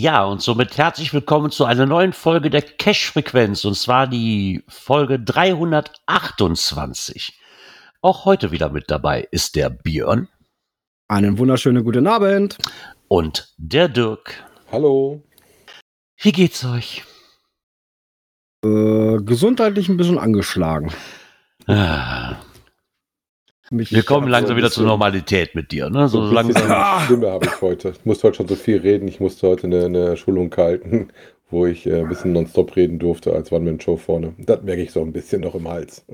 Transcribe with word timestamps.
Ja, 0.00 0.24
und 0.24 0.40
somit 0.40 0.78
herzlich 0.78 1.12
willkommen 1.12 1.50
zu 1.50 1.66
einer 1.66 1.84
neuen 1.84 2.14
Folge 2.14 2.48
der 2.48 2.62
Cash-Frequenz, 2.62 3.66
und 3.66 3.74
zwar 3.74 4.06
die 4.06 4.64
Folge 4.66 5.20
328. 5.20 7.38
Auch 8.00 8.24
heute 8.24 8.50
wieder 8.50 8.70
mit 8.70 8.90
dabei 8.90 9.28
ist 9.30 9.56
der 9.56 9.68
Björn. 9.68 10.28
Einen 11.06 11.36
wunderschönen 11.36 11.84
guten 11.84 12.06
Abend. 12.06 12.56
Und 13.08 13.52
der 13.58 13.88
Dirk. 13.88 14.42
Hallo. 14.72 15.22
Wie 16.16 16.32
geht's 16.32 16.64
euch? 16.64 17.04
Äh, 18.64 19.18
gesundheitlich 19.18 19.90
ein 19.90 19.98
bisschen 19.98 20.18
angeschlagen. 20.18 20.94
Ah. 21.66 22.36
Mich 23.72 23.92
Wir 23.92 24.02
kommen 24.02 24.26
langsam 24.26 24.56
wieder 24.56 24.70
zur 24.70 24.84
Normalität 24.84 25.54
mit 25.54 25.70
dir, 25.70 25.90
ne? 25.90 26.08
So, 26.08 26.26
so 26.26 26.34
langsam. 26.34 27.04
Stimme 27.04 27.30
habe 27.30 27.46
ich 27.46 27.60
heute. 27.62 27.90
Ich 27.90 28.04
musste 28.04 28.26
heute 28.26 28.38
schon 28.38 28.48
so 28.48 28.56
viel 28.56 28.78
reden. 28.78 29.06
Ich 29.06 29.20
musste 29.20 29.46
heute 29.46 29.68
eine, 29.68 29.84
eine 29.84 30.16
Schulung 30.16 30.52
halten, 30.56 31.10
wo 31.50 31.66
ich 31.66 31.86
äh, 31.86 32.00
ein 32.00 32.08
bisschen 32.08 32.32
nonstop 32.32 32.74
reden 32.74 32.98
durfte 32.98 33.32
als 33.32 33.52
One-Man-Show 33.52 33.96
vorne. 33.96 34.34
Das 34.38 34.62
merke 34.62 34.82
ich 34.82 34.90
so 34.90 35.00
ein 35.02 35.12
bisschen 35.12 35.42
noch 35.42 35.54
im 35.54 35.68
Hals. 35.68 36.04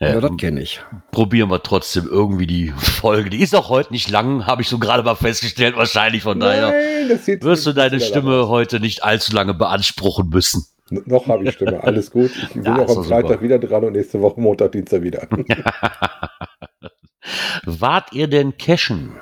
Ja, 0.00 0.14
ja 0.14 0.20
das 0.20 0.30
kenne 0.38 0.62
ich. 0.62 0.80
Probieren 1.10 1.50
wir 1.50 1.62
trotzdem 1.62 2.06
irgendwie 2.10 2.46
die 2.46 2.68
Folge. 2.68 3.28
Die 3.28 3.42
ist 3.42 3.54
auch 3.54 3.68
heute 3.68 3.92
nicht 3.92 4.08
lang, 4.10 4.46
habe 4.46 4.62
ich 4.62 4.68
so 4.68 4.78
gerade 4.78 5.02
mal 5.02 5.14
festgestellt. 5.14 5.76
Wahrscheinlich 5.76 6.22
von 6.22 6.38
Nein, 6.38 6.60
daher 6.60 7.42
wirst 7.42 7.66
du 7.66 7.74
deine 7.74 8.00
Stimme 8.00 8.48
heute 8.48 8.80
nicht 8.80 9.04
allzu 9.04 9.34
lange 9.34 9.52
beanspruchen 9.52 10.30
müssen. 10.30 10.64
Noch 10.90 11.26
habe 11.26 11.44
ich 11.44 11.54
Stimme, 11.54 11.82
alles 11.82 12.10
gut. 12.10 12.30
Ich 12.36 12.48
bin 12.54 12.64
ja, 12.64 12.78
auch 12.78 12.96
am 12.96 13.04
Freitag 13.04 13.28
super. 13.28 13.42
wieder 13.42 13.58
dran 13.58 13.84
und 13.84 13.92
nächste 13.94 14.20
Woche 14.20 14.40
Montag, 14.40 14.72
Dienstag 14.72 15.02
wieder. 15.02 15.26
Wart 17.64 18.12
ihr 18.12 18.28
denn 18.28 18.56
cashen? 18.56 19.16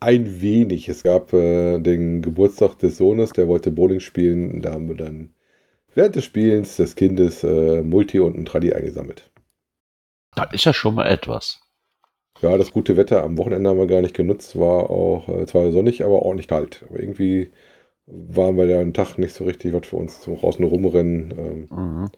Ein 0.00 0.40
wenig. 0.40 0.88
Es 0.88 1.02
gab 1.02 1.32
äh, 1.32 1.78
den 1.78 2.22
Geburtstag 2.22 2.78
des 2.78 2.96
Sohnes, 2.96 3.32
der 3.32 3.48
wollte 3.48 3.70
Bowling 3.70 4.00
spielen. 4.00 4.62
Da 4.62 4.72
haben 4.72 4.88
wir 4.88 4.96
dann 4.96 5.34
während 5.94 6.16
des 6.16 6.24
Spielens 6.24 6.76
des 6.76 6.94
Kindes 6.94 7.44
äh, 7.44 7.82
Multi 7.82 8.20
und 8.20 8.36
ein 8.36 8.44
Tradi 8.44 8.72
eingesammelt. 8.72 9.30
Das 10.34 10.52
ist 10.52 10.64
ja 10.64 10.72
schon 10.72 10.94
mal 10.94 11.06
etwas. 11.06 11.60
Ja, 12.42 12.58
das 12.58 12.72
gute 12.72 12.98
Wetter 12.98 13.24
am 13.24 13.38
Wochenende 13.38 13.70
haben 13.70 13.78
wir 13.78 13.86
gar 13.86 14.02
nicht 14.02 14.14
genutzt. 14.14 14.58
War 14.58 14.90
auch 14.90 15.28
äh, 15.28 15.46
zwar 15.46 15.72
sonnig, 15.72 16.04
aber 16.04 16.22
ordentlich 16.22 16.48
kalt. 16.48 16.84
Aber 16.88 17.00
irgendwie 17.00 17.50
waren 18.06 18.56
wir 18.56 18.66
ja 18.66 18.80
einen 18.80 18.94
Tag 18.94 19.18
nicht 19.18 19.34
so 19.34 19.44
richtig 19.44 19.72
was 19.72 19.86
für 19.86 19.96
uns 19.96 20.20
zum 20.20 20.34
Raus 20.34 20.58
nur 20.58 20.70
rumrennen. 20.70 21.34
Ähm, 21.36 21.68
mhm. 21.70 22.10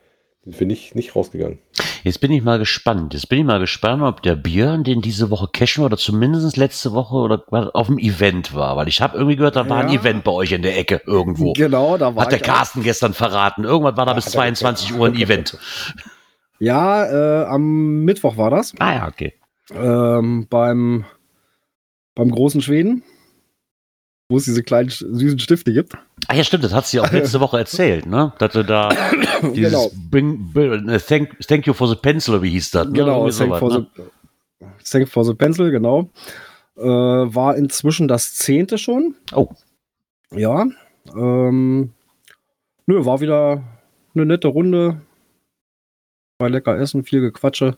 Sind 0.45 0.61
wir 0.61 0.67
nicht, 0.67 0.95
nicht 0.95 1.17
rausgegangen. 1.17 1.59
Jetzt 2.05 2.21
bin 2.21 2.31
ich 2.31 2.43
mal 2.43 2.59
gespannt. 2.59 3.13
Jetzt 3.13 3.29
bin 3.29 3.41
ich 3.41 3.45
mal 3.45 3.59
gespannt, 3.59 4.03
ob 4.03 4.23
der 4.23 4.37
Björn, 4.37 4.85
den 4.85 5.03
diese 5.03 5.31
Woche 5.31 5.49
cashen 5.53 5.85
oder 5.85 5.97
zumindest 5.97 6.57
letzte 6.57 6.93
Woche 6.93 7.17
oder 7.17 7.43
auf 7.75 7.89
dem 7.89 7.99
Event 7.99 8.55
war. 8.55 8.77
Weil 8.77 8.89
ich 8.89 9.03
habe 9.03 9.17
irgendwie 9.17 9.37
gehört, 9.37 9.57
da 9.57 9.69
war 9.69 9.83
ja. 9.83 9.89
ein 9.89 9.95
Event 9.95 10.25
bei 10.25 10.33
euch 10.33 10.53
in 10.53 10.63
der 10.63 10.79
Ecke 10.79 11.03
irgendwo. 11.07 11.53
Genau, 11.55 11.99
da 11.99 12.15
war 12.15 12.25
Hat 12.25 12.33
der 12.33 12.39
Carsten 12.39 12.81
auch. 12.81 12.85
gestern 12.85 13.15
verraten. 13.15 13.65
Irgendwann 13.65 13.97
war 13.97 14.07
da 14.07 14.15
bis 14.15 14.27
22 14.27 14.95
Uhr 14.95 15.07
ein 15.07 15.17
Event. 15.17 15.59
Ja, 16.61 17.05
äh, 17.07 17.45
am 17.47 18.05
Mittwoch 18.05 18.37
war 18.37 18.51
das. 18.51 18.75
Ah 18.79 18.95
ja, 18.95 19.09
okay. 19.09 19.35
Ähm, 19.75 20.47
beim, 20.49 21.05
beim 22.15 22.31
großen 22.31 22.63
Schweden 22.63 23.03
wo 24.29 24.37
es 24.37 24.45
diese 24.45 24.63
kleinen 24.63 24.91
süßen 24.91 25.39
Stifte 25.39 25.73
gibt. 25.73 25.95
Ah 26.27 26.35
ja, 26.35 26.45
stimmt, 26.45 26.65
das 26.65 26.75
hat 26.75 26.87
sie 26.87 27.01
auch 27.01 27.11
letzte 27.11 27.41
Woche 27.41 27.59
erzählt, 27.59 28.07
ne? 28.07 28.33
Dass 28.39 28.53
du 28.53 28.63
da 28.63 28.91
dieses 29.55 29.73
genau. 29.73 29.91
bring, 30.11 30.53
bring, 30.53 30.89
uh, 30.89 30.99
thank, 30.99 31.39
thank 31.47 31.67
you 31.67 31.73
for 31.73 31.89
the 31.89 31.95
pencil, 31.95 32.35
oder 32.35 32.43
wie 32.43 32.51
hieß 32.51 32.71
das? 32.71 32.87
Ne? 32.89 32.93
Genau, 32.93 33.23
thank, 33.31 33.35
sowas, 33.35 33.59
for 33.59 33.71
ne? 33.71 33.87
the, 33.97 34.67
thank 34.85 35.09
for 35.09 35.25
the 35.25 35.35
pencil, 35.35 35.71
genau. 35.71 36.11
Äh, 36.77 36.83
war 36.83 37.57
inzwischen 37.57 38.07
das 38.07 38.35
zehnte 38.35 38.77
schon. 38.77 39.15
Oh. 39.33 39.49
Ja. 40.31 40.67
Ähm, 41.17 41.93
nö, 42.87 43.05
war 43.05 43.21
wieder 43.21 43.65
eine 44.15 44.27
nette 44.27 44.49
Runde. 44.49 45.01
War 46.39 46.51
lecker 46.51 46.79
essen, 46.79 47.03
viel 47.03 47.21
Gequatsche. 47.21 47.77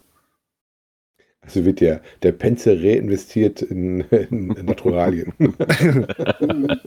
Also 1.51 1.65
wird 1.65 1.81
der, 1.81 2.01
der 2.23 2.31
Penze 2.31 2.81
reinvestiert 2.81 3.61
in, 3.61 4.03
in 4.03 4.47
Naturalien. 4.67 5.33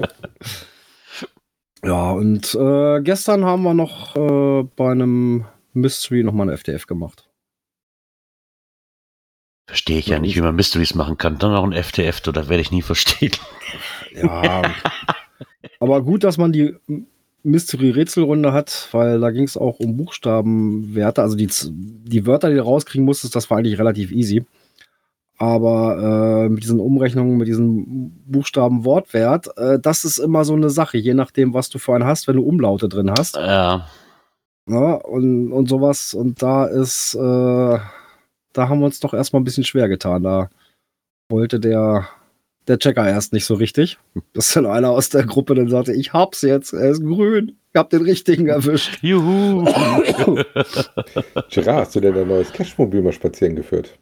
ja, 1.83 2.11
und 2.11 2.55
äh, 2.55 3.01
gestern 3.01 3.43
haben 3.43 3.63
wir 3.63 3.73
noch 3.73 4.15
äh, 4.15 4.63
bei 4.77 4.89
einem 4.89 5.43
Mystery 5.73 6.23
nochmal 6.23 6.47
eine 6.47 6.53
FDF 6.53 6.87
gemacht. 6.87 7.29
Verstehe 9.67 9.97
ich 9.97 10.07
ja, 10.07 10.15
ja 10.15 10.21
nicht, 10.21 10.37
wie 10.37 10.41
man 10.41 10.55
Mysteries 10.55 10.95
machen 10.95 11.17
kann. 11.17 11.39
Dann 11.39 11.51
noch 11.51 11.65
ein 11.65 11.73
FTF, 11.73 12.21
das 12.21 12.47
werde 12.47 12.61
ich 12.61 12.71
nie 12.71 12.83
verstehen. 12.83 13.33
Ja. 14.15 14.61
aber 15.81 16.01
gut, 16.03 16.23
dass 16.23 16.37
man 16.37 16.53
die 16.53 16.73
Mystery-Rätselrunde 17.43 18.53
hat, 18.53 18.87
weil 18.91 19.19
da 19.19 19.31
ging 19.31 19.43
es 19.43 19.57
auch 19.57 19.79
um 19.79 19.97
Buchstabenwerte. 19.97 21.21
Also 21.21 21.35
die, 21.35 21.49
die 21.69 22.25
Wörter, 22.25 22.49
die 22.49 22.55
du 22.55 22.63
rauskriegen 22.63 23.05
musstest, 23.05 23.35
das 23.35 23.49
war 23.49 23.57
eigentlich 23.57 23.79
relativ 23.79 24.11
easy. 24.11 24.45
Aber 25.37 26.45
äh, 26.45 26.49
mit 26.49 26.63
diesen 26.63 26.79
Umrechnungen, 26.79 27.37
mit 27.37 27.47
diesem 27.47 28.13
Buchstaben-Wortwert, 28.27 29.57
äh, 29.57 29.79
das 29.79 30.05
ist 30.05 30.19
immer 30.19 30.45
so 30.45 30.53
eine 30.53 30.69
Sache, 30.69 30.97
je 30.97 31.13
nachdem, 31.13 31.53
was 31.53 31.69
du 31.69 31.79
für 31.79 31.95
einen 31.95 32.05
hast, 32.05 32.27
wenn 32.27 32.37
du 32.37 32.43
Umlaute 32.43 32.87
drin 32.87 33.11
hast. 33.11 33.35
Ja. 33.35 33.87
ja 34.67 34.93
und, 34.95 35.51
und 35.51 35.67
sowas. 35.67 36.13
Und 36.13 36.41
da 36.41 36.65
ist, 36.65 37.15
äh, 37.15 37.19
da 37.19 38.69
haben 38.69 38.79
wir 38.79 38.85
uns 38.85 38.99
doch 39.01 39.13
erstmal 39.13 39.41
ein 39.41 39.45
bisschen 39.45 39.65
schwer 39.65 39.89
getan. 39.89 40.23
Da 40.23 40.49
wollte 41.29 41.59
der 41.59 42.07
der 42.67 42.79
Checker 42.79 43.07
erst 43.07 43.33
nicht 43.33 43.45
so 43.45 43.55
richtig. 43.55 43.97
Dass 44.33 44.53
dann 44.53 44.65
einer 44.65 44.89
aus 44.91 45.09
der 45.09 45.23
Gruppe 45.25 45.55
dann 45.55 45.69
sagte, 45.69 45.93
ich 45.93 46.13
hab's 46.13 46.41
jetzt, 46.41 46.73
er 46.73 46.91
ist 46.91 47.01
grün. 47.01 47.57
Ich 47.73 47.79
hab 47.79 47.89
den 47.89 48.03
richtigen 48.03 48.47
erwischt. 48.47 48.99
Juhu. 49.01 49.65
Gerard, 51.49 51.87
hast 51.87 51.95
du 51.95 51.99
denn 51.99 52.15
ein 52.15 52.27
neues 52.27 52.53
Cashmobil 52.53 53.01
mal 53.01 53.11
spazieren 53.11 53.55
geführt? 53.55 53.97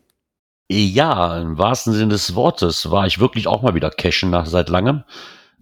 Ja, 0.70 1.40
im 1.40 1.58
wahrsten 1.58 1.94
Sinne 1.94 2.10
des 2.10 2.36
Wortes 2.36 2.92
war 2.92 3.06
ich 3.08 3.20
wirklich 3.20 3.48
auch 3.48 3.62
mal 3.62 3.76
wieder 3.76 3.90
cashen 3.90 4.30
nach 4.30 4.46
seit 4.46 4.70
langem. 4.70 5.04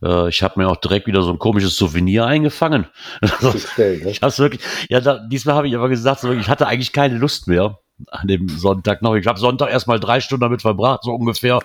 Äh, 0.03 0.29
ich 0.29 0.43
habe 0.43 0.59
mir 0.59 0.67
auch 0.67 0.77
direkt 0.77 1.07
wieder 1.07 1.21
so 1.23 1.31
ein 1.31 1.39
komisches 1.39 1.75
Souvenir 1.77 2.25
eingefangen. 2.25 2.87
Ne? 3.77 3.93
Ich 4.05 4.21
hab's 4.21 4.39
wirklich, 4.39 4.61
ja, 4.89 5.01
da, 5.01 5.19
diesmal 5.27 5.55
habe 5.55 5.67
ich 5.67 5.75
aber 5.75 5.89
gesagt, 5.89 6.21
so, 6.21 6.31
ich 6.31 6.47
hatte 6.47 6.67
eigentlich 6.67 6.93
keine 6.93 7.17
Lust 7.17 7.47
mehr 7.47 7.79
an 8.07 8.27
dem 8.27 8.49
Sonntag 8.49 9.01
noch. 9.01 9.15
Ich 9.15 9.27
habe 9.27 9.39
Sonntag 9.39 9.71
erstmal 9.71 9.99
drei 9.99 10.21
Stunden 10.21 10.41
damit 10.41 10.61
verbracht, 10.61 11.03
so 11.03 11.13
ungefähr 11.13 11.59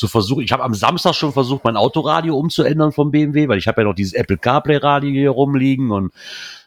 zu 0.00 0.08
versuchen. 0.08 0.42
Ich 0.42 0.52
habe 0.52 0.64
am 0.64 0.74
Samstag 0.74 1.14
schon 1.14 1.32
versucht, 1.32 1.62
mein 1.62 1.76
Autoradio 1.76 2.36
umzuändern 2.36 2.90
vom 2.90 3.10
BMW, 3.10 3.48
weil 3.48 3.58
ich 3.58 3.68
habe 3.68 3.82
ja 3.82 3.86
noch 3.86 3.94
dieses 3.94 4.14
Apple 4.14 4.38
CarPlay 4.38 4.78
Radio 4.78 5.10
hier 5.10 5.30
rumliegen 5.30 5.92
und 5.92 6.12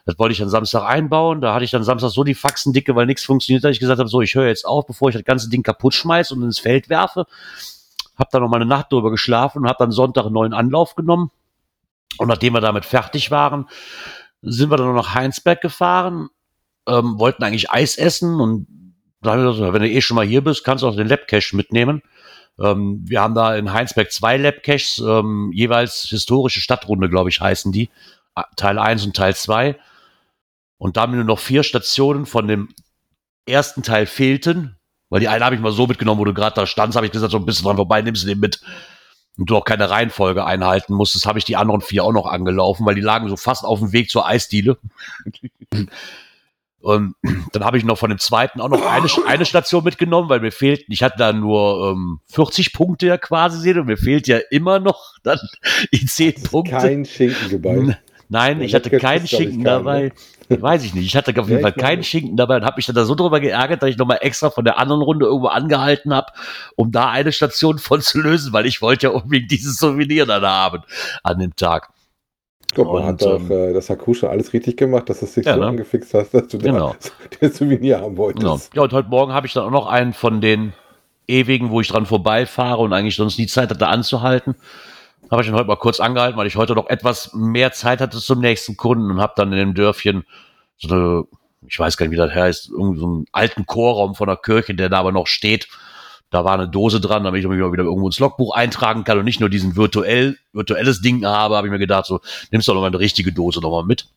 das 0.05 0.19
wollte 0.19 0.33
ich 0.33 0.39
dann 0.39 0.49
Samstag 0.49 0.83
einbauen. 0.83 1.41
Da 1.41 1.53
hatte 1.53 1.65
ich 1.65 1.71
dann 1.71 1.83
Samstag 1.83 2.09
so 2.09 2.23
die 2.23 2.35
Faxen 2.35 2.73
dicke, 2.73 2.95
weil 2.95 3.05
nichts 3.05 3.23
funktioniert, 3.23 3.63
dass 3.63 3.71
ich 3.71 3.79
gesagt 3.79 3.99
habe, 3.99 4.09
so, 4.09 4.21
ich 4.21 4.35
höre 4.35 4.47
jetzt 4.47 4.65
auf, 4.65 4.85
bevor 4.85 5.09
ich 5.09 5.15
das 5.15 5.23
ganze 5.23 5.49
Ding 5.49 5.63
kaputt 5.63 5.93
schmeiße 5.93 6.33
und 6.33 6.43
ins 6.43 6.59
Feld 6.59 6.89
werfe. 6.89 7.25
Hab 8.17 8.29
dann 8.29 8.43
noch 8.43 8.49
mal 8.49 8.57
eine 8.57 8.65
Nacht 8.65 8.91
drüber 8.91 9.11
geschlafen 9.11 9.59
und 9.59 9.67
habe 9.67 9.77
dann 9.79 9.91
Sonntag 9.91 10.25
einen 10.25 10.33
neuen 10.33 10.53
Anlauf 10.53 10.95
genommen. 10.95 11.31
Und 12.17 12.27
nachdem 12.27 12.53
wir 12.53 12.61
damit 12.61 12.85
fertig 12.85 13.31
waren, 13.31 13.67
sind 14.41 14.69
wir 14.69 14.77
dann 14.77 14.87
noch 14.87 15.03
nach 15.03 15.15
Heinsberg 15.15 15.61
gefahren, 15.61 16.29
ähm, 16.87 17.17
wollten 17.17 17.43
eigentlich 17.43 17.71
Eis 17.71 17.97
essen 17.97 18.39
und 18.39 18.67
da 19.21 19.31
haben 19.31 19.43
wir 19.43 19.51
gesagt, 19.53 19.73
wenn 19.73 19.81
du 19.81 19.89
eh 19.89 20.01
schon 20.01 20.15
mal 20.15 20.25
hier 20.25 20.43
bist, 20.43 20.65
kannst 20.65 20.83
du 20.83 20.87
auch 20.87 20.95
den 20.95 21.07
Labcache 21.07 21.55
mitnehmen. 21.55 22.01
Ähm, 22.59 23.01
wir 23.05 23.21
haben 23.21 23.35
da 23.35 23.55
in 23.55 23.73
Heinsberg 23.73 24.11
zwei 24.11 24.37
Labcaches, 24.37 24.99
ähm, 25.05 25.51
jeweils 25.53 26.03
historische 26.03 26.61
Stadtrunde, 26.61 27.09
glaube 27.09 27.29
ich, 27.29 27.41
heißen 27.41 27.71
die. 27.71 27.89
Teil 28.55 28.79
1 28.79 29.05
und 29.05 29.15
Teil 29.15 29.35
2. 29.35 29.77
Und 30.77 30.97
da 30.97 31.07
mir 31.07 31.17
nur 31.17 31.25
noch 31.25 31.39
vier 31.39 31.63
Stationen 31.63 32.25
von 32.25 32.47
dem 32.47 32.69
ersten 33.45 33.83
Teil 33.83 34.05
fehlten, 34.05 34.75
weil 35.09 35.19
die 35.19 35.27
eine 35.27 35.45
habe 35.45 35.55
ich 35.55 35.61
mal 35.61 35.71
so 35.71 35.85
mitgenommen, 35.85 36.19
wo 36.19 36.25
du 36.25 36.33
gerade 36.33 36.55
da 36.55 36.65
standst, 36.65 36.95
habe 36.95 37.05
ich 37.05 37.11
gesagt, 37.11 37.31
so 37.31 37.37
ein 37.37 37.45
bisschen 37.45 37.65
dran 37.65 37.75
vorbei, 37.75 38.01
nimmst 38.01 38.23
du 38.23 38.27
den 38.27 38.39
mit. 38.39 38.61
Und 39.37 39.49
du 39.49 39.55
auch 39.55 39.65
keine 39.65 39.89
Reihenfolge 39.89 40.45
einhalten 40.45 40.93
musstest, 40.93 41.25
habe 41.25 41.39
ich 41.39 41.45
die 41.45 41.55
anderen 41.55 41.81
vier 41.81 42.03
auch 42.03 42.11
noch 42.11 42.27
angelaufen, 42.27 42.85
weil 42.85 42.95
die 42.95 43.01
lagen 43.01 43.29
so 43.29 43.37
fast 43.37 43.63
auf 43.65 43.79
dem 43.79 43.91
Weg 43.91 44.09
zur 44.09 44.27
Eisdiele. 44.27 44.77
Und 46.83 47.15
dann 47.53 47.63
habe 47.63 47.77
ich 47.77 47.85
noch 47.85 47.97
von 47.97 48.09
dem 48.09 48.19
zweiten 48.19 48.59
auch 48.59 48.67
noch 48.67 48.85
eine, 48.85 49.07
eine 49.25 49.45
Station 49.45 49.85
mitgenommen, 49.85 50.27
weil 50.27 50.41
mir 50.41 50.51
fehlten, 50.51 50.91
ich 50.91 51.01
hatte 51.01 51.15
da 51.17 51.31
nur 51.31 51.91
ähm, 51.91 52.19
40 52.27 52.73
Punkte 52.73 53.07
ja 53.07 53.17
quasi 53.17 53.57
sehen 53.61 53.79
und 53.79 53.85
mir 53.85 53.95
fehlt 53.95 54.27
ja 54.27 54.39
immer 54.51 54.79
noch 54.79 55.13
dann 55.23 55.39
die 55.93 56.05
10 56.05 56.43
Punkte. 56.43 56.75
Kein 56.75 57.05
Schinken 57.05 57.49
geballt. 57.49 57.97
Nein, 58.27 58.59
ich 58.61 58.75
hatte 58.75 58.89
keinen 58.89 59.27
Schinken 59.27 59.63
dabei. 59.63 60.11
Ne? 60.49 60.61
Weiß 60.61 60.83
ich 60.83 60.93
nicht. 60.93 61.05
Ich 61.05 61.15
hatte 61.15 61.39
auf 61.39 61.47
jeden 61.47 61.61
Fall 61.61 61.71
keinen 61.71 62.03
Schinken 62.03 62.35
dabei 62.35 62.57
und 62.57 62.65
habe 62.65 62.75
mich 62.75 62.85
dann 62.85 62.95
da 62.95 63.05
so 63.05 63.15
drüber 63.15 63.39
geärgert, 63.39 63.81
dass 63.81 63.89
ich 63.89 63.97
nochmal 63.97 64.19
extra 64.19 64.49
von 64.49 64.65
der 64.65 64.77
anderen 64.77 65.01
Runde 65.01 65.25
irgendwo 65.25 65.47
angehalten 65.47 66.13
habe, 66.13 66.33
um 66.75 66.91
da 66.91 67.09
eine 67.09 67.31
Station 67.31 67.77
von 67.79 68.01
zu 68.01 68.19
lösen, 68.19 68.51
weil 68.51 68.65
ich 68.65 68.81
wollte 68.81 69.07
ja 69.07 69.13
unbedingt 69.13 69.51
dieses 69.51 69.77
Souvenir 69.77 70.25
dann 70.25 70.43
haben 70.43 70.83
an 71.23 71.39
dem 71.39 71.55
Tag. 71.55 71.93
Guck 72.75 72.91
mal, 72.91 73.05
hat 73.05 73.21
doch 73.21 73.39
ähm, 73.39 73.51
äh, 73.51 73.73
das 73.73 73.89
Hakusha 73.89 74.27
alles 74.27 74.53
richtig 74.53 74.77
gemacht, 74.77 75.09
dass 75.09 75.19
du 75.19 75.25
es 75.25 75.33
sich 75.33 75.45
ja, 75.45 75.55
so 75.55 75.61
ne? 75.61 75.67
angefixt 75.67 76.13
hast, 76.13 76.33
dass 76.33 76.47
du 76.47 76.57
genau. 76.57 76.95
da 77.39 77.49
Souvenir 77.49 77.99
haben 78.01 78.17
wolltest. 78.17 78.41
Genau. 78.41 78.59
Ja, 78.73 78.81
und 78.83 78.93
heute 78.93 79.09
Morgen 79.09 79.33
habe 79.33 79.47
ich 79.47 79.53
dann 79.53 79.65
auch 79.65 79.71
noch 79.71 79.87
einen 79.87 80.13
von 80.13 80.41
den 80.41 80.73
ewigen, 81.27 81.69
wo 81.69 81.81
ich 81.81 81.87
dran 81.87 82.05
vorbeifahre 82.05 82.81
und 82.81 82.93
eigentlich 82.93 83.15
sonst 83.15 83.37
nie 83.37 83.47
Zeit 83.47 83.69
hatte 83.69 83.87
anzuhalten. 83.87 84.55
Habe 85.31 85.41
ich 85.41 85.47
ihn 85.47 85.55
heute 85.55 85.67
mal 85.67 85.77
kurz 85.77 85.99
angehalten, 85.99 86.37
weil 86.37 86.47
ich 86.47 86.55
heute 86.55 86.75
noch 86.75 86.89
etwas 86.89 87.33
mehr 87.33 87.71
Zeit 87.71 88.01
hatte 88.01 88.19
zum 88.19 88.39
nächsten 88.39 88.77
Kunden 88.77 89.09
und 89.09 89.21
habe 89.21 89.33
dann 89.35 89.51
in 89.51 89.59
dem 89.59 89.73
Dörfchen 89.73 90.25
so 90.77 90.93
eine, 90.93 91.23
ich 91.67 91.79
weiß 91.79 91.97
gar 91.97 92.05
nicht, 92.05 92.13
wie 92.13 92.17
das 92.17 92.33
heißt, 92.33 92.69
irgendeinen 92.69 92.99
so 92.99 93.05
einen 93.05 93.25
alten 93.31 93.65
Chorraum 93.65 94.15
von 94.15 94.27
der 94.27 94.37
Kirche, 94.37 94.75
der 94.75 94.89
da 94.89 94.99
aber 94.99 95.11
noch 95.11 95.27
steht 95.27 95.67
da 96.33 96.43
war 96.43 96.55
eine 96.55 96.67
Dose 96.67 96.99
dran, 96.99 97.23
damit 97.23 97.43
ich 97.43 97.47
mich 97.47 97.59
mal 97.59 97.71
wieder 97.71 97.83
irgendwo 97.83 98.07
ins 98.07 98.17
Logbuch 98.17 98.55
eintragen 98.55 99.03
kann 99.03 99.19
und 99.19 99.25
nicht 99.25 99.39
nur 99.39 99.49
diesen 99.49 99.75
virtuell, 99.75 100.37
virtuelles 100.51 100.99
Ding 100.99 101.23
habe, 101.23 101.55
habe 101.55 101.67
ich 101.67 101.71
mir 101.71 101.77
gedacht, 101.77 102.07
so, 102.07 102.21
nimmst 102.49 102.67
du 102.67 102.73
doch 102.73 102.81
mal 102.81 102.87
eine 102.87 102.97
richtige 102.97 103.31
Dose 103.31 103.61
nochmal 103.61 103.83
mit. 103.83 104.07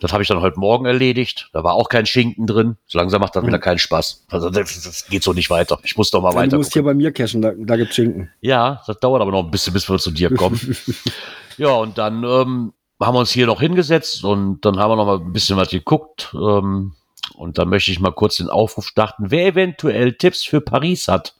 Das 0.00 0.12
habe 0.12 0.22
ich 0.22 0.28
dann 0.28 0.42
heute 0.42 0.60
Morgen 0.60 0.84
erledigt. 0.84 1.48
Da 1.54 1.64
war 1.64 1.74
auch 1.74 1.88
kein 1.88 2.04
Schinken 2.04 2.46
drin. 2.46 2.76
So 2.86 2.98
langsam 2.98 3.22
macht 3.22 3.34
das 3.34 3.42
mhm. 3.42 3.46
wieder 3.46 3.58
keinen 3.58 3.78
Spaß. 3.78 4.26
Also 4.30 4.50
das, 4.50 4.82
das, 4.82 5.06
geht 5.06 5.22
so 5.22 5.32
nicht 5.32 5.48
weiter. 5.48 5.78
Ich 5.82 5.96
muss 5.96 6.10
doch 6.10 6.20
mal 6.20 6.32
ja, 6.32 6.36
weiter. 6.36 6.50
Du 6.50 6.56
musst 6.58 6.72
gucken. 6.72 6.82
hier 6.82 6.92
bei 6.92 6.94
mir 6.94 7.12
cashen, 7.12 7.40
da, 7.40 7.52
da 7.56 7.76
gibt's 7.76 7.94
Schinken. 7.94 8.30
Ja, 8.42 8.82
das 8.86 8.98
dauert 9.00 9.22
aber 9.22 9.30
noch 9.30 9.44
ein 9.44 9.50
bisschen, 9.50 9.72
bis 9.72 9.88
wir 9.88 9.98
zu 9.98 10.10
dir 10.10 10.34
kommen. 10.34 10.76
ja, 11.56 11.70
und 11.70 11.96
dann 11.96 12.22
ähm, 12.24 12.72
haben 13.00 13.14
wir 13.14 13.20
uns 13.20 13.30
hier 13.30 13.46
noch 13.46 13.60
hingesetzt 13.60 14.24
und 14.24 14.60
dann 14.66 14.78
haben 14.78 14.90
wir 14.90 14.96
noch 14.96 15.06
mal 15.06 15.20
ein 15.20 15.32
bisschen 15.32 15.56
was 15.56 15.70
geguckt. 15.70 16.34
Ähm, 16.34 16.92
und 17.34 17.58
da 17.58 17.64
möchte 17.64 17.90
ich 17.90 18.00
mal 18.00 18.12
kurz 18.12 18.36
den 18.36 18.48
Aufruf 18.48 18.86
starten, 18.86 19.30
wer 19.30 19.46
eventuell 19.46 20.14
Tipps 20.14 20.44
für 20.44 20.60
Paris 20.60 21.08
hat. 21.08 21.36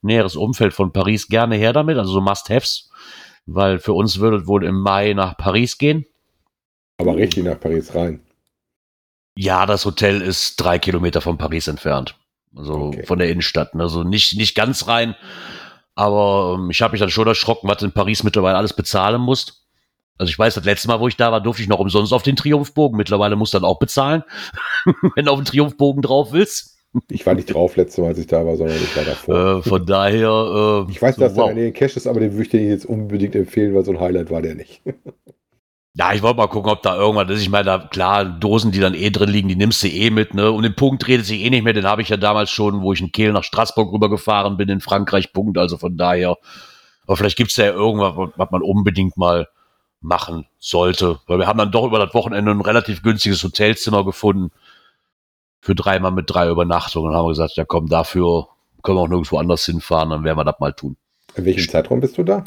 Näheres 0.00 0.36
Umfeld 0.36 0.74
von 0.74 0.92
Paris 0.92 1.28
gerne 1.28 1.56
her 1.56 1.72
damit, 1.72 1.98
also 1.98 2.12
so 2.12 2.20
Must-Haves, 2.20 2.90
weil 3.46 3.78
für 3.78 3.92
uns 3.92 4.20
würde 4.20 4.38
es 4.38 4.46
wohl 4.46 4.64
im 4.64 4.80
Mai 4.80 5.12
nach 5.12 5.36
Paris 5.36 5.78
gehen. 5.78 6.06
Aber 6.98 7.16
richtig 7.16 7.44
nach 7.44 7.58
Paris 7.58 7.94
rein. 7.94 8.20
Ja, 9.36 9.66
das 9.66 9.84
Hotel 9.84 10.20
ist 10.20 10.56
drei 10.56 10.78
Kilometer 10.78 11.20
von 11.20 11.38
Paris 11.38 11.68
entfernt. 11.68 12.16
Also 12.56 12.74
okay. 12.74 13.06
von 13.06 13.18
der 13.18 13.30
Innenstadt. 13.30 13.74
Ne? 13.74 13.84
Also 13.84 14.02
nicht, 14.02 14.36
nicht 14.36 14.56
ganz 14.56 14.88
rein. 14.88 15.14
Aber 15.94 16.56
ähm, 16.58 16.70
ich 16.70 16.82
habe 16.82 16.92
mich 16.92 17.00
dann 17.00 17.10
schon 17.10 17.26
erschrocken, 17.26 17.68
was 17.68 17.82
in 17.82 17.92
Paris 17.92 18.24
mittlerweile 18.24 18.56
alles 18.56 18.72
bezahlen 18.72 19.20
muss. 19.20 19.67
Also 20.18 20.30
ich 20.30 20.38
weiß, 20.38 20.54
das 20.54 20.64
letzte 20.64 20.88
Mal, 20.88 21.00
wo 21.00 21.08
ich 21.08 21.16
da 21.16 21.30
war, 21.30 21.40
durfte 21.40 21.62
ich 21.62 21.68
noch 21.68 21.78
umsonst 21.78 22.12
auf 22.12 22.24
den 22.24 22.36
Triumphbogen. 22.36 22.96
Mittlerweile 22.96 23.36
muss 23.36 23.52
dann 23.52 23.64
auch 23.64 23.78
bezahlen, 23.78 24.24
wenn 25.14 25.24
du 25.24 25.30
auf 25.30 25.38
den 25.38 25.46
Triumphbogen 25.46 26.02
drauf 26.02 26.32
willst. 26.32 26.76
Ich 27.10 27.26
war 27.26 27.34
nicht 27.34 27.52
drauf 27.52 27.76
letzte 27.76 28.00
Mal, 28.00 28.08
als 28.08 28.18
ich 28.18 28.26
da 28.26 28.44
war, 28.44 28.56
sondern 28.56 28.76
ich 28.76 28.96
war 28.96 29.04
davor. 29.04 29.58
Äh, 29.58 29.62
von 29.62 29.86
daher. 29.86 30.86
Äh, 30.88 30.90
ich 30.90 31.00
weiß, 31.00 31.16
dass 31.16 31.34
so, 31.34 31.40
wow. 31.40 31.46
da 31.46 31.50
in 31.52 31.58
den 31.58 31.72
Cache 31.72 31.96
ist, 31.96 32.06
aber 32.06 32.20
den 32.20 32.32
würde 32.32 32.42
ich 32.42 32.48
dir 32.48 32.62
jetzt 32.62 32.86
unbedingt 32.86 33.36
empfehlen, 33.36 33.74
weil 33.74 33.84
so 33.84 33.92
ein 33.92 34.00
Highlight 34.00 34.30
war 34.30 34.42
der 34.42 34.54
nicht. 34.54 34.80
ja, 35.94 36.14
ich 36.14 36.22
wollte 36.22 36.38
mal 36.38 36.46
gucken, 36.46 36.72
ob 36.72 36.82
da 36.82 36.96
irgendwas 36.96 37.30
ist. 37.30 37.42
Ich 37.42 37.50
meine, 37.50 37.64
da 37.64 37.78
klar, 37.78 38.24
Dosen, 38.24 38.72
die 38.72 38.80
dann 38.80 38.94
eh 38.94 39.10
drin 39.10 39.28
liegen, 39.28 39.48
die 39.48 39.56
nimmst 39.56 39.82
du 39.82 39.88
eh 39.88 40.10
mit, 40.10 40.32
ne? 40.32 40.50
Und 40.50 40.62
den 40.62 40.74
Punkt 40.74 41.06
redet 41.06 41.26
sich 41.26 41.42
eh 41.42 41.50
nicht 41.50 41.62
mehr, 41.62 41.74
den 41.74 41.86
habe 41.86 42.02
ich 42.02 42.08
ja 42.08 42.16
damals 42.16 42.50
schon, 42.50 42.80
wo 42.80 42.92
ich 42.92 43.00
in 43.00 43.12
Kehl 43.12 43.32
nach 43.32 43.44
Straßburg 43.44 43.92
rübergefahren 43.92 44.56
bin, 44.56 44.70
in 44.70 44.80
Frankreich, 44.80 45.32
Punkt. 45.32 45.58
Also 45.58 45.76
von 45.76 45.96
daher. 45.96 46.36
Aber 47.06 47.16
vielleicht 47.16 47.36
gibt 47.36 47.50
es 47.50 47.56
ja 47.56 47.66
irgendwas, 47.66 48.14
was 48.36 48.50
man 48.50 48.62
unbedingt 48.62 49.16
mal 49.16 49.46
machen 50.00 50.46
sollte. 50.58 51.20
Weil 51.26 51.38
wir 51.38 51.46
haben 51.46 51.58
dann 51.58 51.72
doch 51.72 51.84
über 51.84 51.98
das 51.98 52.14
Wochenende 52.14 52.50
ein 52.50 52.60
relativ 52.60 53.02
günstiges 53.02 53.42
Hotelzimmer 53.42 54.04
gefunden. 54.04 54.50
Für 55.60 55.74
dreimal 55.74 56.12
mit 56.12 56.30
drei 56.30 56.48
Übernachtungen. 56.48 57.10
Und 57.10 57.16
haben 57.16 57.24
wir 57.26 57.30
gesagt, 57.30 57.56
ja 57.56 57.64
komm, 57.64 57.88
dafür 57.88 58.48
können 58.82 58.98
wir 58.98 59.02
auch 59.02 59.08
nirgendwo 59.08 59.38
anders 59.38 59.64
hinfahren, 59.64 60.10
dann 60.10 60.24
werden 60.24 60.38
wir 60.38 60.44
das 60.44 60.58
mal 60.60 60.72
tun. 60.72 60.96
In 61.34 61.44
welchem 61.44 61.68
Zeitraum 61.68 62.00
bist 62.00 62.16
du 62.18 62.22
da? 62.22 62.44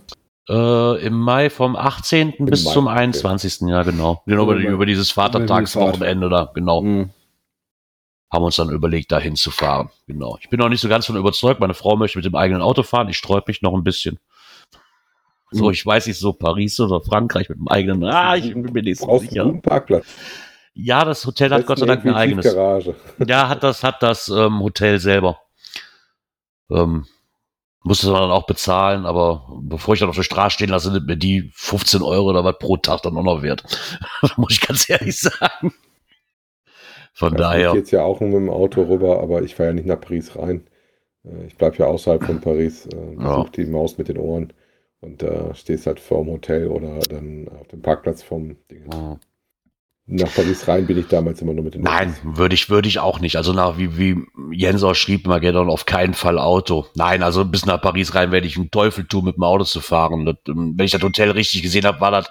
Äh, 0.49 1.05
Im 1.05 1.19
Mai 1.19 1.49
vom 1.49 1.75
18. 1.75 2.31
Im 2.31 2.45
bis 2.45 2.65
Mai, 2.65 2.73
zum 2.73 2.87
21. 2.87 3.61
Okay. 3.61 3.71
Ja, 3.71 3.83
genau. 3.83 4.23
genau 4.25 4.43
über, 4.43 4.55
über, 4.55 4.85
dieses 4.85 5.11
Vatertagswochenende 5.11 6.29
da, 6.29 6.51
genau. 6.53 6.81
Mhm. 6.81 7.09
Haben 8.31 8.45
uns 8.45 8.55
dann 8.55 8.69
überlegt, 8.69 9.11
da 9.11 9.19
hinzufahren. 9.19 9.89
Genau. 10.07 10.37
Ich 10.41 10.49
bin 10.49 10.59
noch 10.59 10.69
nicht 10.69 10.81
so 10.81 10.87
ganz 10.87 11.05
von 11.05 11.17
überzeugt. 11.17 11.59
Meine 11.59 11.73
Frau 11.73 11.97
möchte 11.97 12.17
mit 12.17 12.25
dem 12.25 12.35
eigenen 12.35 12.61
Auto 12.61 12.81
fahren. 12.81 13.09
Ich 13.09 13.17
sträube 13.17 13.43
mich 13.47 13.61
noch 13.61 13.73
ein 13.73 13.83
bisschen. 13.83 14.19
So, 15.51 15.69
ich 15.69 15.85
weiß 15.85 16.07
nicht, 16.07 16.17
so 16.17 16.31
Paris 16.31 16.79
oder 16.79 17.01
Frankreich 17.01 17.49
mit 17.49 17.57
dem 17.57 17.67
eigenen. 17.67 18.03
Ah, 18.05 18.37
ich 18.37 18.53
bin 18.53 18.71
mir 18.71 18.83
nicht 18.83 18.99
so 18.99 19.17
sicher. 19.17 19.43
Einen 19.43 19.61
Parkplatz. 19.61 20.05
Ja, 20.73 21.03
das 21.03 21.25
Hotel 21.25 21.49
hat 21.51 21.65
Gott 21.65 21.79
sei 21.79 21.85
Dank 21.85 22.05
ein 22.05 22.13
eigenes. 22.13 22.45
Garage. 22.45 22.95
Ja, 23.27 23.49
hat 23.49 23.61
das, 23.61 23.83
hat 23.83 24.01
das 24.01 24.29
ähm, 24.29 24.61
Hotel 24.61 24.99
selber. 24.99 25.41
Ähm, 26.69 27.05
musste 27.83 28.09
man 28.11 28.21
dann 28.21 28.31
auch 28.31 28.45
bezahlen, 28.45 29.05
aber 29.05 29.45
bevor 29.61 29.93
ich 29.93 29.99
dann 29.99 30.09
auf 30.09 30.15
der 30.15 30.23
Straße 30.23 30.53
stehen 30.53 30.69
lasse, 30.69 30.91
sind 30.91 31.07
mir 31.07 31.17
die 31.17 31.51
15 31.53 32.01
Euro 32.01 32.29
oder 32.29 32.45
was 32.45 32.57
pro 32.57 32.77
Tag 32.77 33.01
dann 33.01 33.17
auch 33.17 33.23
noch 33.23 33.41
wert. 33.41 33.63
muss 34.37 34.53
ich 34.53 34.61
ganz 34.61 34.89
ehrlich 34.89 35.19
sagen. 35.19 35.73
Von 37.13 37.33
ja, 37.33 37.37
daher. 37.39 37.69
Ich 37.69 37.75
jetzt 37.75 37.91
ja 37.91 38.03
auch 38.03 38.21
mit 38.21 38.33
dem 38.33 38.49
Auto 38.49 38.83
rüber, 38.83 39.21
aber 39.21 39.41
ich 39.41 39.55
fahre 39.55 39.69
ja 39.69 39.73
nicht 39.73 39.87
nach 39.87 39.99
Paris 39.99 40.37
rein. 40.37 40.67
Äh, 41.25 41.47
ich 41.47 41.57
bleibe 41.57 41.77
ja 41.77 41.87
außerhalb 41.87 42.23
von 42.23 42.39
Paris, 42.39 42.85
äh, 42.85 43.15
ja. 43.19 43.45
die 43.55 43.65
Maus 43.65 43.97
mit 43.97 44.07
den 44.07 44.17
Ohren. 44.17 44.53
Und 45.01 45.23
da 45.23 45.53
stehst 45.55 45.87
halt 45.87 45.99
vor 45.99 46.23
dem 46.23 46.31
Hotel 46.31 46.67
oder 46.67 46.99
dann 46.99 47.49
auf 47.59 47.67
dem 47.67 47.81
Parkplatz 47.81 48.21
vom 48.21 48.55
Ding. 48.69 48.85
Oh. 48.93 49.17
Nach 50.05 50.33
Paris 50.33 50.67
rein 50.67 50.85
bin 50.85 50.97
ich 50.97 51.07
damals 51.07 51.41
immer 51.41 51.53
nur 51.53 51.63
mit 51.63 51.73
den 51.73 51.83
Nein, 51.83 52.15
würde 52.23 52.53
ich, 52.53 52.69
würde 52.69 52.87
ich 52.87 52.99
auch 52.99 53.19
nicht. 53.19 53.37
Also 53.37 53.53
nach, 53.53 53.77
wie, 53.77 53.97
wie 53.97 54.17
Jens 54.51 54.83
auch 54.83 54.93
schrieb, 54.93 55.25
Magedon 55.25 55.69
auf 55.69 55.85
keinen 55.85 56.13
Fall 56.13 56.37
Auto. 56.37 56.85
Nein, 56.95 57.23
also 57.23 57.45
bis 57.45 57.65
nach 57.65 57.81
Paris 57.81 58.13
rein 58.13 58.31
werde 58.31 58.45
ich 58.45 58.57
einen 58.57 58.71
Teufel 58.71 59.05
tun, 59.05 59.25
mit 59.25 59.37
dem 59.37 59.43
Auto 59.43 59.63
zu 59.63 59.79
fahren. 59.79 60.25
Das, 60.25 60.35
ähm, 60.47 60.73
wenn 60.75 60.85
ich 60.85 60.91
das 60.91 61.01
Hotel 61.01 61.31
richtig 61.31 61.61
gesehen 61.63 61.85
habe, 61.85 62.01
war 62.01 62.11
das 62.11 62.29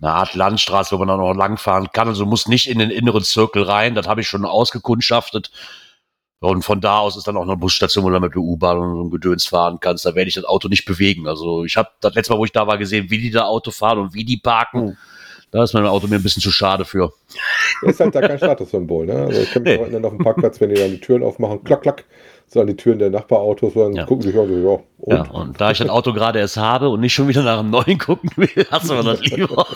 eine 0.00 0.12
Art 0.12 0.34
Landstraße, 0.34 0.94
wo 0.94 0.98
man 0.98 1.08
dann 1.08 1.20
noch 1.20 1.34
langfahren 1.34 1.88
kann. 1.92 2.08
Also 2.08 2.24
muss 2.26 2.48
nicht 2.48 2.68
in 2.68 2.78
den 2.78 2.90
inneren 2.90 3.24
Zirkel 3.24 3.64
rein. 3.64 3.94
Das 3.94 4.06
habe 4.06 4.20
ich 4.20 4.28
schon 4.28 4.44
ausgekundschaftet. 4.44 5.50
Und 6.42 6.62
von 6.62 6.80
da 6.80 6.98
aus 6.98 7.18
ist 7.18 7.28
dann 7.28 7.36
auch 7.36 7.42
eine 7.42 7.56
Busstation, 7.56 8.02
wo 8.02 8.08
du 8.08 8.18
mit 8.18 8.34
der 8.34 8.40
U-Bahn 8.40 8.78
und 8.78 8.96
so 8.96 9.02
ein 9.04 9.10
Gedöns 9.10 9.44
fahren 9.44 9.78
kannst. 9.78 10.06
Da 10.06 10.14
werde 10.14 10.28
ich 10.28 10.34
das 10.34 10.44
Auto 10.44 10.68
nicht 10.68 10.86
bewegen. 10.86 11.28
Also 11.28 11.64
ich 11.64 11.76
habe 11.76 11.90
das 12.00 12.14
letzte 12.14 12.32
Mal, 12.32 12.38
wo 12.38 12.44
ich 12.46 12.52
da 12.52 12.66
war, 12.66 12.78
gesehen, 12.78 13.10
wie 13.10 13.18
die 13.18 13.30
da 13.30 13.44
Auto 13.44 13.70
fahren 13.70 13.98
und 13.98 14.14
wie 14.14 14.24
die 14.24 14.38
parken. 14.38 14.86
Mhm. 14.86 14.96
Da 15.50 15.64
ist 15.64 15.74
mein 15.74 15.84
Auto 15.84 16.06
mir 16.06 16.16
ein 16.16 16.22
bisschen 16.22 16.42
zu 16.42 16.50
schade 16.50 16.84
für. 16.84 17.12
Das 17.82 17.92
ist 17.92 18.00
halt 18.00 18.14
da 18.14 18.20
kein 18.20 18.38
Statussymbol, 18.38 19.04
ne? 19.04 19.26
Also 19.26 19.40
ich 19.40 19.50
kann 19.50 19.64
mich 19.64 19.76
nee. 19.76 19.82
erinnern 19.82 20.04
auf 20.04 20.12
dem 20.12 20.24
Parkplatz, 20.24 20.60
wenn 20.60 20.70
die 20.70 20.76
dann 20.76 20.92
die 20.92 21.00
Türen 21.00 21.24
aufmachen, 21.24 21.62
klack, 21.64 21.82
klack, 21.82 22.04
so 22.46 22.60
an 22.60 22.68
die 22.68 22.76
Türen 22.76 23.00
der 23.00 23.10
Nachbarautos, 23.10 23.74
dann 23.74 23.94
ja. 23.94 24.06
gucken 24.06 24.22
sich 24.22 24.38
auch 24.38 24.46
so, 24.46 24.54
ja. 24.54 24.80
Und? 24.98 25.16
Ja, 25.16 25.30
und 25.32 25.60
da 25.60 25.72
ich 25.72 25.78
das 25.78 25.88
Auto 25.88 26.12
gerade 26.12 26.38
erst 26.38 26.56
habe 26.56 26.88
und 26.88 27.00
nicht 27.00 27.12
schon 27.12 27.28
wieder 27.28 27.42
nach 27.42 27.58
einem 27.58 27.70
neuen 27.70 27.98
gucken 27.98 28.30
will, 28.36 28.48
hast 28.70 28.88
du 28.88 29.02
das 29.02 29.20
lieber. 29.22 29.66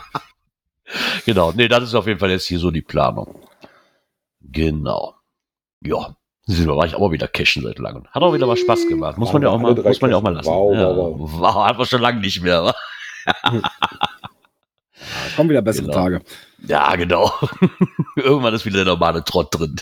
genau, 1.24 1.52
nee, 1.56 1.66
das 1.66 1.84
ist 1.84 1.94
auf 1.94 2.06
jeden 2.06 2.20
Fall 2.20 2.30
jetzt 2.30 2.46
hier 2.46 2.58
so 2.58 2.70
die 2.70 2.82
Planung. 2.82 3.34
Genau 4.42 5.14
ja, 5.82 6.16
Silber 6.46 6.76
war 6.76 6.86
ich 6.86 6.94
aber 6.94 7.12
wieder 7.12 7.28
cashen 7.28 7.62
seit 7.62 7.78
langem. 7.78 8.06
Hat 8.10 8.22
auch 8.22 8.34
wieder 8.34 8.46
mal 8.46 8.56
Spaß 8.56 8.88
gemacht. 8.88 9.18
Muss 9.18 9.32
man 9.32 9.42
ja 9.42 9.48
auch 9.50 9.58
mal, 9.58 9.74
muss 9.74 10.00
man 10.00 10.10
ja 10.10 10.16
auch 10.16 10.22
mal 10.22 10.34
lassen. 10.34 10.48
Wow, 10.48 10.74
ja, 10.74 10.96
wow, 10.96 11.18
wow. 11.18 11.40
wow 11.40 11.66
hat 11.66 11.78
man 11.78 11.86
schon 11.86 12.00
lange 12.00 12.20
nicht 12.20 12.42
mehr. 12.42 12.74
kommen 15.36 15.50
wieder 15.50 15.62
bessere 15.62 15.86
genau. 15.86 15.96
Tage. 15.96 16.22
Ja, 16.66 16.94
genau. 16.96 17.32
Irgendwann 18.16 18.54
ist 18.54 18.66
wieder 18.66 18.84
der 18.84 18.94
normale 18.94 19.24
Trott 19.24 19.48
drin. 19.52 19.76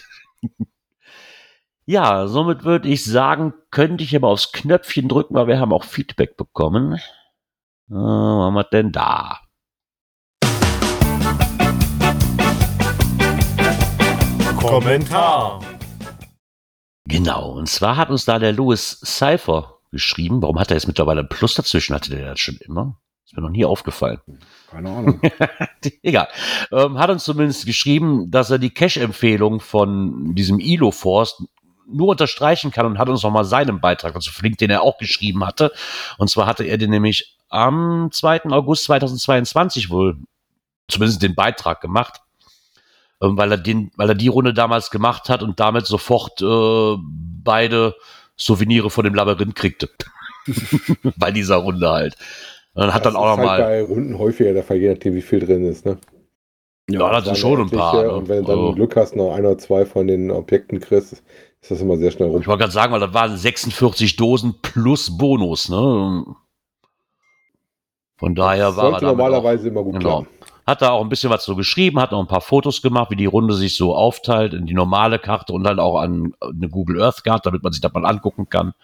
ja, 1.86 2.26
somit 2.28 2.64
würde 2.64 2.88
ich 2.88 3.04
sagen, 3.04 3.54
könnte 3.70 4.04
ich 4.04 4.14
aber 4.14 4.28
aufs 4.28 4.52
Knöpfchen 4.52 5.08
drücken, 5.08 5.34
weil 5.34 5.46
wir 5.46 5.58
haben 5.58 5.72
auch 5.72 5.84
Feedback 5.84 6.36
bekommen. 6.36 6.94
Äh, 7.90 7.94
was 7.94 8.46
haben 8.46 8.54
wir 8.54 8.64
denn 8.64 8.92
da? 8.92 9.40
Kommentar. 14.56 15.60
Genau, 17.08 17.52
und 17.52 17.68
zwar 17.68 17.96
hat 17.96 18.10
uns 18.10 18.26
da 18.26 18.38
der 18.38 18.52
Louis 18.52 19.00
Cypher 19.04 19.78
geschrieben. 19.90 20.42
Warum 20.42 20.58
hat 20.58 20.70
er 20.70 20.76
jetzt 20.76 20.86
mittlerweile 20.86 21.22
ein 21.22 21.28
Plus 21.28 21.54
dazwischen? 21.54 21.94
Hatte 21.94 22.10
der 22.10 22.30
das 22.30 22.40
schon 22.40 22.58
immer? 22.58 22.98
Ist 23.24 23.36
mir 23.36 23.42
noch 23.42 23.50
nie 23.50 23.64
aufgefallen. 23.64 24.20
Keine 24.70 24.90
Ahnung. 24.90 25.20
Egal. 26.02 26.28
Ähm, 26.70 26.98
hat 26.98 27.10
uns 27.10 27.24
zumindest 27.24 27.66
geschrieben, 27.66 28.30
dass 28.30 28.50
er 28.50 28.58
die 28.58 28.70
Cash-Empfehlung 28.70 29.60
von 29.60 30.34
diesem 30.34 30.60
Ilo 30.60 30.90
Force 30.90 31.42
nur 31.90 32.08
unterstreichen 32.08 32.70
kann 32.70 32.86
und 32.86 32.98
hat 32.98 33.08
uns 33.08 33.22
nochmal 33.22 33.46
seinen 33.46 33.80
Beitrag 33.80 34.12
dazu 34.12 34.30
verlinkt, 34.30 34.60
den 34.60 34.70
er 34.70 34.82
auch 34.82 34.98
geschrieben 34.98 35.44
hatte. 35.46 35.72
Und 36.18 36.28
zwar 36.28 36.46
hatte 36.46 36.64
er 36.64 36.76
den 36.76 36.90
nämlich 36.90 37.36
am 37.48 38.10
2. 38.12 38.50
August 38.50 38.84
2022 38.84 39.88
wohl 39.88 40.18
zumindest 40.88 41.22
den 41.22 41.34
Beitrag 41.34 41.80
gemacht. 41.80 42.20
Ähm, 43.22 43.36
weil 43.36 43.50
er 43.50 43.58
den, 43.58 43.90
weil 43.96 44.08
er 44.08 44.14
die 44.14 44.28
Runde 44.28 44.54
damals 44.54 44.90
gemacht 44.90 45.28
hat 45.28 45.42
und 45.42 45.58
damit 45.60 45.86
sofort 45.86 46.40
äh, 46.40 46.96
beide 47.44 47.94
Souvenire 48.36 48.90
von 48.90 49.04
dem 49.04 49.14
Labyrinth 49.14 49.54
kriegte. 49.54 49.88
bei 51.16 51.30
dieser 51.30 51.56
Runde 51.56 51.90
halt. 51.90 52.16
Und 52.74 52.82
dann 52.82 52.94
hat 52.94 53.04
das 53.04 53.12
dann 53.12 53.22
auch 53.22 53.36
nochmal. 53.36 53.62
Halt 53.62 53.64
bei 53.64 53.82
Runden 53.82 54.18
häufiger 54.18 54.52
der 54.52 54.62
Fall, 54.62 54.76
je 54.76 54.92
nachdem, 54.92 55.14
wie 55.14 55.22
viel 55.22 55.40
drin 55.40 55.64
ist, 55.64 55.84
ne? 55.84 55.98
Ja, 56.90 57.10
das 57.12 57.24
sind 57.24 57.38
schon 57.38 57.60
ein 57.60 57.70
paar. 57.70 58.02
Ne? 58.02 58.10
Und 58.10 58.28
wenn 58.28 58.42
du 58.42 58.44
dann 58.44 58.58
also, 58.58 58.72
Glück 58.72 58.96
hast, 58.96 59.14
noch 59.14 59.34
ein 59.34 59.44
oder 59.44 59.58
zwei 59.58 59.84
von 59.84 60.06
den 60.06 60.30
Objekten 60.30 60.80
kriegst, 60.80 61.12
ist 61.12 61.70
das 61.70 61.80
immer 61.80 61.98
sehr 61.98 62.10
schnell 62.10 62.28
rum. 62.30 62.40
Ich 62.40 62.46
wollte 62.46 62.60
gerade 62.60 62.72
sagen, 62.72 62.92
weil 62.92 63.00
das 63.00 63.12
waren 63.12 63.36
46 63.36 64.16
Dosen 64.16 64.54
plus 64.62 65.16
Bonus, 65.16 65.68
ne? 65.68 66.24
Von 68.16 68.34
daher 68.34 68.68
das 68.68 68.76
war 68.76 68.94
er 68.94 69.02
normalerweise 69.02 69.68
immer 69.68 69.84
gut 69.84 69.94
genau. 69.94 70.22
Klar. 70.22 70.37
Hat 70.68 70.82
da 70.82 70.90
auch 70.90 71.00
ein 71.00 71.08
bisschen 71.08 71.30
was 71.30 71.44
so 71.44 71.56
geschrieben, 71.56 71.98
hat 71.98 72.12
noch 72.12 72.20
ein 72.20 72.26
paar 72.26 72.42
Fotos 72.42 72.82
gemacht, 72.82 73.10
wie 73.10 73.16
die 73.16 73.24
Runde 73.24 73.54
sich 73.54 73.74
so 73.74 73.96
aufteilt 73.96 74.52
in 74.52 74.66
die 74.66 74.74
normale 74.74 75.18
Karte 75.18 75.54
und 75.54 75.64
dann 75.64 75.80
auch 75.80 75.98
an 75.98 76.34
eine 76.42 76.68
Google 76.68 77.02
Earth 77.02 77.24
Karte, 77.24 77.48
damit 77.48 77.62
man 77.62 77.72
sich 77.72 77.80
das 77.80 77.90
mal 77.94 78.04
angucken 78.04 78.50
kann. 78.50 78.74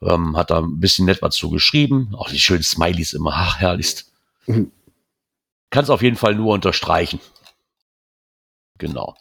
Ähm, 0.00 0.34
hat 0.34 0.50
da 0.50 0.60
ein 0.60 0.80
bisschen 0.80 1.04
nett 1.04 1.20
was 1.20 1.34
zu 1.34 1.50
geschrieben. 1.50 2.14
Auch 2.16 2.30
die 2.30 2.38
schönen 2.38 2.62
Smileys 2.62 3.12
immer. 3.12 3.32
Ach, 3.34 3.58
herrlichst. 3.58 4.10
Mhm. 4.46 4.72
Kann 5.68 5.84
es 5.84 5.90
auf 5.90 6.00
jeden 6.00 6.16
Fall 6.16 6.36
nur 6.36 6.54
unterstreichen. 6.54 7.20
Genau. 8.78 9.14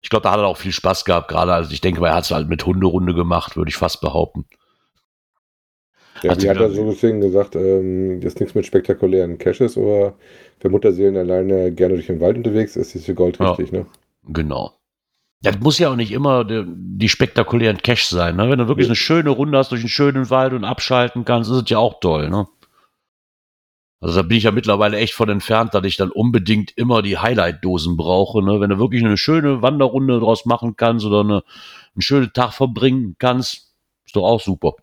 Ich 0.00 0.08
glaube, 0.08 0.22
da 0.22 0.32
hat 0.32 0.38
er 0.38 0.46
auch 0.46 0.56
viel 0.56 0.72
Spaß 0.72 1.04
gehabt, 1.04 1.28
gerade 1.28 1.52
also 1.52 1.72
ich 1.72 1.82
denke, 1.82 2.02
er 2.06 2.14
hat 2.14 2.24
es 2.24 2.30
halt 2.30 2.48
mit 2.48 2.64
Hunderunde 2.64 3.12
gemacht, 3.12 3.54
würde 3.54 3.68
ich 3.68 3.76
fast 3.76 4.00
behaupten. 4.00 4.46
Ja, 6.22 6.40
wie 6.40 6.48
hat 6.50 6.58
er 6.58 6.70
so 6.70 6.90
deswegen 6.90 7.20
gesagt, 7.20 7.56
ähm, 7.56 8.20
das 8.20 8.34
ist 8.34 8.40
nichts 8.40 8.54
mit 8.54 8.66
spektakulären 8.66 9.38
Caches, 9.38 9.76
aber 9.76 10.14
wenn 10.60 10.72
Mutterseelen 10.72 11.16
alleine 11.16 11.72
gerne 11.72 11.94
durch 11.94 12.06
den 12.06 12.20
Wald 12.20 12.36
unterwegs 12.36 12.76
ist, 12.76 12.94
ist 12.94 13.06
für 13.06 13.14
Gold 13.14 13.38
ja, 13.38 13.50
richtig, 13.50 13.72
ne? 13.72 13.86
Genau. 14.28 14.74
Das 15.42 15.58
muss 15.60 15.78
ja 15.78 15.90
auch 15.90 15.96
nicht 15.96 16.12
immer 16.12 16.44
die, 16.44 16.64
die 16.66 17.08
spektakulären 17.08 17.78
Caches 17.78 18.10
sein, 18.10 18.36
ne? 18.36 18.50
Wenn 18.50 18.58
du 18.58 18.68
wirklich 18.68 18.86
ja. 18.86 18.90
eine 18.90 18.96
schöne 18.96 19.30
Runde 19.30 19.56
hast 19.56 19.72
durch 19.72 19.80
einen 19.80 19.88
schönen 19.88 20.28
Wald 20.28 20.52
und 20.52 20.64
abschalten 20.64 21.24
kannst, 21.24 21.50
ist 21.50 21.62
es 21.62 21.70
ja 21.70 21.78
auch 21.78 22.00
toll, 22.00 22.28
ne? 22.28 22.46
Also 24.02 24.16
da 24.16 24.22
bin 24.22 24.38
ich 24.38 24.44
ja 24.44 24.50
mittlerweile 24.50 24.96
echt 24.96 25.12
von 25.12 25.28
entfernt, 25.28 25.74
dass 25.74 25.84
ich 25.84 25.98
dann 25.98 26.10
unbedingt 26.10 26.72
immer 26.76 27.02
die 27.02 27.18
Highlight-Dosen 27.18 27.98
brauche. 27.98 28.42
Ne? 28.42 28.58
Wenn 28.58 28.70
du 28.70 28.78
wirklich 28.78 29.04
eine 29.04 29.18
schöne 29.18 29.60
Wanderrunde 29.60 30.20
draus 30.20 30.46
machen 30.46 30.74
kannst 30.76 31.04
oder 31.04 31.20
eine, 31.20 31.42
einen 31.94 32.00
schönen 32.00 32.32
Tag 32.32 32.54
verbringen 32.54 33.16
kannst, 33.18 33.74
ist 34.06 34.16
doch 34.16 34.24
auch 34.24 34.40
super. 34.40 34.76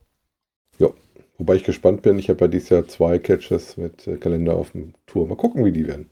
Wobei 1.37 1.55
ich 1.55 1.63
gespannt 1.63 2.01
bin. 2.01 2.17
Ich 2.17 2.29
habe 2.29 2.41
ja 2.41 2.47
dieses 2.47 2.69
Jahr 2.69 2.87
zwei 2.87 3.19
Catches 3.19 3.77
mit 3.77 4.07
äh, 4.07 4.17
Kalender 4.17 4.55
auf 4.55 4.71
dem 4.71 4.93
Tour. 5.05 5.27
Mal 5.27 5.35
gucken, 5.35 5.63
wie 5.65 5.71
die 5.71 5.87
werden. 5.87 6.09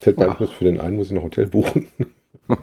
Fällt 0.00 0.18
mir 0.18 0.26
ja. 0.26 0.46
für 0.46 0.64
den 0.64 0.80
einen, 0.80 0.96
muss 0.96 1.08
ich 1.08 1.12
noch 1.12 1.22
Hotel 1.22 1.46
buchen. 1.46 1.88
das 2.48 2.58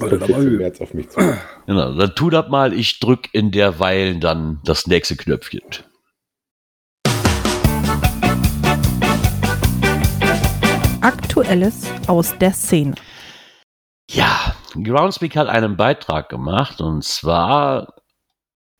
kommt 0.00 0.28
jetzt 0.28 0.30
im 0.30 0.56
März 0.56 0.80
auf 0.80 0.94
mich 0.94 1.08
zu. 1.08 1.20
Genau, 1.66 1.94
dann 1.94 2.14
tu 2.14 2.28
das 2.28 2.48
mal. 2.48 2.74
Ich 2.74 3.00
drück 3.00 3.28
in 3.32 3.50
derweil 3.50 4.20
dann 4.20 4.60
das 4.64 4.86
nächste 4.86 5.16
Knöpfchen. 5.16 5.62
Aktuelles 11.00 11.86
aus 12.06 12.36
der 12.38 12.52
Szene. 12.52 12.94
Ja, 14.10 14.54
Groundspeak 14.74 15.36
hat 15.36 15.48
einen 15.48 15.76
Beitrag 15.76 16.28
gemacht 16.28 16.80
und 16.80 17.04
zwar 17.04 17.99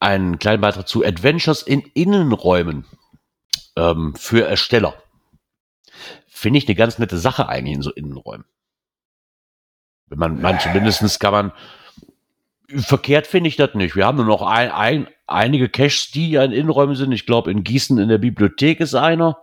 einen 0.01 0.39
kleinen 0.39 0.63
Beitrag 0.63 0.89
zu 0.89 1.05
Adventures 1.05 1.63
in 1.63 1.83
Innenräumen 1.95 2.85
ähm, 3.77 4.15
für 4.17 4.47
Ersteller. 4.47 4.95
Finde 6.27 6.59
ich 6.59 6.67
eine 6.67 6.75
ganz 6.75 6.99
nette 6.99 7.19
Sache 7.19 7.49
eigentlich 7.49 7.77
in 7.77 7.83
so 7.83 7.93
Innenräumen. 7.93 8.47
Wenn 10.09 10.19
man, 10.19 10.41
man 10.41 10.59
zumindest 10.59 11.21
kann 11.21 11.33
man, 11.33 11.53
verkehrt 12.75 13.27
finde 13.27 13.49
ich 13.49 13.57
das 13.57 13.75
nicht. 13.75 13.95
Wir 13.95 14.07
haben 14.07 14.17
nur 14.17 14.27
noch 14.27 14.43
ein, 14.43 14.71
ein, 14.71 15.09
einige 15.27 15.69
Caches, 15.69 16.11
die 16.11 16.31
ja 16.31 16.45
in 16.45 16.53
Innenräumen 16.53 16.97
sind. 16.97 17.13
Ich 17.13 17.27
glaube, 17.27 17.51
in 17.51 17.63
Gießen 17.63 17.99
in 17.99 18.09
der 18.09 18.19
Bibliothek 18.19 18.81
ist 18.81 18.95
einer. 18.95 19.39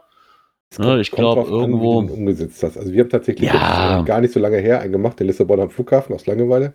Ja, 0.78 0.98
ich 0.98 1.12
glaube, 1.12 1.50
irgendwo. 1.50 2.00
An, 2.00 2.10
umgesetzt 2.10 2.62
hast. 2.64 2.78
Also, 2.78 2.92
wir 2.92 3.02
haben 3.02 3.10
tatsächlich 3.10 3.50
ja. 3.50 4.02
gar 4.02 4.20
nicht 4.20 4.34
so 4.34 4.40
lange 4.40 4.58
her 4.58 4.82
einen 4.82 4.92
gemacht, 4.92 5.20
den 5.20 5.28
Lissabon 5.28 5.62
am 5.62 5.70
Flughafen 5.70 6.14
aus 6.14 6.26
Langeweile. 6.26 6.74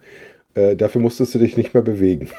Äh, 0.55 0.77
dafür 0.77 1.01
musstest 1.01 1.35
du 1.35 1.39
dich 1.39 1.57
nicht 1.57 1.75
mehr 1.75 1.83
bewegen. 1.83 2.31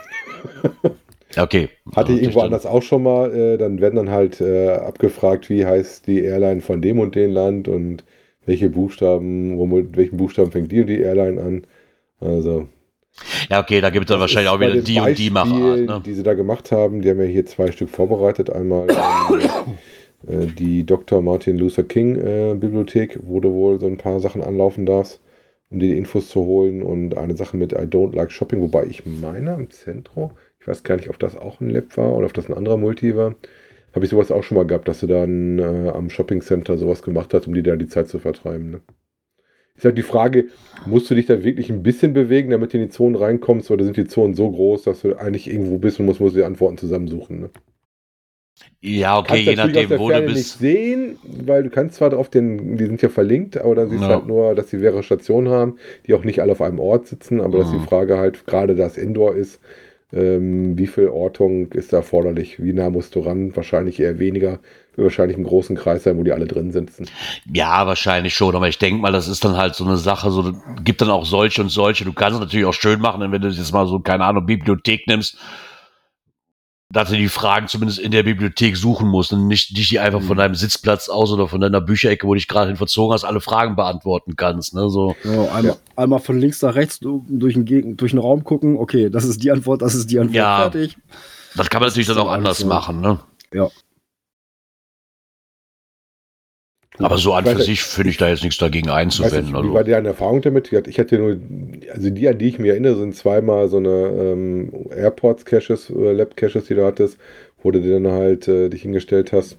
okay. 1.37 1.69
Hatte 1.95 2.13
ich 2.13 2.21
irgendwo 2.21 2.41
anders 2.41 2.65
auch 2.65 2.83
schon 2.83 3.03
mal. 3.03 3.33
Äh, 3.33 3.57
dann 3.57 3.81
werden 3.81 3.95
dann 3.95 4.09
halt 4.09 4.41
äh, 4.41 4.69
abgefragt, 4.69 5.49
wie 5.49 5.65
heißt 5.65 6.07
die 6.07 6.23
Airline 6.23 6.61
von 6.61 6.81
dem 6.81 6.99
und 6.99 7.15
dem 7.15 7.31
Land 7.31 7.67
und 7.67 8.03
welche 8.45 8.69
Buchstaben, 8.69 9.57
wo, 9.57 9.65
mit 9.65 9.95
welchen 9.97 10.17
Buchstaben 10.17 10.51
fängt 10.51 10.71
die 10.71 10.81
und 10.81 10.87
die 10.87 10.99
Airline 10.99 11.41
an. 11.41 11.67
Also. 12.19 12.67
Ja, 13.49 13.61
okay, 13.61 13.79
da 13.79 13.89
gibt 13.89 14.05
es 14.05 14.09
dann 14.09 14.19
wahrscheinlich 14.19 14.49
auch 14.49 14.59
wieder 14.59 14.75
die 14.75 14.99
und 14.99 15.17
die 15.17 15.29
Machart. 15.29 15.79
Ne? 15.79 16.01
Die 16.05 16.13
sie 16.13 16.23
da 16.23 16.33
gemacht 16.33 16.71
haben, 16.71 17.01
die 17.01 17.09
haben 17.09 17.19
ja 17.19 17.25
hier 17.25 17.45
zwei 17.45 17.71
Stück 17.71 17.89
vorbereitet. 17.89 18.49
Einmal. 18.49 18.87
Äh, 20.27 20.47
die 20.47 20.85
Dr. 20.85 21.21
Martin 21.21 21.57
Luther 21.57 21.83
King 21.83 22.15
äh, 22.15 22.55
Bibliothek, 22.55 23.19
wo 23.23 23.39
du 23.39 23.51
wohl 23.53 23.79
so 23.79 23.87
ein 23.87 23.97
paar 23.97 24.19
Sachen 24.19 24.41
anlaufen 24.41 24.85
darfst, 24.85 25.19
um 25.69 25.79
dir 25.79 25.89
die 25.89 25.97
Infos 25.97 26.29
zu 26.29 26.45
holen. 26.45 26.81
Und 26.81 27.17
eine 27.17 27.35
Sache 27.35 27.57
mit 27.57 27.73
I 27.73 27.85
Don't 27.85 28.15
Like 28.15 28.31
Shopping, 28.31 28.61
wobei 28.61 28.85
ich 28.85 29.05
meine 29.05 29.53
im 29.55 29.69
Zentrum, 29.69 30.31
ich 30.63 30.67
weiß 30.69 30.83
gar 30.83 30.95
nicht, 30.95 31.09
ob 31.09 31.19
das 31.19 31.35
auch 31.35 31.59
ein 31.59 31.69
Lab 31.69 31.97
war 31.97 32.13
oder 32.13 32.25
ob 32.25 32.33
das 32.33 32.47
ein 32.47 32.53
anderer 32.53 32.77
Multi 32.77 33.17
war. 33.17 33.35
Habe 33.93 34.05
ich 34.05 34.11
sowas 34.11 34.31
auch 34.31 34.43
schon 34.43 34.55
mal 34.55 34.65
gehabt, 34.65 34.87
dass 34.87 35.01
du 35.01 35.07
dann 35.07 35.59
äh, 35.59 35.89
am 35.89 36.09
Shopping 36.09 36.41
Center 36.41 36.77
sowas 36.77 37.01
gemacht 37.01 37.33
hast, 37.33 37.47
um 37.47 37.53
dir 37.53 37.63
da 37.63 37.75
die 37.75 37.87
Zeit 37.87 38.07
zu 38.07 38.17
vertreiben. 38.17 38.71
Ne? 38.71 38.81
Ist 39.75 39.83
halt 39.83 39.97
die 39.97 40.03
Frage, 40.03 40.45
musst 40.85 41.11
du 41.11 41.15
dich 41.15 41.25
da 41.25 41.43
wirklich 41.43 41.69
ein 41.69 41.83
bisschen 41.83 42.13
bewegen, 42.13 42.51
damit 42.51 42.71
du 42.71 42.77
in 42.77 42.85
die 42.85 42.89
Zonen 42.89 43.15
reinkommst, 43.15 43.71
oder 43.71 43.83
sind 43.83 43.97
die 43.97 44.07
Zonen 44.07 44.35
so 44.35 44.49
groß, 44.49 44.83
dass 44.83 45.01
du 45.01 45.15
eigentlich 45.17 45.51
irgendwo 45.51 45.79
bist 45.79 45.99
und 45.99 46.05
musst, 46.05 46.21
musst 46.21 46.37
die 46.37 46.45
Antworten 46.45 46.77
zusammensuchen? 46.77 47.41
Ne? 47.41 47.49
Ja, 48.79 49.19
okay, 49.19 49.39
je 49.39 49.55
nachdem, 49.55 49.89
wo 49.99 50.09
du 50.09 50.21
bist. 50.21 50.35
nicht 50.35 50.51
sehen, 50.59 51.17
weil 51.23 51.63
du 51.63 51.69
kannst 51.69 51.95
zwar 51.95 52.17
auf 52.17 52.29
den, 52.29 52.77
die 52.77 52.85
sind 52.85 53.01
ja 53.01 53.09
verlinkt, 53.09 53.57
aber 53.57 53.75
dann 53.75 53.89
siehst 53.89 54.03
du 54.03 54.07
halt 54.07 54.27
nur, 54.27 54.55
dass 54.55 54.69
sie 54.69 54.77
mehrere 54.77 55.03
Stationen 55.03 55.49
haben, 55.49 55.77
die 56.07 56.13
auch 56.13 56.23
nicht 56.23 56.39
alle 56.39 56.53
auf 56.53 56.61
einem 56.61 56.79
Ort 56.79 57.07
sitzen, 57.07 57.41
aber 57.41 57.57
mhm. 57.57 57.61
dass 57.61 57.71
die. 57.71 57.79
Frage 57.79 58.17
halt, 58.17 58.45
gerade 58.45 58.75
das 58.75 58.97
Indoor 58.97 59.35
ist, 59.35 59.59
ähm, 60.13 60.77
wie 60.77 60.87
viel 60.87 61.07
Ortung 61.07 61.71
ist 61.71 61.93
da 61.93 61.97
erforderlich? 61.97 62.61
Wie 62.61 62.73
nah 62.73 62.89
musst 62.89 63.15
du 63.15 63.21
ran? 63.21 63.55
Wahrscheinlich 63.55 63.99
eher 63.99 64.19
weniger. 64.19 64.59
Wird 64.95 65.05
wahrscheinlich 65.05 65.37
im 65.37 65.43
großen 65.43 65.75
Kreis 65.75 66.03
sein, 66.03 66.17
wo 66.17 66.23
die 66.23 66.31
alle 66.31 66.45
drin 66.45 66.71
sitzen. 66.71 67.07
Ja, 67.51 67.87
wahrscheinlich 67.87 68.35
schon. 68.35 68.55
Aber 68.55 68.67
ich 68.67 68.77
denke 68.77 69.01
mal, 69.01 69.11
das 69.11 69.27
ist 69.27 69.43
dann 69.43 69.57
halt 69.57 69.73
so 69.73 69.83
eine 69.85 69.97
Sache, 69.97 70.29
so 70.29 70.53
gibt 70.83 71.01
dann 71.01 71.09
auch 71.09 71.25
solche 71.25 71.61
und 71.61 71.69
solche. 71.69 72.05
Du 72.05 72.13
kannst 72.13 72.35
es 72.35 72.39
natürlich 72.39 72.65
auch 72.65 72.73
schön 72.73 72.99
machen, 72.99 73.31
wenn 73.31 73.41
du 73.41 73.47
jetzt 73.47 73.73
mal 73.73 73.87
so, 73.87 73.99
keine 73.99 74.25
Ahnung, 74.25 74.45
Bibliothek 74.45 75.07
nimmst 75.07 75.37
dass 76.93 77.09
du 77.09 77.17
die 77.17 77.27
Fragen 77.27 77.67
zumindest 77.67 77.99
in 77.99 78.11
der 78.11 78.21
Bibliothek 78.21 78.77
suchen 78.77 79.09
musst 79.09 79.33
und 79.33 79.47
nicht 79.47 79.75
dich 79.75 79.89
die 79.89 79.99
einfach 79.99 80.21
von 80.21 80.37
mhm. 80.37 80.41
deinem 80.41 80.55
Sitzplatz 80.55 81.09
aus 81.09 81.31
oder 81.31 81.47
von 81.47 81.59
deiner 81.59 81.81
Bücherecke, 81.81 82.27
wo 82.27 82.33
du 82.33 82.37
dich 82.37 82.47
gerade 82.47 82.67
hin 82.67 82.77
verzogen 82.77 83.13
hast, 83.13 83.23
alle 83.23 83.41
Fragen 83.41 83.75
beantworten 83.75 84.35
kannst. 84.35 84.75
Ne? 84.75 84.89
So. 84.91 85.15
Ja, 85.23 85.31
einmal, 85.45 85.65
ja. 85.65 85.75
einmal, 85.95 86.19
von 86.19 86.39
links 86.39 86.61
nach 86.61 86.75
rechts 86.75 86.99
durch 86.99 87.55
den, 87.55 87.97
durch 87.97 88.11
den 88.11 88.19
Raum 88.19 88.43
gucken, 88.43 88.77
okay, 88.77 89.09
das 89.09 89.25
ist 89.25 89.41
die 89.43 89.51
Antwort, 89.51 89.81
das 89.81 89.95
ist 89.95 90.11
die 90.11 90.19
Antwort, 90.19 90.35
ja, 90.35 90.57
fertig. 90.69 90.95
Das 91.55 91.69
kann 91.69 91.81
man 91.81 91.89
natürlich 91.89 92.07
dann 92.07 92.19
auch 92.19 92.31
anders 92.31 92.59
so. 92.59 92.67
machen. 92.67 93.01
Ne? 93.01 93.19
Ja. 93.51 93.69
Aber 96.99 97.17
so 97.17 97.33
an 97.33 97.45
für 97.45 97.61
sich 97.61 97.83
finde 97.83 98.11
ich 98.11 98.17
da 98.17 98.29
jetzt 98.29 98.43
nichts 98.43 98.59
dagegen 98.59 98.89
einzuwenden. 98.89 99.45
Nicht, 99.45 99.55
also. 99.55 99.69
Wie 99.69 99.73
war 99.73 99.83
deine 99.83 100.09
Erfahrung 100.09 100.41
damit? 100.41 100.71
Ich 100.71 100.99
hatte 100.99 101.17
nur, 101.17 101.37
also 101.91 102.09
die, 102.09 102.27
an 102.27 102.37
die 102.37 102.49
ich 102.49 102.59
mich 102.59 102.69
erinnere, 102.69 102.95
sind 102.95 103.15
zweimal 103.15 103.67
so 103.67 103.77
eine 103.77 103.89
ähm, 103.89 104.71
Airports-Caches, 104.95 105.89
äh, 105.89 106.11
Lab-Caches, 106.11 106.65
die 106.65 106.75
du 106.75 106.85
hattest, 106.85 107.17
wo 107.61 107.71
du 107.71 107.81
dann 107.81 108.11
halt 108.11 108.47
äh, 108.47 108.69
dich 108.69 108.83
hingestellt 108.83 109.31
hast 109.31 109.57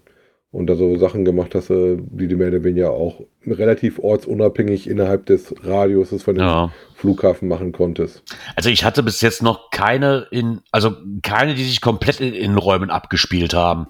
und 0.53 0.69
da 0.69 0.77
so 0.77 0.97
Sachen 0.97 1.25
gemacht 1.25 1.57
hast, 1.57 1.71
äh, 1.71 1.97
die 1.99 2.29
du 2.29 2.37
mehr 2.37 2.49
oder 2.49 2.63
weniger 2.63 2.93
auch 2.93 3.21
relativ 3.45 3.99
ortsunabhängig 3.99 4.89
innerhalb 4.89 5.27
des 5.27 5.53
Radiuses 5.65 6.23
von 6.23 6.37
dem 6.37 6.45
ja. 6.45 6.73
Flughafen 6.95 7.49
machen 7.49 7.73
konntest. 7.73 8.23
Also 8.55 8.71
ich 8.71 8.85
hatte 8.85 9.03
bis 9.03 9.21
jetzt 9.21 9.43
noch 9.43 9.71
keine 9.71 10.29
in, 10.31 10.61
also 10.71 10.93
keine, 11.23 11.55
die 11.55 11.65
sich 11.65 11.81
komplett 11.81 12.21
in 12.21 12.33
Innenräumen 12.33 12.91
abgespielt 12.91 13.55
haben. 13.55 13.89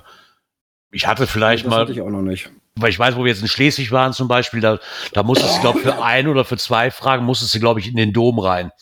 Ich 0.91 1.07
hatte 1.07 1.27
vielleicht 1.27 1.67
das 1.67 1.71
mal. 1.71 1.81
Hatte 1.81 1.93
ich 1.93 2.01
auch 2.01 2.09
noch 2.09 2.23
nicht 2.23 2.51
weil 2.79 2.91
ich 2.91 2.99
weiß, 2.99 3.17
wo 3.17 3.25
wir 3.25 3.31
jetzt 3.31 3.43
in 3.43 3.49
Schleswig 3.49 3.93
waren 3.93 4.13
zum 4.13 4.29
Beispiel, 4.29 4.61
da, 4.61 4.79
da 5.13 5.23
musstest 5.23 5.57
du, 5.57 5.61
glaube 5.61 5.81
für 5.81 6.03
ein 6.03 6.27
oder 6.29 6.45
für 6.45 6.57
zwei 6.57 6.91
Fragen 6.91 7.25
musstest 7.25 7.55
du, 7.55 7.61
glaube 7.61 7.81
ich, 7.81 7.89
in 7.89 7.97
den 7.97 8.13
Dom 8.13 8.39
rein, 8.39 8.73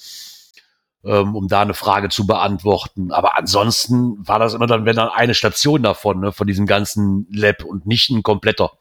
ähm, 1.05 1.37
um 1.37 1.49
da 1.49 1.61
eine 1.61 1.75
Frage 1.75 2.09
zu 2.09 2.27
beantworten. 2.27 3.13
Aber 3.13 3.39
ansonsten 3.39 4.17
war 4.27 4.39
das 4.39 4.55
immer 4.55 4.67
dann, 4.67 4.87
wenn 4.87 4.97
dann 4.97 5.11
eine 5.11 5.35
Station 5.35 5.83
davon, 5.83 6.21
ne, 6.21 6.33
von 6.33 6.47
diesem 6.47 6.67
ganzen 6.67 7.27
Lab 7.31 7.65
und 7.65 7.87
nicht 7.87 8.11
ein 8.11 8.23
kompletter. 8.23 8.73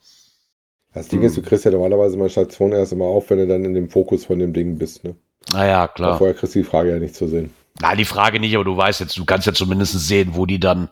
Das 0.93 1.07
Ding 1.07 1.21
ist, 1.21 1.37
du 1.37 1.41
kriegst 1.41 1.65
ja 1.65 1.71
normalerweise 1.71 2.17
mal 2.17 2.29
Station 2.29 2.73
erst 2.73 2.91
immer 2.91 3.05
auf, 3.05 3.29
wenn 3.29 3.37
du 3.37 3.47
dann 3.47 3.63
in 3.63 3.73
dem 3.73 3.89
Fokus 3.89 4.25
von 4.25 4.39
dem 4.39 4.53
Ding 4.53 4.77
bist, 4.77 5.03
ne? 5.03 5.15
Naja, 5.53 5.87
klar. 5.87 6.09
Aber 6.09 6.17
vorher 6.19 6.35
kriegst 6.35 6.55
du 6.55 6.59
die 6.59 6.65
Frage 6.65 6.91
ja 6.91 6.99
nicht 6.99 7.15
zu 7.15 7.27
sehen. 7.27 7.53
Na, 7.79 7.95
die 7.95 8.05
Frage 8.05 8.39
nicht, 8.39 8.53
aber 8.55 8.65
du 8.65 8.75
weißt 8.75 8.99
jetzt, 8.99 9.17
du 9.17 9.25
kannst 9.25 9.47
ja 9.47 9.53
zumindest 9.53 9.93
sehen, 9.93 10.31
wo 10.33 10.45
die 10.45 10.59
dann, 10.59 10.89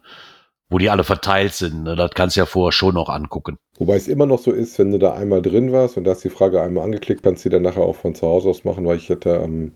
wo 0.69 0.77
die 0.77 0.89
alle 0.89 1.03
verteilt 1.03 1.53
sind. 1.53 1.83
Ne? 1.83 1.95
Das 1.95 2.11
kannst 2.11 2.35
du 2.35 2.41
ja 2.41 2.45
vorher 2.45 2.71
schon 2.71 2.93
noch 2.93 3.09
angucken. 3.09 3.57
Wobei 3.77 3.95
es 3.95 4.07
immer 4.07 4.25
noch 4.25 4.39
so 4.39 4.51
ist, 4.51 4.77
wenn 4.79 4.91
du 4.91 4.99
da 4.99 5.13
einmal 5.13 5.41
drin 5.41 5.71
warst 5.71 5.97
und 5.97 6.03
da 6.03 6.11
hast 6.11 6.23
die 6.23 6.29
Frage 6.29 6.61
einmal 6.61 6.83
angeklickt, 6.83 7.23
kannst 7.23 7.43
du 7.43 7.49
die 7.49 7.53
dann 7.53 7.63
nachher 7.63 7.81
auch 7.81 7.95
von 7.95 8.15
zu 8.15 8.27
Hause 8.27 8.49
aus 8.49 8.63
machen, 8.63 8.85
weil 8.85 8.97
ich 8.97 9.09
hätte 9.09 9.39
am 9.39 9.73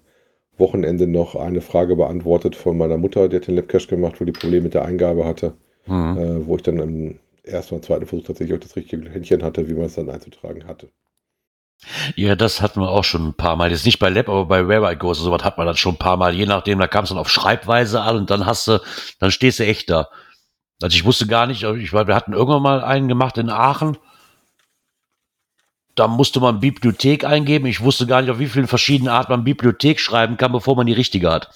Wochenende 0.57 1.07
noch 1.07 1.35
eine 1.35 1.61
Frage 1.61 1.95
beantwortet 1.95 2.55
von 2.55 2.77
meiner 2.77 2.97
Mutter, 2.97 3.27
die 3.27 3.37
hat 3.37 3.47
den 3.47 3.55
Labcache 3.55 3.87
gemacht, 3.87 4.21
wo 4.21 4.25
die 4.25 4.31
Probleme 4.31 4.63
mit 4.63 4.75
der 4.75 4.85
Eingabe 4.85 5.25
hatte, 5.25 5.53
mhm. 5.87 6.17
äh, 6.17 6.47
wo 6.47 6.55
ich 6.57 6.61
dann 6.61 6.77
im 6.77 7.19
ersten 7.43 7.75
und 7.75 7.85
zweiten 7.85 8.05
Versuch 8.05 8.27
tatsächlich 8.27 8.55
auch 8.55 8.61
das 8.61 8.75
richtige 8.75 9.09
Händchen 9.09 9.43
hatte, 9.43 9.67
wie 9.67 9.73
man 9.73 9.85
es 9.85 9.95
dann 9.95 10.09
einzutragen 10.09 10.67
hatte. 10.67 10.89
Ja, 12.15 12.35
das 12.35 12.61
hatten 12.61 12.79
wir 12.79 12.89
auch 12.89 13.03
schon 13.03 13.27
ein 13.29 13.33
paar 13.33 13.55
Mal. 13.55 13.71
Jetzt 13.71 13.85
nicht 13.85 13.99
bei 13.99 14.09
Lab, 14.09 14.29
aber 14.29 14.45
bei 14.45 14.67
Where 14.67 14.91
I 14.91 14.95
Go, 14.95 15.13
so 15.13 15.31
was 15.31 15.43
hat 15.43 15.57
man 15.57 15.67
dann 15.67 15.75
schon 15.75 15.95
ein 15.95 15.99
paar 15.99 16.17
Mal. 16.17 16.33
Je 16.33 16.45
nachdem, 16.45 16.79
da 16.79 16.87
kam 16.87 17.03
es 17.03 17.09
dann 17.09 17.17
auf 17.17 17.29
Schreibweise 17.29 18.01
an 18.01 18.15
und 18.17 18.29
dann 18.29 18.45
hast 18.45 18.67
du, 18.67 18.79
dann 19.19 19.31
stehst 19.31 19.59
du 19.59 19.65
echt 19.65 19.89
da. 19.89 20.07
Also 20.83 20.95
ich 20.95 21.05
wusste 21.05 21.27
gar 21.27 21.47
nicht, 21.47 21.63
ich 21.63 21.93
wir 21.93 22.15
hatten 22.15 22.33
irgendwann 22.33 22.61
mal 22.61 22.83
einen 22.83 23.07
gemacht 23.07 23.37
in 23.37 23.49
Aachen 23.49 23.97
da 25.95 26.07
musste 26.07 26.39
man 26.39 26.59
Bibliothek 26.59 27.23
eingeben. 27.23 27.67
Ich 27.67 27.81
wusste 27.81 28.07
gar 28.07 28.21
nicht, 28.21 28.31
auf 28.31 28.39
wie 28.39 28.47
vielen 28.47 28.67
verschiedenen 28.67 29.13
Arten 29.13 29.31
man 29.31 29.43
Bibliothek 29.43 29.99
schreiben 29.99 30.37
kann, 30.37 30.51
bevor 30.51 30.75
man 30.75 30.87
die 30.87 30.93
richtige 30.93 31.31
hat. 31.31 31.49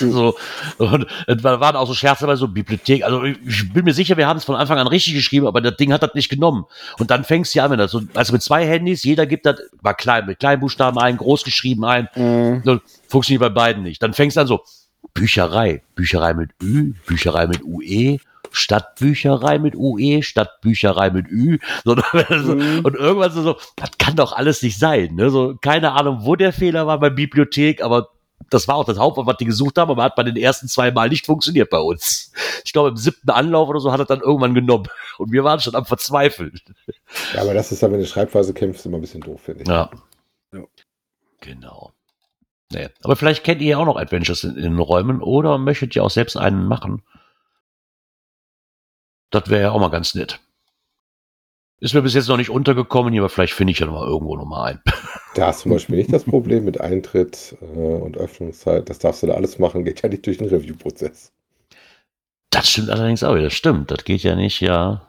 Mhm. 0.00 0.10
So, 0.20 0.36
und 0.78 1.06
da 1.26 1.60
waren 1.60 1.76
auch 1.76 1.86
so 1.86 1.94
Scherze 1.94 2.26
bei 2.26 2.34
so 2.34 2.48
Bibliothek. 2.48 3.04
Also 3.04 3.22
ich 3.22 3.72
bin 3.72 3.84
mir 3.84 3.92
sicher, 3.92 4.16
wir 4.16 4.26
haben 4.26 4.38
es 4.38 4.44
von 4.44 4.56
Anfang 4.56 4.78
an 4.78 4.86
richtig 4.86 5.14
geschrieben, 5.14 5.46
aber 5.46 5.60
das 5.60 5.76
Ding 5.76 5.92
hat 5.92 6.02
das 6.02 6.14
nicht 6.14 6.30
genommen. 6.30 6.64
Und 6.98 7.10
dann 7.10 7.22
fängst 7.24 7.54
du 7.54 7.62
an, 7.62 7.70
wenn 7.70 7.78
das 7.78 7.90
so, 7.90 8.00
also 8.14 8.32
mit 8.32 8.42
zwei 8.42 8.66
Handys, 8.66 9.02
jeder 9.04 9.26
gibt 9.26 9.44
das, 9.46 9.60
war 9.82 9.94
klein, 9.94 10.26
mit 10.26 10.38
kleinen 10.38 10.60
Buchstaben 10.60 10.98
ein, 10.98 11.18
groß 11.18 11.44
geschrieben 11.44 11.84
ein. 11.84 12.08
Mhm. 12.14 12.80
Funktioniert 13.08 13.42
bei 13.42 13.50
beiden 13.50 13.82
nicht. 13.82 14.02
Dann 14.02 14.14
fängst 14.14 14.36
du 14.36 14.40
an 14.40 14.46
so, 14.46 14.64
Bücherei, 15.12 15.82
Bücherei 15.94 16.34
mit 16.34 16.50
Ü, 16.62 16.94
Bücherei 17.06 17.46
mit 17.46 17.62
UE, 17.62 18.18
Stadtbücherei 18.50 19.58
mit 19.58 19.74
UE, 19.76 20.22
Stadtbücherei 20.22 21.10
mit 21.10 21.28
Ü. 21.28 21.58
So, 21.84 21.94
mhm. 22.54 22.84
Und 22.84 22.94
irgendwann 22.94 23.32
so, 23.32 23.56
das 23.76 23.90
kann 23.98 24.16
doch 24.16 24.32
alles 24.32 24.62
nicht 24.62 24.78
sein. 24.78 25.14
Ne? 25.14 25.30
So, 25.30 25.56
keine 25.60 25.92
Ahnung, 25.92 26.18
wo 26.22 26.36
der 26.36 26.52
Fehler 26.52 26.86
war 26.86 26.98
bei 26.98 27.10
Bibliothek, 27.10 27.82
aber 27.82 28.08
das 28.48 28.66
war 28.68 28.76
auch 28.76 28.84
das 28.84 28.98
Hauptwort, 28.98 29.26
was 29.26 29.36
die 29.36 29.44
gesucht 29.44 29.78
haben, 29.78 29.90
aber 29.90 30.02
hat 30.02 30.16
bei 30.16 30.22
den 30.22 30.36
ersten 30.36 30.68
zwei 30.68 30.90
Mal 30.90 31.08
nicht 31.08 31.26
funktioniert 31.26 31.70
bei 31.70 31.78
uns. 31.78 32.32
Ich 32.64 32.72
glaube, 32.72 32.90
im 32.90 32.96
siebten 32.96 33.30
Anlauf 33.30 33.68
oder 33.68 33.80
so 33.80 33.92
hat 33.92 34.00
er 34.00 34.06
dann 34.06 34.20
irgendwann 34.20 34.54
genommen. 34.54 34.86
Und 35.18 35.32
wir 35.32 35.44
waren 35.44 35.60
schon 35.60 35.74
am 35.74 35.84
Verzweifeln. 35.84 36.60
Ja, 37.34 37.42
aber 37.42 37.54
das 37.54 37.70
ist 37.70 37.82
dann, 37.82 37.92
wenn 37.92 38.00
du 38.00 38.06
Schreibweise 38.06 38.54
kämpfst, 38.54 38.86
immer 38.86 38.98
ein 38.98 39.02
bisschen 39.02 39.20
doof, 39.20 39.40
finde 39.42 39.62
ich. 39.62 39.68
Ja. 39.68 39.90
ja. 40.52 40.64
Genau. 41.40 41.92
Nee. 42.72 42.88
Aber 43.02 43.16
vielleicht 43.16 43.44
kennt 43.44 43.60
ihr 43.62 43.68
ja 43.68 43.78
auch 43.78 43.86
noch 43.86 43.96
Adventures 43.96 44.44
in, 44.44 44.56
in 44.56 44.62
den 44.62 44.78
Räumen 44.78 45.22
oder 45.22 45.58
möchtet 45.58 45.96
ihr 45.96 46.04
auch 46.04 46.10
selbst 46.10 46.36
einen 46.36 46.66
machen. 46.66 47.02
Das 49.30 49.48
wäre 49.48 49.62
ja 49.62 49.70
auch 49.70 49.80
mal 49.80 49.90
ganz 49.90 50.14
nett. 50.14 50.40
Ist 51.80 51.94
mir 51.94 52.02
bis 52.02 52.14
jetzt 52.14 52.28
noch 52.28 52.36
nicht 52.36 52.50
untergekommen, 52.50 53.16
aber 53.18 53.30
vielleicht 53.30 53.54
finde 53.54 53.72
ich 53.72 53.78
ja 53.78 53.86
noch 53.86 53.94
mal 53.94 54.06
irgendwo 54.06 54.36
noch 54.36 54.44
mal 54.46 54.64
ein. 54.64 54.82
Da 55.36 55.46
hast 55.46 55.60
du 55.60 55.62
zum 55.62 55.72
Beispiel 55.72 55.94
nicht 55.94 56.12
das 56.12 56.24
Problem 56.24 56.64
mit 56.64 56.80
Eintritt 56.80 57.56
äh, 57.62 57.64
und 57.64 58.16
Öffnungszeit. 58.16 58.90
Das 58.90 58.98
darfst 58.98 59.22
du 59.22 59.28
da 59.28 59.34
alles 59.34 59.60
machen, 59.60 59.84
geht 59.84 60.02
ja 60.02 60.08
nicht 60.08 60.26
durch 60.26 60.38
den 60.38 60.48
Review-Prozess. 60.48 61.32
Das 62.50 62.68
stimmt 62.68 62.90
allerdings 62.90 63.22
auch, 63.22 63.36
das 63.36 63.54
stimmt. 63.54 63.92
Das 63.92 64.02
geht 64.02 64.24
ja 64.24 64.34
nicht, 64.34 64.60
ja. 64.60 65.06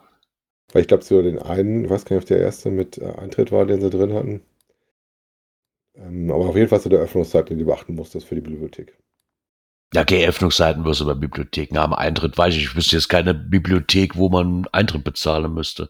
Weil 0.72 0.84
ich 0.84 0.88
glaube, 0.88 1.04
so 1.04 1.24
den 1.24 1.40
einen, 1.40 1.86
ich 1.86 1.90
weiß 1.90 2.06
gar 2.06 2.16
nicht, 2.16 2.24
ob 2.24 2.28
der 2.28 2.38
erste 2.38 2.70
mit 2.70 3.00
äh, 3.00 3.14
Eintritt 3.18 3.52
war, 3.52 3.66
den 3.66 3.82
sie 3.82 3.90
drin 3.90 4.14
hatten. 4.14 4.42
Ähm, 5.96 6.32
aber 6.32 6.46
auf 6.46 6.56
jeden 6.56 6.70
Fall 6.70 6.80
so 6.80 6.90
der 6.90 7.00
Öffnungszeit, 7.00 7.50
den 7.50 7.58
du 7.58 7.66
beachten 7.66 7.96
musstest 7.96 8.28
für 8.28 8.36
die 8.36 8.42
Bibliothek. 8.42 8.96
Ja, 9.94 10.02
okay, 10.02 10.26
Öffnungszeiten 10.26 10.86
wirst 10.86 11.02
du 11.02 11.06
bei 11.06 11.14
Bibliotheken 11.14 11.78
haben. 11.78 11.94
Eintritt 11.94 12.38
weiß 12.38 12.56
ich, 12.56 12.64
ich 12.64 12.76
wüsste 12.76 12.96
jetzt 12.96 13.10
keine 13.10 13.34
Bibliothek, 13.34 14.16
wo 14.16 14.30
man 14.30 14.66
Eintritt 14.72 15.04
bezahlen 15.04 15.54
müsste. 15.54 15.90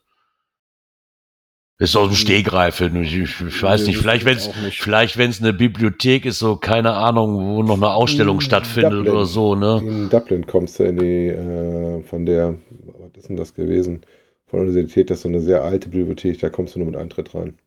Ist 1.77 1.95
aus 1.95 2.10
dem 2.10 2.12
hm. 2.12 2.17
Stegreif. 2.17 2.80
Ich, 2.80 3.15
ich, 3.15 3.63
weiß 3.63 3.88
nicht, 3.88 3.97
vielleicht 3.97 4.23
wenn 4.25 4.38
es 4.38 4.49
vielleicht 4.71 5.17
wenn 5.17 5.32
es 5.32 5.41
eine 5.41 5.52
Bibliothek 5.52 6.25
ist, 6.25 6.38
so 6.38 6.56
keine 6.56 6.93
Ahnung, 6.93 7.56
wo 7.56 7.63
noch 7.63 7.78
eine 7.78 7.89
Ausstellung 7.89 8.38
in 8.38 8.41
stattfindet 8.41 8.99
Dublin. 8.99 9.13
oder 9.13 9.25
so, 9.25 9.56
ne? 9.56 9.82
In 9.84 10.10
Dublin 10.10 10.45
kommst 10.45 10.80
du 10.80 10.84
in 10.84 10.97
die 10.97 11.28
äh, 11.28 12.04
von 12.04 12.28
der 12.28 12.56
was 12.99 13.17
ist 13.17 13.30
denn 13.30 13.36
das 13.36 13.56
gewesen? 13.56 14.02
Von 14.45 14.60
der 14.60 14.69
Universität, 14.69 15.10
das 15.10 15.17
ist 15.17 15.23
so 15.23 15.30
eine 15.30 15.41
sehr 15.41 15.63
alte 15.63 15.89
Bibliothek, 15.89 16.39
da 16.39 16.49
kommst 16.49 16.75
du 16.75 16.80
nur 16.80 16.88
mit 16.88 16.97
Eintritt 16.97 17.34
rein. 17.34 17.58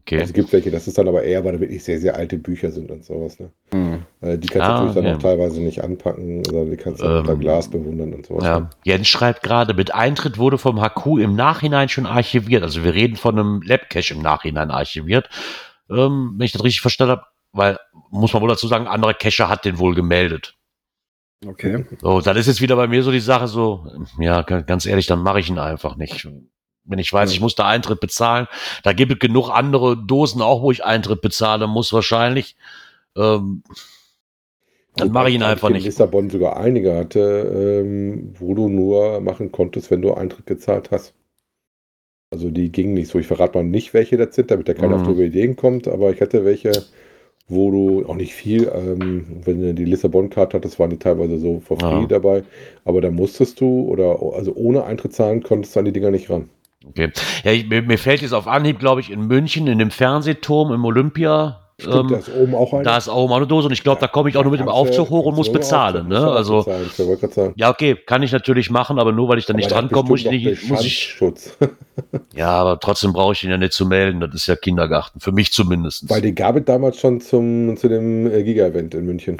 Okay. 0.00 0.16
Also 0.16 0.30
es 0.30 0.32
gibt 0.32 0.52
welche, 0.52 0.70
das 0.70 0.88
ist 0.88 0.98
dann 0.98 1.08
aber 1.08 1.22
eher, 1.22 1.44
weil 1.44 1.52
da 1.52 1.60
wirklich 1.60 1.84
sehr, 1.84 2.00
sehr 2.00 2.16
alte 2.16 2.36
Bücher 2.38 2.72
sind 2.72 2.90
und 2.90 3.04
sowas. 3.04 3.38
Ne? 3.38 3.50
Mhm. 3.72 4.04
Die 4.40 4.48
kannst 4.48 4.54
du 4.54 4.60
ah, 4.60 4.68
natürlich 4.68 4.94
dann 4.94 5.04
ja. 5.04 5.16
auch 5.16 5.22
teilweise 5.22 5.60
nicht 5.60 5.84
anpacken, 5.84 6.44
sondern 6.44 6.70
die 6.70 6.76
kannst 6.76 7.00
du 7.00 7.04
ähm, 7.04 7.18
unter 7.18 7.36
Glas 7.36 7.70
bewundern 7.70 8.12
und 8.12 8.26
sowas. 8.26 8.44
Ja. 8.44 8.60
Ne? 8.60 8.70
Jens 8.84 9.08
schreibt 9.08 9.42
gerade, 9.42 9.74
mit 9.74 9.94
Eintritt 9.94 10.38
wurde 10.38 10.58
vom 10.58 10.80
HQ 10.80 11.06
im 11.20 11.36
Nachhinein 11.36 11.88
schon 11.88 12.06
archiviert. 12.06 12.62
Also 12.62 12.82
wir 12.82 12.94
reden 12.94 13.16
von 13.16 13.38
einem 13.38 13.62
Labcache 13.62 14.14
im 14.14 14.22
Nachhinein 14.22 14.70
archiviert. 14.70 15.28
Ähm, 15.88 16.34
wenn 16.36 16.44
ich 16.44 16.52
das 16.52 16.64
richtig 16.64 16.80
verstanden 16.80 17.12
habe, 17.12 17.26
weil, 17.52 17.78
muss 18.10 18.32
man 18.32 18.42
wohl 18.42 18.48
dazu 18.48 18.66
sagen, 18.66 18.86
andere 18.86 19.14
Cacher 19.14 19.48
hat 19.48 19.64
den 19.64 19.78
wohl 19.78 19.94
gemeldet. 19.94 20.56
Okay. 21.46 21.84
So, 22.00 22.20
dann 22.20 22.36
ist 22.36 22.46
jetzt 22.46 22.60
wieder 22.60 22.76
bei 22.76 22.86
mir 22.86 23.02
so 23.02 23.10
die 23.10 23.20
Sache 23.20 23.48
so, 23.48 23.86
ja, 24.18 24.42
ganz 24.42 24.86
ehrlich, 24.86 25.06
dann 25.06 25.22
mache 25.22 25.40
ich 25.40 25.48
ihn 25.48 25.58
einfach 25.58 25.96
nicht 25.96 26.28
wenn 26.84 26.98
ich 26.98 27.12
weiß, 27.12 27.32
ich 27.32 27.40
muss 27.40 27.54
da 27.54 27.66
Eintritt 27.66 28.00
bezahlen. 28.00 28.48
Da 28.82 28.92
gibt 28.92 29.12
es 29.12 29.18
genug 29.18 29.50
andere 29.50 29.96
Dosen 29.96 30.42
auch, 30.42 30.62
wo 30.62 30.70
ich 30.70 30.84
Eintritt 30.84 31.20
bezahlen 31.20 31.68
muss 31.70 31.92
wahrscheinlich. 31.92 32.56
Ähm, 33.16 33.62
dann 34.96 35.10
mache 35.10 35.30
ich 35.30 35.36
ihn 35.36 35.42
einfach 35.42 35.70
nicht. 35.70 35.84
In 35.84 35.84
Lissabon 35.86 36.28
sogar 36.28 36.58
einige 36.58 36.94
hatte, 36.94 37.80
ähm, 37.82 38.34
wo 38.38 38.54
du 38.54 38.68
nur 38.68 39.20
machen 39.20 39.50
konntest, 39.50 39.90
wenn 39.90 40.02
du 40.02 40.12
Eintritt 40.12 40.46
gezahlt 40.46 40.90
hast. 40.90 41.14
Also 42.30 42.50
die 42.50 42.70
gingen 42.70 42.94
nicht 42.94 43.08
so. 43.08 43.18
Ich 43.18 43.26
verrate 43.26 43.58
mal 43.58 43.64
nicht, 43.64 43.94
welche 43.94 44.16
das 44.16 44.34
sind, 44.34 44.50
damit 44.50 44.68
da 44.68 44.74
keiner 44.74 44.98
mhm. 44.98 45.06
auf 45.06 45.16
die 45.16 45.22
Ideen 45.22 45.56
kommt, 45.56 45.88
aber 45.88 46.10
ich 46.10 46.20
hatte 46.20 46.44
welche, 46.44 46.72
wo 47.48 47.70
du 47.70 48.06
auch 48.06 48.16
nicht 48.16 48.34
viel, 48.34 48.70
ähm, 48.74 49.42
wenn 49.44 49.60
du 49.60 49.74
die 49.74 49.84
Lissabon-Karte 49.84 50.56
hattest, 50.56 50.78
waren 50.78 50.90
die 50.90 50.98
teilweise 50.98 51.38
so 51.38 51.60
for 51.60 51.78
free 51.78 52.00
ja. 52.00 52.06
dabei, 52.06 52.42
aber 52.84 53.00
da 53.00 53.10
musstest 53.10 53.60
du 53.60 53.82
oder 53.88 54.18
also 54.34 54.54
ohne 54.54 54.84
Eintritt 54.84 55.14
zahlen 55.14 55.42
konntest 55.42 55.74
du 55.74 55.80
an 55.80 55.84
die 55.86 55.92
Dinger 55.92 56.10
nicht 56.10 56.30
ran. 56.30 56.48
Okay. 56.86 57.12
Ja, 57.44 57.52
ich, 57.52 57.68
mir, 57.68 57.82
mir, 57.82 57.98
fällt 57.98 58.22
jetzt 58.22 58.32
auf 58.32 58.46
Anhieb, 58.46 58.78
glaube 58.78 59.00
ich, 59.00 59.10
in 59.10 59.26
München, 59.26 59.66
in 59.66 59.78
dem 59.78 59.90
Fernsehturm 59.90 60.72
im 60.72 60.84
Olympia. 60.84 61.58
Stimmt, 61.78 61.96
ähm, 61.96 62.08
da 62.08 62.16
ist 62.18 62.34
oben 62.34 62.54
auch 62.54 62.72
eine. 62.72 62.82
Da 62.84 62.96
ist 62.96 63.08
auch 63.08 63.34
eine 63.34 63.46
Dose 63.46 63.66
und 63.66 63.72
ich 63.72 63.82
glaube, 63.82 64.00
da 64.00 64.06
komme 64.06 64.28
ich 64.28 64.36
auch 64.36 64.42
nur 64.42 64.52
mit 64.52 64.60
dem 64.60 64.68
Aufzug 64.68 65.10
hoch 65.10 65.26
und 65.26 65.34
muss 65.34 65.50
bezahlen. 65.50 66.08
Ne? 66.08 66.18
Also, 66.18 66.64
ja, 67.56 67.70
okay, 67.70 67.96
kann 67.96 68.22
ich 68.22 68.30
natürlich 68.30 68.70
machen, 68.70 68.98
aber 68.98 69.12
nur 69.12 69.28
weil 69.28 69.38
ich 69.38 69.46
da 69.46 69.52
nicht 69.52 69.70
drankomme, 69.70 70.08
muss 70.08 70.20
ich 70.20 70.30
nicht. 70.30 70.68
Muss 70.68 70.84
ich, 70.84 71.20
ja, 72.34 72.48
aber 72.48 72.78
trotzdem 72.78 73.12
brauche 73.12 73.32
ich 73.32 73.42
ihn 73.42 73.50
ja 73.50 73.58
nicht 73.58 73.72
zu 73.72 73.86
melden. 73.86 74.20
Das 74.20 74.34
ist 74.34 74.46
ja 74.46 74.56
Kindergarten, 74.56 75.18
für 75.18 75.32
mich 75.32 75.52
zumindest. 75.52 76.08
Weil 76.08 76.20
die 76.20 76.34
gab 76.34 76.56
es 76.56 76.64
damals 76.64 77.00
schon 77.00 77.20
zum, 77.20 77.76
zu 77.76 77.88
dem 77.88 78.30
äh, 78.30 78.42
Giga-Event 78.42 78.94
in 78.94 79.06
München. 79.06 79.38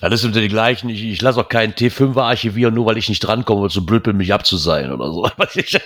Das 0.00 0.20
sind 0.20 0.36
die 0.36 0.48
gleichen. 0.48 0.88
Ich, 0.88 1.02
ich 1.02 1.20
lasse 1.20 1.40
auch 1.40 1.48
keinen 1.48 1.72
T5er 1.72 2.22
archivieren, 2.22 2.74
nur 2.74 2.86
weil 2.86 2.98
ich 2.98 3.08
nicht 3.08 3.20
drankomme 3.20 3.62
und 3.62 3.72
so 3.72 3.82
blöd 3.82 4.04
bin, 4.04 4.16
mich 4.16 4.32
abzusein 4.32 4.92
oder 4.92 5.12
so. 5.12 5.28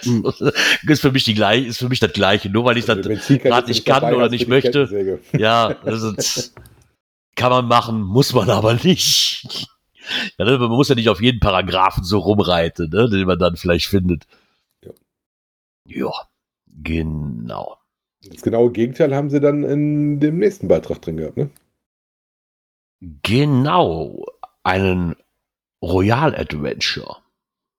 Hm. 0.03 0.25
ist 0.88 1.01
für 1.01 1.12
mich 1.12 1.25
die 1.25 1.35
gleiche, 1.35 1.67
ist 1.67 1.79
für 1.79 1.88
mich 1.88 2.01
das 2.01 2.12
Gleiche. 2.12 2.51
Nur 2.51 2.65
weil 2.65 2.77
ich 2.77 2.85
das 2.85 2.99
gerade 2.99 3.69
nicht 3.69 3.85
kann 3.85 4.03
dabei, 4.03 4.17
oder 4.17 4.29
nicht 4.29 4.49
möchte. 4.49 5.21
Ja, 5.38 5.75
das 5.85 6.53
kann 7.37 7.51
man 7.51 7.67
machen, 7.67 8.03
muss 8.03 8.33
man 8.33 8.51
aber 8.51 8.75
nicht. 8.75 9.69
Ja, 10.37 10.45
ne, 10.45 10.59
man 10.59 10.69
muss 10.69 10.88
ja 10.88 10.97
nicht 10.97 11.09
auf 11.09 11.23
jeden 11.23 11.38
Paragraphen 11.38 12.03
so 12.03 12.19
rumreiten, 12.19 12.91
ne, 12.91 13.09
den 13.09 13.25
man 13.25 13.38
dann 13.38 13.57
vielleicht 13.57 13.87
findet. 13.87 14.27
Ja. 14.85 14.91
ja, 15.87 16.11
genau. 16.83 17.77
Das 18.25 18.43
genaue 18.43 18.73
Gegenteil 18.73 19.15
haben 19.15 19.31
sie 19.31 19.38
dann 19.38 19.62
in 19.62 20.19
dem 20.19 20.38
nächsten 20.38 20.67
Beitrag 20.67 21.01
drin 21.03 21.19
gehabt, 21.19 21.37
ne? 21.37 21.51
Genau, 23.23 24.25
einen 24.62 25.17
Royal 25.83 26.37
Adventure 26.37 27.17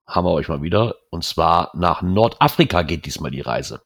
haben 0.06 0.26
wir 0.26 0.32
euch 0.32 0.48
mal 0.48 0.60
wieder. 0.60 0.96
Und 1.10 1.24
zwar 1.24 1.70
nach 1.74 2.02
Nordafrika 2.02 2.82
geht 2.82 3.06
diesmal 3.06 3.30
die 3.30 3.40
Reise. 3.40 3.80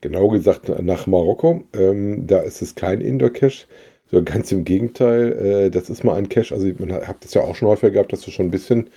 Genau 0.00 0.28
gesagt 0.28 0.68
nach 0.68 1.08
Marokko. 1.08 1.64
Ähm, 1.72 2.28
da 2.28 2.38
ist 2.38 2.62
es 2.62 2.76
kein 2.76 3.00
Indoor-Cache, 3.00 3.66
sondern 4.08 4.32
ganz 4.32 4.52
im 4.52 4.64
Gegenteil. 4.64 5.32
Äh, 5.32 5.70
das 5.70 5.90
ist 5.90 6.04
mal 6.04 6.14
ein 6.14 6.28
Cache. 6.28 6.54
Also 6.54 6.68
man 6.78 6.92
hat 6.92 7.24
das 7.24 7.34
ja 7.34 7.42
auch 7.42 7.56
schon 7.56 7.66
häufiger 7.66 7.90
gehabt, 7.90 8.12
dass 8.12 8.20
du 8.20 8.30
schon 8.30 8.46
ein 8.46 8.52
bisschen 8.52 8.90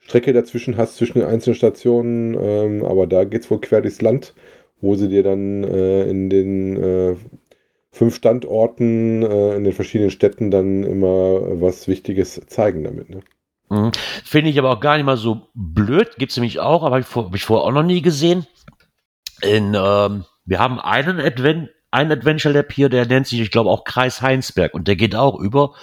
Strecke 0.00 0.32
dazwischen 0.32 0.76
hast, 0.76 0.96
zwischen 0.96 1.20
den 1.20 1.28
einzelnen 1.28 1.54
Stationen. 1.54 2.36
Ähm, 2.40 2.84
aber 2.84 3.06
da 3.06 3.22
geht 3.22 3.42
es 3.42 3.50
wohl 3.52 3.60
quer 3.60 3.82
durchs 3.82 4.02
Land, 4.02 4.34
wo 4.80 4.96
sie 4.96 5.08
dir 5.08 5.22
dann 5.22 5.62
äh, 5.62 6.10
in 6.10 6.28
den 6.28 6.76
äh, 6.82 7.16
fünf 7.96 8.14
Standorten 8.14 9.22
äh, 9.22 9.56
in 9.56 9.64
den 9.64 9.72
verschiedenen 9.72 10.10
Städten 10.10 10.50
dann 10.50 10.84
immer 10.84 11.60
was 11.60 11.88
Wichtiges 11.88 12.40
zeigen 12.46 12.84
damit. 12.84 13.08
Ne? 13.08 13.20
Mhm. 13.70 13.92
Finde 14.24 14.50
ich 14.50 14.58
aber 14.58 14.70
auch 14.70 14.80
gar 14.80 14.96
nicht 14.96 15.06
mal 15.06 15.16
so 15.16 15.48
blöd. 15.54 16.16
Gibt 16.18 16.30
es 16.30 16.36
nämlich 16.36 16.60
auch, 16.60 16.82
aber 16.82 16.96
habe 16.96 17.00
ich, 17.00 17.06
vor, 17.06 17.26
hab 17.26 17.34
ich 17.34 17.44
vorher 17.44 17.66
auch 17.66 17.72
noch 17.72 17.82
nie 17.82 18.02
gesehen. 18.02 18.46
In, 19.42 19.74
ähm, 19.74 20.24
wir 20.44 20.58
haben 20.58 20.78
einen, 20.78 21.20
Advent, 21.20 21.70
einen 21.90 22.12
Adventure 22.12 22.54
Lab 22.54 22.70
hier, 22.72 22.90
der 22.90 23.06
nennt 23.06 23.26
sich, 23.26 23.40
ich 23.40 23.50
glaube, 23.50 23.70
auch 23.70 23.84
Kreis 23.84 24.20
Heinsberg. 24.20 24.74
Und 24.74 24.88
der 24.88 24.96
geht 24.96 25.14
auch 25.14 25.38
über, 25.40 25.74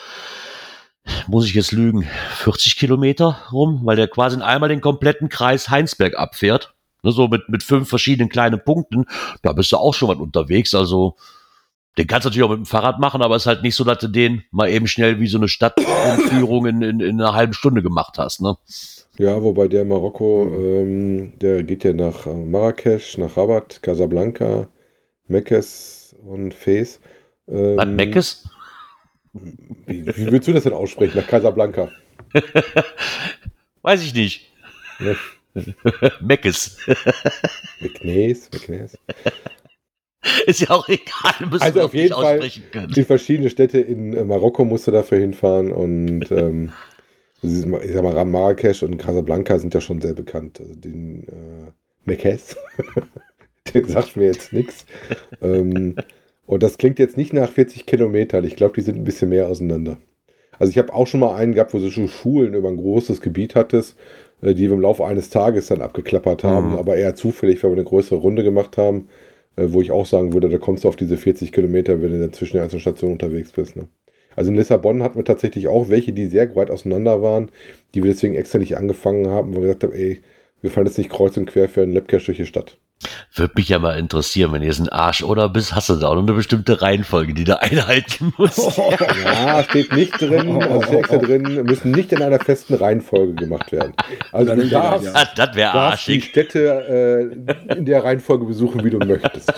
muss 1.28 1.48
ich 1.48 1.56
jetzt 1.56 1.72
lügen, 1.72 2.08
40 2.36 2.78
Kilometer 2.78 3.40
rum, 3.52 3.82
weil 3.84 3.96
der 3.96 4.08
quasi 4.08 4.40
einmal 4.40 4.70
den 4.70 4.82
kompletten 4.82 5.30
Kreis 5.30 5.70
Heinsberg 5.70 6.16
abfährt. 6.16 6.76
Ne, 7.02 7.12
so 7.12 7.28
mit, 7.28 7.50
mit 7.50 7.64
fünf 7.64 7.90
verschiedenen 7.90 8.30
kleinen 8.30 8.64
Punkten, 8.64 9.06
da 9.42 9.52
bist 9.52 9.72
du 9.72 9.78
auch 9.78 9.94
schon 9.94 10.08
mal 10.08 10.22
unterwegs. 10.22 10.76
Also, 10.76 11.18
den 11.98 12.08
kannst 12.08 12.26
du 12.26 12.30
natürlich 12.30 12.44
auch 12.44 12.50
mit 12.50 12.60
dem 12.60 12.66
Fahrrad 12.66 13.00
machen, 13.00 13.22
aber 13.22 13.36
es 13.36 13.44
ist 13.44 13.48
halt 13.48 13.62
nicht 13.62 13.76
so, 13.76 13.84
dass 13.84 14.00
du 14.00 14.08
den 14.08 14.44
mal 14.52 14.70
eben 14.70 14.88
schnell 14.88 15.20
wie 15.20 15.28
so 15.28 15.38
eine 15.38 15.48
Stadtführung 15.48 16.66
in, 16.66 16.82
in, 16.82 17.00
in 17.00 17.22
einer 17.22 17.34
halben 17.34 17.54
Stunde 17.54 17.84
gemacht 17.84 18.18
hast. 18.18 18.42
Ne? 18.42 18.58
Ja, 19.20 19.44
wobei 19.44 19.68
der 19.68 19.86
Marokko, 19.86 20.48
ähm, 20.48 21.38
der 21.40 21.62
geht 21.64 21.84
ja 21.84 21.94
nach 21.94 22.26
Marrakesch, 22.26 23.18
nach 23.20 23.38
Rabat, 23.38 23.84
Casablanca, 23.84 24.68
Meckes 25.28 26.16
und 26.26 26.54
Fez. 26.54 27.00
Ähm, 27.48 27.78
Was, 27.78 27.86
Meckes? 27.86 28.50
Wie, 29.34 30.06
wie, 30.08 30.32
willst 30.32 30.48
du 30.48 30.54
das 30.54 30.64
denn 30.64 30.74
aussprechen, 30.74 31.18
nach 31.18 31.28
Casablanca? 31.28 31.92
Weiß 33.84 34.04
ich 34.04 34.16
nicht. 34.16 34.52
Ja. 35.00 35.16
Meckes. 36.22 36.78
McNace, 37.80 38.50
McNace. 38.52 38.98
Ist 40.46 40.62
ja 40.62 40.70
auch 40.72 40.88
egal. 40.88 41.60
Also 41.60 41.82
auf 41.82 41.94
jeden 41.94 42.14
Fall 42.14 42.40
die 42.96 43.04
verschiedenen 43.04 43.50
Städte 43.50 43.80
in 43.80 44.14
äh, 44.14 44.24
Marokko 44.24 44.66
musst 44.66 44.88
du 44.88 44.92
dafür 44.92 45.20
hinfahren 45.20 45.72
und 45.72 46.32
ähm, 46.32 46.72
ich 47.42 47.92
sag 47.94 48.04
mal, 48.04 48.24
Marrakesch 48.24 48.84
und 48.84 48.98
Casablanca 48.98 49.60
sind 49.60 49.74
ja 49.74 49.82
schon 49.82 50.00
sehr 50.00 50.14
bekannt. 50.14 50.62
Also 50.62 50.76
den 50.76 51.24
äh, 51.24 51.72
Mekes, 52.06 52.56
den 53.74 53.86
sagt 53.86 54.16
mir 54.16 54.28
jetzt 54.28 54.54
nichts. 54.54 54.86
Ähm, 55.42 55.96
und 56.46 56.64
das 56.64 56.78
klingt 56.78 57.00
jetzt 57.00 57.18
nicht 57.18 57.34
nach 57.34 57.50
40 57.50 57.86
Kilometern. 57.86 58.46
Ich 58.46 58.56
glaube, 58.56 58.76
die 58.76 58.82
sind 58.82 58.98
ein 58.98 59.04
bisschen 59.04 59.30
mehr 59.30 59.48
auseinander. 59.48 59.98
Also 60.58 60.72
ich 60.72 60.78
habe 60.78 60.94
auch 60.94 61.08
schon 61.08 61.20
mal 61.20 61.36
einen 61.36 61.54
gehabt, 61.54 61.74
wo 61.74 61.80
du 61.80 61.90
schon 61.92 62.08
Schulen 62.08 62.54
über 62.54 62.70
ein 62.70 62.78
großes 62.78 63.20
Gebiet 63.20 63.56
hattest, 63.56 63.98
äh, 64.42 64.54
die 64.54 64.70
wir 64.70 64.76
im 64.76 64.82
Laufe 64.82 65.06
eines 65.06 65.30
Tages 65.30 65.68
dann 65.68 65.82
abgeklappert 65.82 66.44
haben, 66.44 66.72
mhm. 66.72 66.78
aber 66.78 66.96
eher 66.96 67.16
zufällig, 67.16 67.64
weil 67.64 67.72
wir 67.72 67.78
eine 67.78 67.86
größere 67.86 68.20
Runde 68.20 68.44
gemacht 68.44 68.78
haben, 68.78 69.10
wo 69.56 69.82
ich 69.82 69.92
auch 69.92 70.06
sagen 70.06 70.34
würde, 70.34 70.50
da 70.50 70.58
kommst 70.58 70.84
du 70.84 70.88
auf 70.88 70.96
diese 70.96 71.18
40 71.18 71.52
Kilometer, 71.52 72.02
wenn 72.02 72.20
du 72.20 72.32
zwischen 72.32 72.58
den 72.58 72.64
einzelnen 72.64 72.82
Stationen 72.82 73.14
unterwegs 73.14 73.52
bist. 73.52 73.76
Ne? 73.76 73.88
Also 74.36 74.52
in 74.52 74.58
Lissabon 74.58 75.04
hatten 75.04 75.18
wir 75.18 75.26
tatsächlich 75.26 75.68
auch 75.68 75.90
welche, 75.90 76.14
die 76.14 76.28
sehr 76.28 76.56
weit 76.56 76.72
auseinander 76.72 77.22
waren, 77.22 77.52
die 77.94 78.04
wir 78.04 78.12
deswegen 78.12 78.36
extra 78.36 78.60
nicht 78.60 78.78
angefangen 78.78 79.28
haben, 79.28 79.54
weil 79.54 79.62
wir 79.62 79.68
gesagt 79.68 79.84
haben, 79.84 79.94
ey, 79.94 80.22
wir 80.62 80.72
fahren 80.72 80.86
jetzt 80.88 80.98
nicht 80.98 81.10
kreuz 81.12 81.38
und 81.38 81.46
quer 81.46 81.70
für 81.70 81.84
einen 81.84 81.94
Labcache 81.94 82.26
durch 82.28 82.38
die 82.38 82.46
Stadt. 82.46 82.80
Würde 83.36 83.54
mich 83.56 83.70
ja 83.70 83.80
mal 83.80 83.98
interessieren, 83.98 84.54
wenn 84.54 84.62
du 84.62 84.68
jetzt 84.68 84.80
ein 84.80 84.90
Arsch 84.90 85.24
oder 85.24 85.50
bist, 85.50 85.76
hast 85.76 85.90
du 85.90 85.96
da 85.96 86.08
auch 86.08 86.16
noch 86.16 86.22
eine 86.22 86.34
bestimmte 86.34 86.82
Reihenfolge, 86.82 87.34
die 87.34 87.44
du 87.44 87.60
einhalten 87.62 88.34
musst. 88.38 88.78
ja, 88.78 89.64
steht 89.64 89.92
nicht 89.94 90.22
drin, 90.22 90.62
also 90.62 90.98
extra 90.98 91.18
drin, 91.18 91.64
müssen 91.64 91.92
nicht 91.92 92.12
in 92.12 92.22
einer 92.22 92.40
festen 92.40 92.76
Reihenfolge 92.76 93.34
gemacht 93.34 93.72
werden. 93.72 93.94
Also 94.32 94.56
du 94.56 94.68
darfst, 94.68 95.14
ja. 95.14 95.28
das 95.36 95.56
wäre 95.56 95.72
arschig. 95.72 96.24
die 96.24 96.30
Städte 96.30 97.34
äh, 97.68 97.74
in 97.74 97.86
der 97.86 98.04
Reihenfolge 98.04 98.46
besuchen, 98.46 98.84
wie 98.84 98.90
du 98.90 99.00
möchtest. 99.00 99.52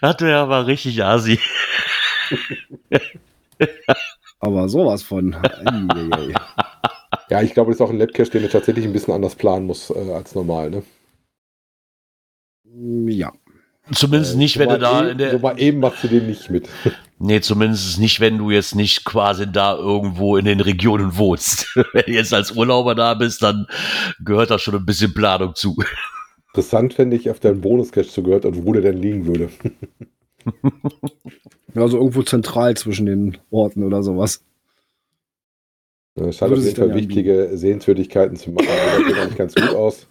Das 0.00 0.20
wäre 0.20 0.38
aber 0.38 0.66
richtig 0.66 1.02
asi. 1.04 1.38
Aber 4.40 4.68
sowas 4.68 5.02
von. 5.02 5.36
ja, 7.30 7.42
ich 7.42 7.54
glaube, 7.54 7.70
das 7.70 7.76
ist 7.76 7.80
auch 7.80 7.90
ein 7.90 7.98
Labcache, 7.98 8.30
den 8.30 8.42
du 8.42 8.48
tatsächlich 8.48 8.84
ein 8.84 8.92
bisschen 8.92 9.14
anders 9.14 9.36
planen 9.36 9.66
musst 9.66 9.90
äh, 9.90 10.12
als 10.12 10.34
normal, 10.34 10.70
ne? 10.70 10.82
Ja. 13.06 13.32
Zumindest 13.92 14.36
nicht, 14.36 14.56
äh, 14.56 14.60
wenn 14.60 14.68
du 14.68 14.78
da 14.78 15.08
in 15.08 15.18
der. 15.18 15.32
So 15.32 15.38
mal 15.38 15.60
eben 15.60 15.80
machst 15.80 16.04
du 16.04 16.08
den 16.08 16.26
nicht 16.26 16.50
mit. 16.50 16.68
Nee, 17.24 17.40
zumindest 17.40 18.00
nicht, 18.00 18.18
wenn 18.18 18.36
du 18.36 18.50
jetzt 18.50 18.74
nicht 18.74 19.04
quasi 19.04 19.46
da 19.46 19.76
irgendwo 19.76 20.36
in 20.36 20.44
den 20.44 20.58
Regionen 20.58 21.16
wohnst. 21.16 21.68
wenn 21.92 22.02
du 22.04 22.10
jetzt 22.10 22.34
als 22.34 22.50
Urlauber 22.50 22.96
da 22.96 23.14
bist, 23.14 23.44
dann 23.44 23.68
gehört 24.24 24.50
da 24.50 24.58
schon 24.58 24.74
ein 24.74 24.84
bisschen 24.84 25.14
Planung 25.14 25.54
zu. 25.54 25.76
Interessant 26.48 26.94
fände 26.94 27.14
ich, 27.14 27.30
auf 27.30 27.38
deinen 27.38 27.60
Bonus-Cache 27.60 28.08
zu 28.08 28.24
gehört 28.24 28.44
und 28.44 28.66
wo 28.66 28.72
der 28.72 28.82
denn 28.82 28.96
liegen 28.96 29.26
würde. 29.26 29.50
Also 31.76 31.96
irgendwo 31.96 32.22
zentral 32.22 32.76
zwischen 32.76 33.06
den 33.06 33.38
Orten 33.52 33.84
oder 33.84 34.02
sowas. 34.02 34.42
Es 36.16 36.38
scheint 36.38 36.52
auf 36.52 36.58
jeden 36.58 36.74
Fall 36.74 36.94
wichtige 36.96 37.34
anbieten. 37.34 37.56
Sehenswürdigkeiten 37.56 38.36
zu 38.36 38.50
machen. 38.50 38.66
Das 38.66 39.06
sieht 39.06 39.16
eigentlich 39.16 39.38
ganz 39.38 39.54
gut 39.54 39.74
aus. 39.76 40.08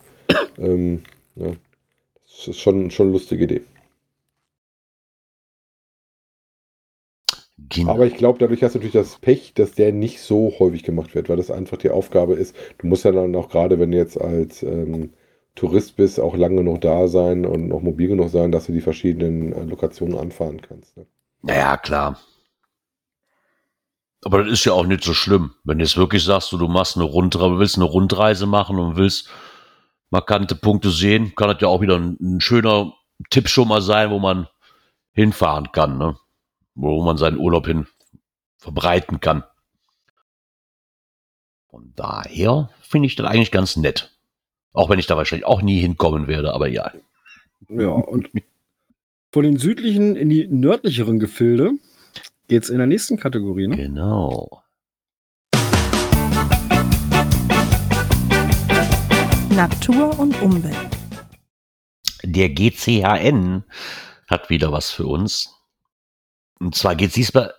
Ähm, 0.57 1.03
ja. 1.35 1.51
Das 2.41 2.47
ist 2.47 2.59
schon, 2.59 2.89
schon 2.89 3.07
eine 3.07 3.13
lustige 3.13 3.43
Idee. 3.43 3.61
Genau. 7.69 7.91
Aber 7.91 8.07
ich 8.07 8.15
glaube, 8.15 8.39
dadurch 8.39 8.63
hast 8.63 8.73
du 8.73 8.79
natürlich 8.79 8.93
das 8.93 9.19
Pech, 9.19 9.53
dass 9.53 9.73
der 9.73 9.93
nicht 9.93 10.21
so 10.21 10.51
häufig 10.57 10.81
gemacht 10.81 11.13
wird, 11.13 11.29
weil 11.29 11.37
das 11.37 11.51
einfach 11.51 11.77
die 11.77 11.91
Aufgabe 11.91 12.33
ist. 12.33 12.55
Du 12.79 12.87
musst 12.87 13.05
ja 13.05 13.11
dann 13.11 13.35
auch 13.35 13.49
gerade, 13.49 13.79
wenn 13.79 13.91
du 13.91 13.97
jetzt 13.97 14.19
als 14.19 14.63
ähm, 14.63 15.13
Tourist 15.53 15.97
bist, 15.97 16.19
auch 16.19 16.35
lange 16.35 16.63
noch 16.63 16.79
da 16.79 17.07
sein 17.07 17.45
und 17.45 17.67
noch 17.67 17.81
mobil 17.81 18.07
genug 18.07 18.29
sein, 18.29 18.51
dass 18.51 18.65
du 18.65 18.71
die 18.71 18.81
verschiedenen 18.81 19.53
äh, 19.53 19.63
Lokationen 19.63 20.17
anfahren 20.17 20.61
kannst. 20.61 20.97
Ne? 20.97 21.05
Naja, 21.43 21.77
klar. 21.77 22.19
Aber 24.23 24.43
das 24.43 24.51
ist 24.51 24.65
ja 24.65 24.73
auch 24.73 24.87
nicht 24.87 25.03
so 25.03 25.13
schlimm. 25.13 25.51
Wenn 25.63 25.77
du 25.77 25.83
jetzt 25.83 25.95
wirklich 25.95 26.23
sagst, 26.23 26.51
du, 26.51 26.57
du 26.57 26.67
machst 26.67 26.97
eine 26.97 27.05
Rundreise, 27.05 27.59
willst 27.59 27.75
eine 27.75 27.85
Rundreise 27.85 28.47
machen 28.47 28.79
und 28.79 28.95
willst 28.95 29.29
markante 30.11 30.55
Punkte 30.55 30.91
sehen, 30.91 31.33
kann 31.35 31.49
das 31.49 31.61
ja 31.61 31.67
auch 31.67 31.81
wieder 31.81 31.97
ein, 31.97 32.17
ein 32.21 32.41
schöner 32.41 32.93
Tipp 33.29 33.49
schon 33.49 33.67
mal 33.67 33.81
sein, 33.81 34.11
wo 34.11 34.19
man 34.19 34.47
hinfahren 35.13 35.71
kann, 35.71 35.97
ne? 35.97 36.17
wo 36.75 37.03
man 37.03 37.17
seinen 37.17 37.37
Urlaub 37.37 37.65
hin 37.65 37.87
verbreiten 38.57 39.19
kann. 39.19 39.43
Von 41.69 41.93
daher 41.95 42.69
finde 42.81 43.07
ich 43.07 43.15
das 43.15 43.25
eigentlich 43.25 43.51
ganz 43.51 43.77
nett. 43.77 44.11
Auch 44.73 44.89
wenn 44.89 44.99
ich 44.99 45.07
da 45.07 45.17
wahrscheinlich 45.17 45.45
auch 45.45 45.61
nie 45.61 45.79
hinkommen 45.79 46.27
werde, 46.27 46.53
aber 46.53 46.67
ja. 46.67 46.91
Ja, 47.69 47.89
und 47.89 48.29
von 49.31 49.43
den 49.43 49.57
südlichen 49.57 50.15
in 50.15 50.29
die 50.29 50.47
nördlicheren 50.47 51.19
Gefilde 51.19 51.71
geht 52.47 52.63
es 52.63 52.69
in 52.69 52.77
der 52.77 52.87
nächsten 52.87 53.17
Kategorie, 53.17 53.67
ne? 53.67 53.77
Genau. 53.77 54.61
Natur 59.61 60.17
und 60.17 60.41
Umwelt. 60.41 60.97
Der 62.23 62.49
GCHN 62.49 63.63
hat 64.27 64.49
wieder 64.49 64.71
was 64.71 64.89
für 64.89 65.05
uns. 65.05 65.53
Und 66.59 66.73
zwar 66.73 66.95
geht 66.95 67.09
es 67.09 67.13
diesmal 67.13 67.53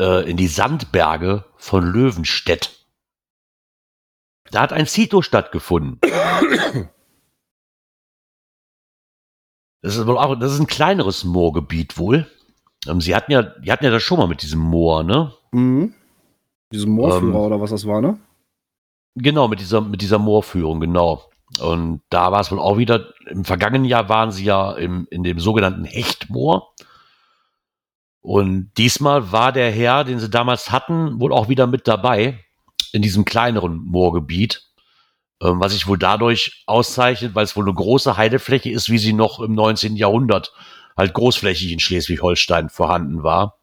äh, 0.00 0.30
in 0.30 0.38
die 0.38 0.46
Sandberge 0.46 1.44
von 1.58 1.84
Löwenstedt. 1.84 2.86
Da 4.50 4.62
hat 4.62 4.72
ein 4.72 4.86
Zito 4.86 5.20
stattgefunden. 5.20 6.00
Das 9.82 9.96
ist 9.96 10.06
wohl 10.06 10.16
auch, 10.16 10.34
das 10.36 10.54
ist 10.54 10.60
ein 10.60 10.66
kleineres 10.66 11.24
Moorgebiet 11.24 11.98
wohl. 11.98 12.26
Ähm, 12.88 13.02
sie 13.02 13.14
hatten 13.14 13.30
ja, 13.30 13.42
die 13.42 13.70
hatten 13.70 13.84
ja 13.84 13.90
das 13.90 14.02
schon 14.02 14.16
mal 14.16 14.28
mit 14.28 14.40
diesem 14.40 14.60
Moor, 14.60 15.04
ne? 15.04 15.34
Mhm. 15.52 15.92
Diesem 16.72 16.92
Moorführer 16.92 17.34
ähm, 17.34 17.36
oder 17.36 17.60
was 17.60 17.68
das 17.68 17.86
war, 17.86 18.00
ne? 18.00 18.18
Genau, 19.16 19.48
mit 19.48 19.60
dieser, 19.60 19.80
mit 19.80 20.02
dieser 20.02 20.18
Moorführung, 20.18 20.80
genau. 20.80 21.30
Und 21.60 22.02
da 22.10 22.32
war 22.32 22.40
es 22.40 22.50
wohl 22.50 22.58
auch 22.58 22.78
wieder, 22.78 23.12
im 23.26 23.44
vergangenen 23.44 23.84
Jahr 23.84 24.08
waren 24.08 24.32
sie 24.32 24.44
ja 24.44 24.72
im, 24.72 25.06
in 25.10 25.22
dem 25.22 25.38
sogenannten 25.38 25.84
Hechtmoor. 25.84 26.74
Und 28.20 28.72
diesmal 28.76 29.30
war 29.32 29.52
der 29.52 29.70
Herr, 29.70 30.04
den 30.04 30.18
sie 30.18 30.30
damals 30.30 30.72
hatten, 30.72 31.20
wohl 31.20 31.32
auch 31.32 31.48
wieder 31.48 31.66
mit 31.66 31.86
dabei 31.86 32.40
in 32.92 33.02
diesem 33.02 33.24
kleineren 33.24 33.84
Moorgebiet. 33.84 34.62
Ähm, 35.42 35.60
was 35.60 35.72
sich 35.72 35.86
wohl 35.86 35.98
dadurch 35.98 36.64
auszeichnet, 36.66 37.34
weil 37.34 37.44
es 37.44 37.56
wohl 37.56 37.64
eine 37.64 37.74
große 37.74 38.16
Heidefläche 38.16 38.70
ist, 38.70 38.88
wie 38.88 38.98
sie 38.98 39.12
noch 39.12 39.40
im 39.40 39.54
19. 39.54 39.96
Jahrhundert 39.96 40.52
halt 40.96 41.12
großflächig 41.12 41.72
in 41.72 41.80
Schleswig-Holstein 41.80 42.70
vorhanden 42.70 43.22
war. 43.22 43.58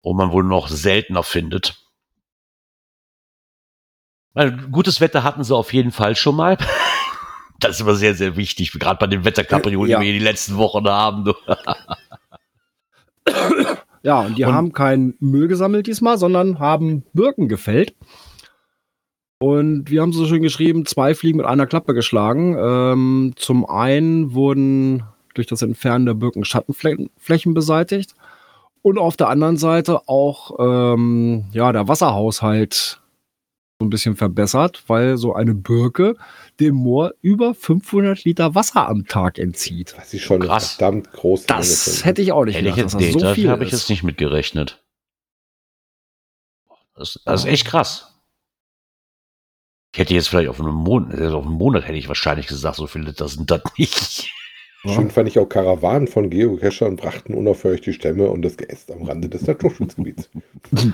Und 0.00 0.16
man 0.16 0.32
wohl 0.32 0.44
noch 0.44 0.68
seltener 0.68 1.22
findet. 1.22 1.81
Gutes 4.70 5.00
Wetter 5.00 5.24
hatten 5.24 5.44
sie 5.44 5.54
auf 5.54 5.72
jeden 5.72 5.92
Fall 5.92 6.16
schon 6.16 6.36
mal. 6.36 6.56
Das 7.60 7.76
ist 7.76 7.80
immer 7.82 7.94
sehr, 7.94 8.16
sehr 8.16 8.36
wichtig, 8.36 8.72
gerade 8.72 8.98
bei 8.98 9.06
den 9.06 9.24
Wetterkapriolen, 9.24 9.88
ja. 9.88 10.00
die 10.00 10.06
wir 10.06 10.12
die 10.14 10.18
letzten 10.18 10.56
Wochen 10.56 10.84
haben. 10.88 11.32
ja, 14.02 14.18
und 14.22 14.36
die 14.36 14.42
und, 14.42 14.52
haben 14.52 14.72
keinen 14.72 15.14
Müll 15.20 15.46
gesammelt 15.46 15.86
diesmal, 15.86 16.18
sondern 16.18 16.58
haben 16.58 17.04
Birken 17.12 17.46
gefällt. 17.46 17.94
Und 19.38 19.90
wir 19.90 20.02
haben 20.02 20.12
so 20.12 20.26
schön 20.26 20.42
geschrieben, 20.42 20.86
zwei 20.86 21.14
Fliegen 21.14 21.36
mit 21.36 21.46
einer 21.46 21.66
Klappe 21.66 21.94
geschlagen. 21.94 22.56
Ähm, 22.58 23.34
zum 23.36 23.64
einen 23.64 24.34
wurden 24.34 25.04
durch 25.34 25.46
das 25.46 25.62
Entfernen 25.62 26.06
der 26.06 26.14
Birken 26.14 26.44
Schattenflächen 26.44 27.54
beseitigt. 27.54 28.14
Und 28.82 28.98
auf 28.98 29.16
der 29.16 29.28
anderen 29.28 29.56
Seite 29.56 30.08
auch 30.08 30.58
ähm, 30.58 31.44
ja, 31.52 31.72
der 31.72 31.86
Wasserhaushalt 31.86 33.01
so 33.82 33.86
ein 33.86 33.90
bisschen 33.90 34.14
verbessert, 34.14 34.84
weil 34.86 35.16
so 35.16 35.34
eine 35.34 35.54
Birke 35.54 36.14
dem 36.60 36.76
Moor 36.76 37.14
über 37.20 37.52
500 37.52 38.22
Liter 38.24 38.54
Wasser 38.54 38.88
am 38.88 39.06
Tag 39.06 39.38
entzieht. 39.38 39.94
Das 39.96 40.14
ist 40.14 40.22
schon 40.22 40.40
krass. 40.40 40.74
verdammt 40.74 41.10
groß. 41.12 41.46
Das 41.46 42.04
hätte 42.04 42.22
ich 42.22 42.30
auch 42.30 42.44
nicht 42.44 42.58
gedacht, 42.58 42.78
dass 42.78 42.92
das 42.92 43.12
so 43.12 43.34
viel 43.34 43.50
habe 43.50 43.64
ich 43.64 43.72
jetzt 43.72 43.90
nicht 43.90 44.04
mitgerechnet. 44.04 44.82
Das, 46.94 47.18
das 47.24 47.44
ist 47.44 47.50
echt 47.50 47.66
krass. 47.66 48.20
Ich 49.92 49.98
hätte 49.98 50.14
jetzt 50.14 50.28
vielleicht 50.28 50.48
auf 50.48 50.60
einen 50.60 50.72
Monat, 50.72 51.18
also 51.18 51.38
auf 51.38 51.44
einen 51.44 51.54
Monat 51.54 51.84
hätte 51.84 51.98
ich 51.98 52.08
wahrscheinlich 52.08 52.46
gesagt, 52.46 52.76
so 52.76 52.86
viele 52.86 53.06
Liter 53.06 53.28
sind 53.28 53.50
das 53.50 53.62
nicht. 53.76 54.32
Schön 54.84 55.10
fand 55.10 55.28
ich 55.28 55.38
auch 55.38 55.46
Karawanen 55.46 56.08
von 56.08 56.28
Geocachern 56.28 56.96
brachten 56.96 57.34
unaufhörlich 57.34 57.82
die 57.82 57.92
Stämme 57.92 58.28
und 58.28 58.42
das 58.42 58.56
Geäst 58.56 58.90
am 58.90 59.02
Rande 59.02 59.28
des 59.28 59.46
Naturschutzgebiets. 59.46 60.28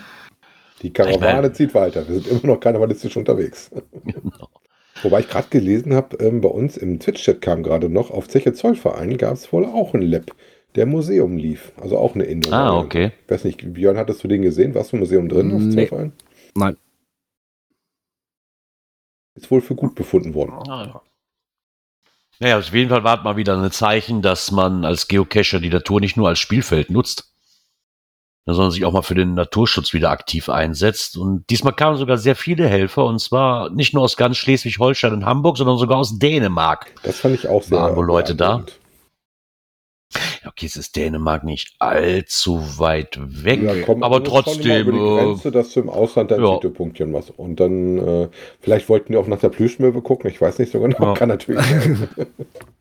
die 0.83 0.93
Karawane 0.93 1.39
ich 1.39 1.43
mein, 1.43 1.55
zieht 1.55 1.75
weiter. 1.75 2.09
Wir 2.09 2.21
sind 2.21 2.29
immer 2.29 2.55
noch 2.55 2.61
karnevalistisch 2.61 3.17
unterwegs. 3.17 3.71
Genau. 4.05 4.49
Wobei 5.03 5.21
ich 5.21 5.29
gerade 5.29 5.49
gelesen 5.49 5.95
habe, 5.95 6.17
ähm, 6.17 6.41
bei 6.41 6.49
uns 6.49 6.77
im 6.77 6.99
Twitch-Chat 6.99 7.41
kam 7.41 7.63
gerade 7.63 7.89
noch, 7.89 8.11
auf 8.11 8.29
Zeche 8.29 8.53
Zollverein 8.53 9.17
gab 9.17 9.35
es 9.35 9.53
wohl 9.53 9.65
auch 9.65 9.95
ein 9.95 10.03
Lab, 10.03 10.35
der 10.75 10.87
Museum 10.87 11.37
lief. 11.37 11.73
Also 11.77 11.99
auch 11.99 12.15
eine 12.15 12.25
Indoor. 12.25 12.53
Ah, 12.53 12.79
okay. 12.79 13.13
Ich 13.25 13.31
weiß 13.31 13.45
nicht, 13.45 13.73
Björn, 13.73 13.97
hattest 13.97 14.25
du 14.25 14.29
den 14.29 14.43
gesehen? 14.43 14.75
Warst 14.75 14.93
du 14.93 14.97
im 14.97 15.01
Museum 15.01 15.29
drin 15.29 15.55
auf 15.55 15.61
nee. 15.61 15.75
Zollverein? 15.75 16.13
Nein. 16.55 16.77
Ist 19.35 19.51
wohl 19.51 19.61
für 19.61 19.77
gut 19.77 19.95
befunden 19.95 20.35
worden. 20.35 20.53
Ah, 20.69 20.85
ja. 20.87 21.03
Naja, 22.41 22.59
auf 22.59 22.73
jeden 22.73 22.91
Fall 22.91 23.05
war 23.05 23.19
es 23.19 23.25
mal 23.25 23.37
wieder 23.37 23.61
ein 23.61 23.71
Zeichen, 23.71 24.23
dass 24.23 24.53
man 24.53 24.85
als 24.85 25.09
Geocacher 25.09 25.61
die 25.61 25.71
Natur 25.71 26.01
nicht 26.01 26.17
nur 26.17 26.29
als 26.29 26.39
Spielfeld 26.39 26.91
nutzt, 26.91 27.33
sondern 28.55 28.71
sich 28.71 28.85
auch 28.85 28.93
mal 28.93 29.03
für 29.03 29.15
den 29.15 29.35
Naturschutz 29.35 29.93
wieder 29.93 30.11
aktiv 30.11 30.49
einsetzt. 30.49 31.17
Und 31.17 31.45
diesmal 31.51 31.75
kamen 31.75 31.97
sogar 31.97 32.19
sehr 32.19 32.37
viele 32.37 32.69
Helfer, 32.69 33.05
und 33.05 33.21
zwar 33.21 33.71
nicht 33.71 33.95
nur 33.95 34.03
aus 34.03 34.17
ganz 34.17 34.37
Schleswig-Holstein 34.37 35.13
und 35.13 35.27
Hamburg, 35.27 35.59
sondern 35.59 35.79
sogar 35.79 35.99
aus 35.99 36.19
Dänemark. 36.19 36.93
Das 37.03 37.21
fand 37.21 37.35
ich 37.35 37.49
auch 37.49 37.63
sehr. 37.63 37.79
Waren 37.79 37.97
wohl 37.97 38.07
Leute 38.07 38.35
da. 38.35 38.65
Okay, 40.47 40.65
es 40.65 40.77
ist 40.77 40.97
Dänemark 40.97 41.45
nicht 41.45 41.75
allzu 41.79 42.63
weit 42.79 43.19
weg, 43.21 43.63
ja, 43.63 43.75
komm, 43.85 44.03
aber 44.03 44.25
trotzdem. 44.25 44.89
Über 44.89 44.93
die 44.93 44.99
äh, 44.99 45.27
Grenze, 45.27 45.51
dass 45.51 45.75
du 45.75 45.81
im 45.81 45.91
Ausland 45.91 46.31
dein 46.31 46.43
ja. 46.43 46.57
Punktchen 46.57 47.11
machst. 47.11 47.31
Und 47.37 47.61
dann, 47.61 47.99
äh, 47.99 48.29
vielleicht 48.61 48.89
wollten 48.89 49.13
die 49.13 49.19
auch 49.19 49.27
nach 49.27 49.41
der 49.41 49.51
Plüschmöwe 49.51 50.01
gucken, 50.01 50.31
ich 50.31 50.41
weiß 50.41 50.59
nicht 50.59 50.73
so 50.73 50.81
genau, 50.81 50.99
ja. 50.99 51.15
kann 51.15 51.29
natürlich 51.29 51.63
sein. 51.63 52.09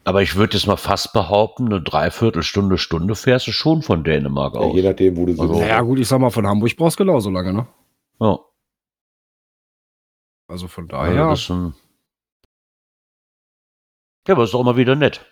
aber 0.07 0.21
ich 0.21 0.37
würde 0.37 0.55
jetzt 0.55 0.67
mal 0.67 0.77
fast 0.77 1.11
behaupten, 1.11 1.65
eine 1.65 1.81
Dreiviertelstunde, 1.81 2.77
Stunde 2.77 3.13
fährst 3.13 3.45
du 3.47 3.51
schon 3.51 3.81
von 3.81 4.05
Dänemark 4.05 4.55
aus. 4.55 4.73
je 4.73 4.81
nachdem, 4.81 5.17
wo 5.17 5.25
du 5.25 5.33
also, 5.33 5.59
Ja, 5.59 5.81
gut, 5.81 5.99
ich 5.99 6.07
sag 6.07 6.19
mal, 6.21 6.29
von 6.29 6.47
Hamburg 6.47 6.77
brauchst 6.77 6.97
du 6.97 7.03
genauso 7.03 7.29
lange, 7.29 7.51
ne? 7.51 7.67
Ja. 8.21 8.39
Also 10.47 10.69
von 10.69 10.87
daher. 10.87 11.13
Ja, 11.13 11.29
das 11.31 11.41
ist 11.41 11.49
ein 11.49 11.73
ja, 14.29 14.33
aber 14.33 14.45
ist 14.45 14.55
auch 14.55 14.61
immer 14.61 14.77
wieder 14.77 14.95
nett. 14.95 15.25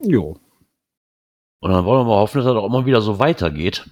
Jo. 0.00 0.38
Und 1.60 1.70
dann 1.70 1.86
wollen 1.86 2.00
wir 2.00 2.10
mal 2.10 2.20
hoffen, 2.20 2.38
dass 2.38 2.46
das 2.46 2.56
auch 2.56 2.66
immer 2.66 2.84
wieder 2.84 3.00
so 3.00 3.18
weitergeht. 3.18 3.88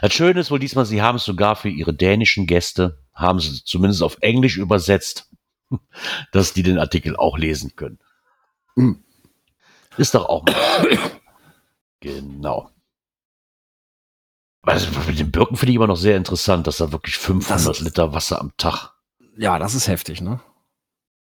Das 0.00 0.14
Schöne 0.14 0.40
ist 0.40 0.50
wohl 0.50 0.58
diesmal, 0.58 0.86
sie 0.86 1.02
haben 1.02 1.16
es 1.16 1.24
sogar 1.24 1.54
für 1.54 1.68
ihre 1.68 1.92
dänischen 1.92 2.46
Gäste, 2.46 2.98
haben 3.12 3.40
sie 3.40 3.62
zumindest 3.62 4.02
auf 4.02 4.16
Englisch 4.22 4.56
übersetzt, 4.56 5.30
dass 6.32 6.54
die 6.54 6.62
den 6.62 6.78
Artikel 6.78 7.14
auch 7.14 7.36
lesen 7.36 7.76
können. 7.76 7.98
Mhm. 8.74 9.04
Ist 9.98 10.14
doch 10.14 10.26
auch 10.26 10.44
mal. 10.44 10.88
genau. 12.00 12.70
Also 14.62 14.88
mit 15.06 15.18
den 15.18 15.30
Birken 15.30 15.56
finde 15.56 15.72
ich 15.72 15.76
immer 15.76 15.86
noch 15.86 15.96
sehr 15.96 16.16
interessant, 16.16 16.66
dass 16.66 16.78
da 16.78 16.92
wirklich 16.92 17.16
500 17.16 17.76
ist, 17.76 17.80
Liter 17.80 18.12
Wasser 18.12 18.40
am 18.40 18.52
Tag. 18.56 18.92
Ja, 19.36 19.58
das 19.58 19.74
ist 19.74 19.88
heftig, 19.88 20.20
ne? 20.20 20.40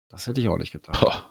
Das 0.10 0.26
hätte 0.26 0.42
ich 0.42 0.50
auch 0.50 0.58
nicht 0.58 0.72
gedacht. 0.72 1.00
Boah. 1.00 1.30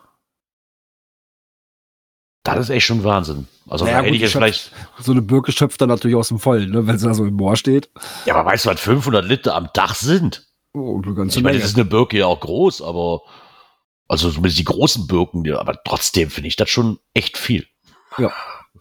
Das 2.45 2.59
ist 2.59 2.71
echt 2.71 2.87
schon 2.87 3.05
Wahnsinn. 3.05 3.47
Also 3.69 3.85
naja, 3.85 3.99
hätte 3.99 4.14
ich 4.14 4.23
jetzt 4.23 4.33
vielleicht. 4.33 4.73
So 5.01 5.12
eine 5.12 5.23
Birke 5.23 5.53
schöpft 5.53 5.81
dann 5.81 5.88
natürlich 5.88 6.17
aus 6.17 6.29
dem 6.29 6.38
Vollen, 6.38 6.71
ne, 6.71 6.87
wenn 6.87 6.99
sie 6.99 7.07
da 7.07 7.14
so 7.14 7.25
im 7.25 7.35
Moor 7.35 7.57
steht. 7.57 7.91
Ja, 8.25 8.37
aber 8.37 8.51
weißt 8.51 8.64
du, 8.64 8.71
was 8.71 8.81
500 8.81 9.25
Liter 9.25 9.55
am 9.55 9.69
Dach 9.75 9.95
sind? 9.95 10.47
Oh, 10.73 11.01
eine 11.05 11.14
ganze 11.14 11.38
ich 11.38 11.45
meine, 11.45 11.59
das 11.59 11.71
ist 11.71 11.77
eine 11.77 11.85
Birke 11.85 12.19
ja 12.19 12.27
auch 12.27 12.41
groß, 12.41 12.83
aber. 12.83 13.23
Also 14.09 14.31
zumindest 14.31 14.59
die 14.59 14.64
großen 14.64 15.07
Birken, 15.07 15.51
aber 15.53 15.79
trotzdem 15.85 16.31
finde 16.31 16.49
ich 16.49 16.57
das 16.57 16.71
schon 16.71 16.99
echt 17.14 17.37
viel. 17.37 17.66
Ja, 18.16 18.33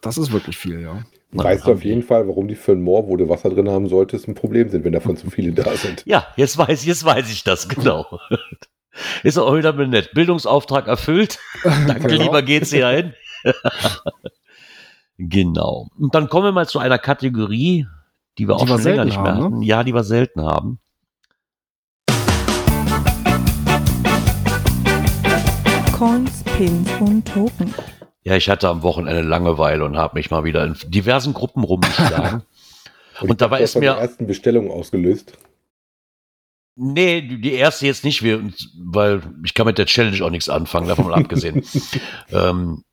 das 0.01 0.17
ist 0.17 0.31
wirklich 0.31 0.57
viel, 0.57 0.81
ja. 0.81 1.03
Weißt 1.31 1.67
du 1.67 1.73
auf 1.73 1.83
jeden 1.83 2.03
Fall, 2.03 2.27
warum 2.27 2.47
die 2.47 2.55
für 2.55 2.71
ein 2.71 2.81
Moor, 2.81 3.07
wo 3.07 3.17
du 3.17 3.27
Wasser 3.27 3.49
drin 3.49 3.69
haben 3.69 3.89
solltest, 3.89 4.27
ein 4.29 4.35
Problem 4.35 4.69
sind, 4.69 4.85
wenn 4.85 4.93
davon 4.93 5.17
zu 5.17 5.29
viele 5.29 5.51
da 5.51 5.75
sind. 5.75 6.03
Ja, 6.05 6.27
jetzt 6.37 6.57
weiß, 6.57 6.85
jetzt 6.85 7.03
weiß 7.03 7.29
ich 7.29 7.43
das, 7.43 7.67
genau. 7.67 8.19
Ist 9.23 9.37
auch 9.37 9.55
wieder 9.55 9.73
nett. 9.73 10.11
Bildungsauftrag 10.13 10.87
erfüllt. 10.87 11.39
Danke, 11.63 12.07
genau. 12.07 12.23
lieber 12.23 12.41
GCAN. 12.41 13.13
genau. 15.17 15.89
Und 15.99 16.15
dann 16.15 16.29
kommen 16.29 16.45
wir 16.45 16.51
mal 16.51 16.67
zu 16.67 16.79
einer 16.79 16.97
Kategorie, 16.97 17.85
die 18.37 18.47
wir 18.47 18.55
die 18.55 18.61
auch 18.61 18.67
schon 18.67 18.81
länger 18.81 19.05
nicht 19.05 19.21
mehr 19.21 19.35
haben, 19.35 19.43
hatten. 19.43 19.59
Ne? 19.59 19.65
Ja, 19.65 19.83
die 19.83 19.93
wir 19.93 20.03
selten 20.03 20.41
haben. 20.41 20.79
Pins 26.57 26.89
und 26.99 27.23
Token. 27.23 27.71
Ja, 28.23 28.35
ich 28.35 28.49
hatte 28.49 28.67
am 28.67 28.81
Wochenende 28.81 29.21
Langeweile 29.21 29.85
und 29.85 29.95
habe 29.95 30.17
mich 30.17 30.31
mal 30.31 30.43
wieder 30.43 30.65
in 30.65 30.75
diversen 30.87 31.35
Gruppen 31.35 31.63
rumgeschlagen. 31.63 32.41
und, 33.21 33.29
und 33.29 33.41
dabei 33.41 33.61
ist 33.61 33.75
mir 33.75 33.93
die 33.93 34.01
ersten 34.01 34.25
Bestellungen 34.25 34.71
ausgelöst. 34.71 35.37
Nee, 36.75 37.21
die 37.21 37.53
erste 37.53 37.85
jetzt 37.85 38.03
nicht, 38.03 38.23
weil 38.23 39.21
ich 39.45 39.53
kann 39.53 39.67
mit 39.67 39.77
der 39.77 39.85
Challenge 39.85 40.19
auch 40.25 40.31
nichts 40.31 40.49
anfangen, 40.49 40.87
davon 40.87 41.05
mal 41.05 41.13
abgesehen. 41.13 41.63
ähm, 42.31 42.83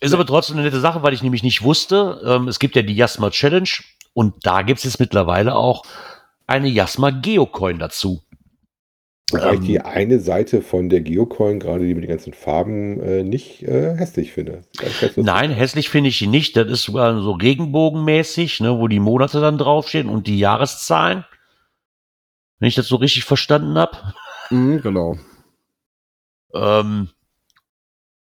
ist 0.00 0.14
aber 0.14 0.24
trotzdem 0.24 0.56
eine 0.56 0.64
nette 0.64 0.80
Sache, 0.80 1.02
weil 1.02 1.12
ich 1.12 1.22
nämlich 1.22 1.42
nicht 1.42 1.62
wusste, 1.62 2.22
ähm, 2.24 2.48
es 2.48 2.58
gibt 2.58 2.74
ja 2.74 2.80
die 2.80 2.96
Jasma 2.96 3.28
Challenge 3.28 3.68
und 4.14 4.46
da 4.46 4.62
gibt 4.62 4.78
es 4.78 4.84
jetzt 4.84 4.98
mittlerweile 4.98 5.56
auch 5.56 5.84
eine 6.46 6.68
Jasma 6.68 7.10
Geocoin 7.10 7.78
dazu. 7.78 8.22
Weil 9.32 9.54
ich 9.54 9.60
die 9.60 9.76
ähm, 9.76 9.86
eine 9.86 10.20
Seite 10.20 10.60
von 10.60 10.88
der 10.88 11.02
Geocoin, 11.02 11.60
gerade 11.60 11.86
die 11.86 11.94
mit 11.94 12.02
den 12.02 12.10
ganzen 12.10 12.32
Farben, 12.32 13.00
äh, 13.00 13.22
nicht 13.22 13.62
äh, 13.62 13.96
hässlich 13.96 14.32
finde. 14.32 14.62
Nein, 15.16 15.50
hässlich 15.50 15.88
finde 15.88 16.08
ich 16.08 16.18
die 16.18 16.26
nicht. 16.26 16.56
Das 16.56 16.68
ist 16.68 16.82
sogar 16.82 17.20
so 17.20 17.32
regenbogenmäßig, 17.32 18.60
ne, 18.60 18.78
wo 18.78 18.88
die 18.88 19.00
Monate 19.00 19.40
dann 19.40 19.58
draufstehen 19.58 20.08
und 20.08 20.26
die 20.26 20.38
Jahreszahlen. 20.38 21.24
Wenn 22.58 22.68
ich 22.68 22.74
das 22.74 22.88
so 22.88 22.96
richtig 22.96 23.24
verstanden 23.24 23.78
habe. 23.78 23.96
Mhm, 24.50 24.82
genau. 24.82 25.16
Ähm, 26.52 27.10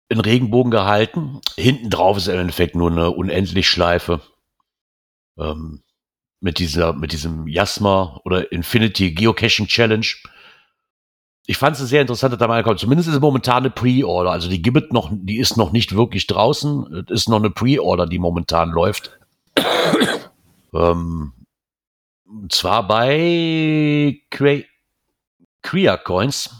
in 0.08 0.20
Regenbogen 0.20 0.70
gehalten. 0.70 1.40
Hinten 1.56 1.90
drauf 1.90 2.16
ist 2.16 2.28
im 2.28 2.38
Endeffekt 2.38 2.74
nur 2.74 2.90
eine 2.90 3.10
Unendlich-Schleife. 3.10 4.20
Ähm, 5.38 5.82
mit 6.40 6.58
dieser, 6.58 6.92
mit 6.92 7.12
diesem 7.12 7.48
Jasma 7.48 8.20
oder 8.24 8.52
Infinity 8.52 9.12
Geocaching 9.12 9.66
Challenge. 9.66 10.06
Ich 11.48 11.58
fand 11.58 11.78
es 11.78 11.88
sehr 11.88 12.00
interessant, 12.00 12.32
dass 12.32 12.40
da 12.40 12.48
mal 12.48 12.64
kommt. 12.64 12.80
Zumindest 12.80 13.08
ist 13.08 13.14
es 13.14 13.20
momentan 13.20 13.58
eine 13.58 13.70
Pre-Order. 13.70 14.32
Also 14.32 14.48
die 14.48 14.60
gibt 14.60 14.92
noch, 14.92 15.10
die 15.12 15.38
ist 15.38 15.56
noch 15.56 15.70
nicht 15.70 15.94
wirklich 15.94 16.26
draußen. 16.26 17.04
Es 17.06 17.10
ist 17.22 17.28
noch 17.28 17.38
eine 17.38 17.50
Pre-Order, 17.50 18.06
die 18.06 18.18
momentan 18.18 18.70
läuft. 18.70 19.18
ähm, 20.74 21.32
und 22.24 22.52
zwar 22.52 22.86
bei 22.86 24.20
Crea 24.30 25.96
Coins 25.98 26.50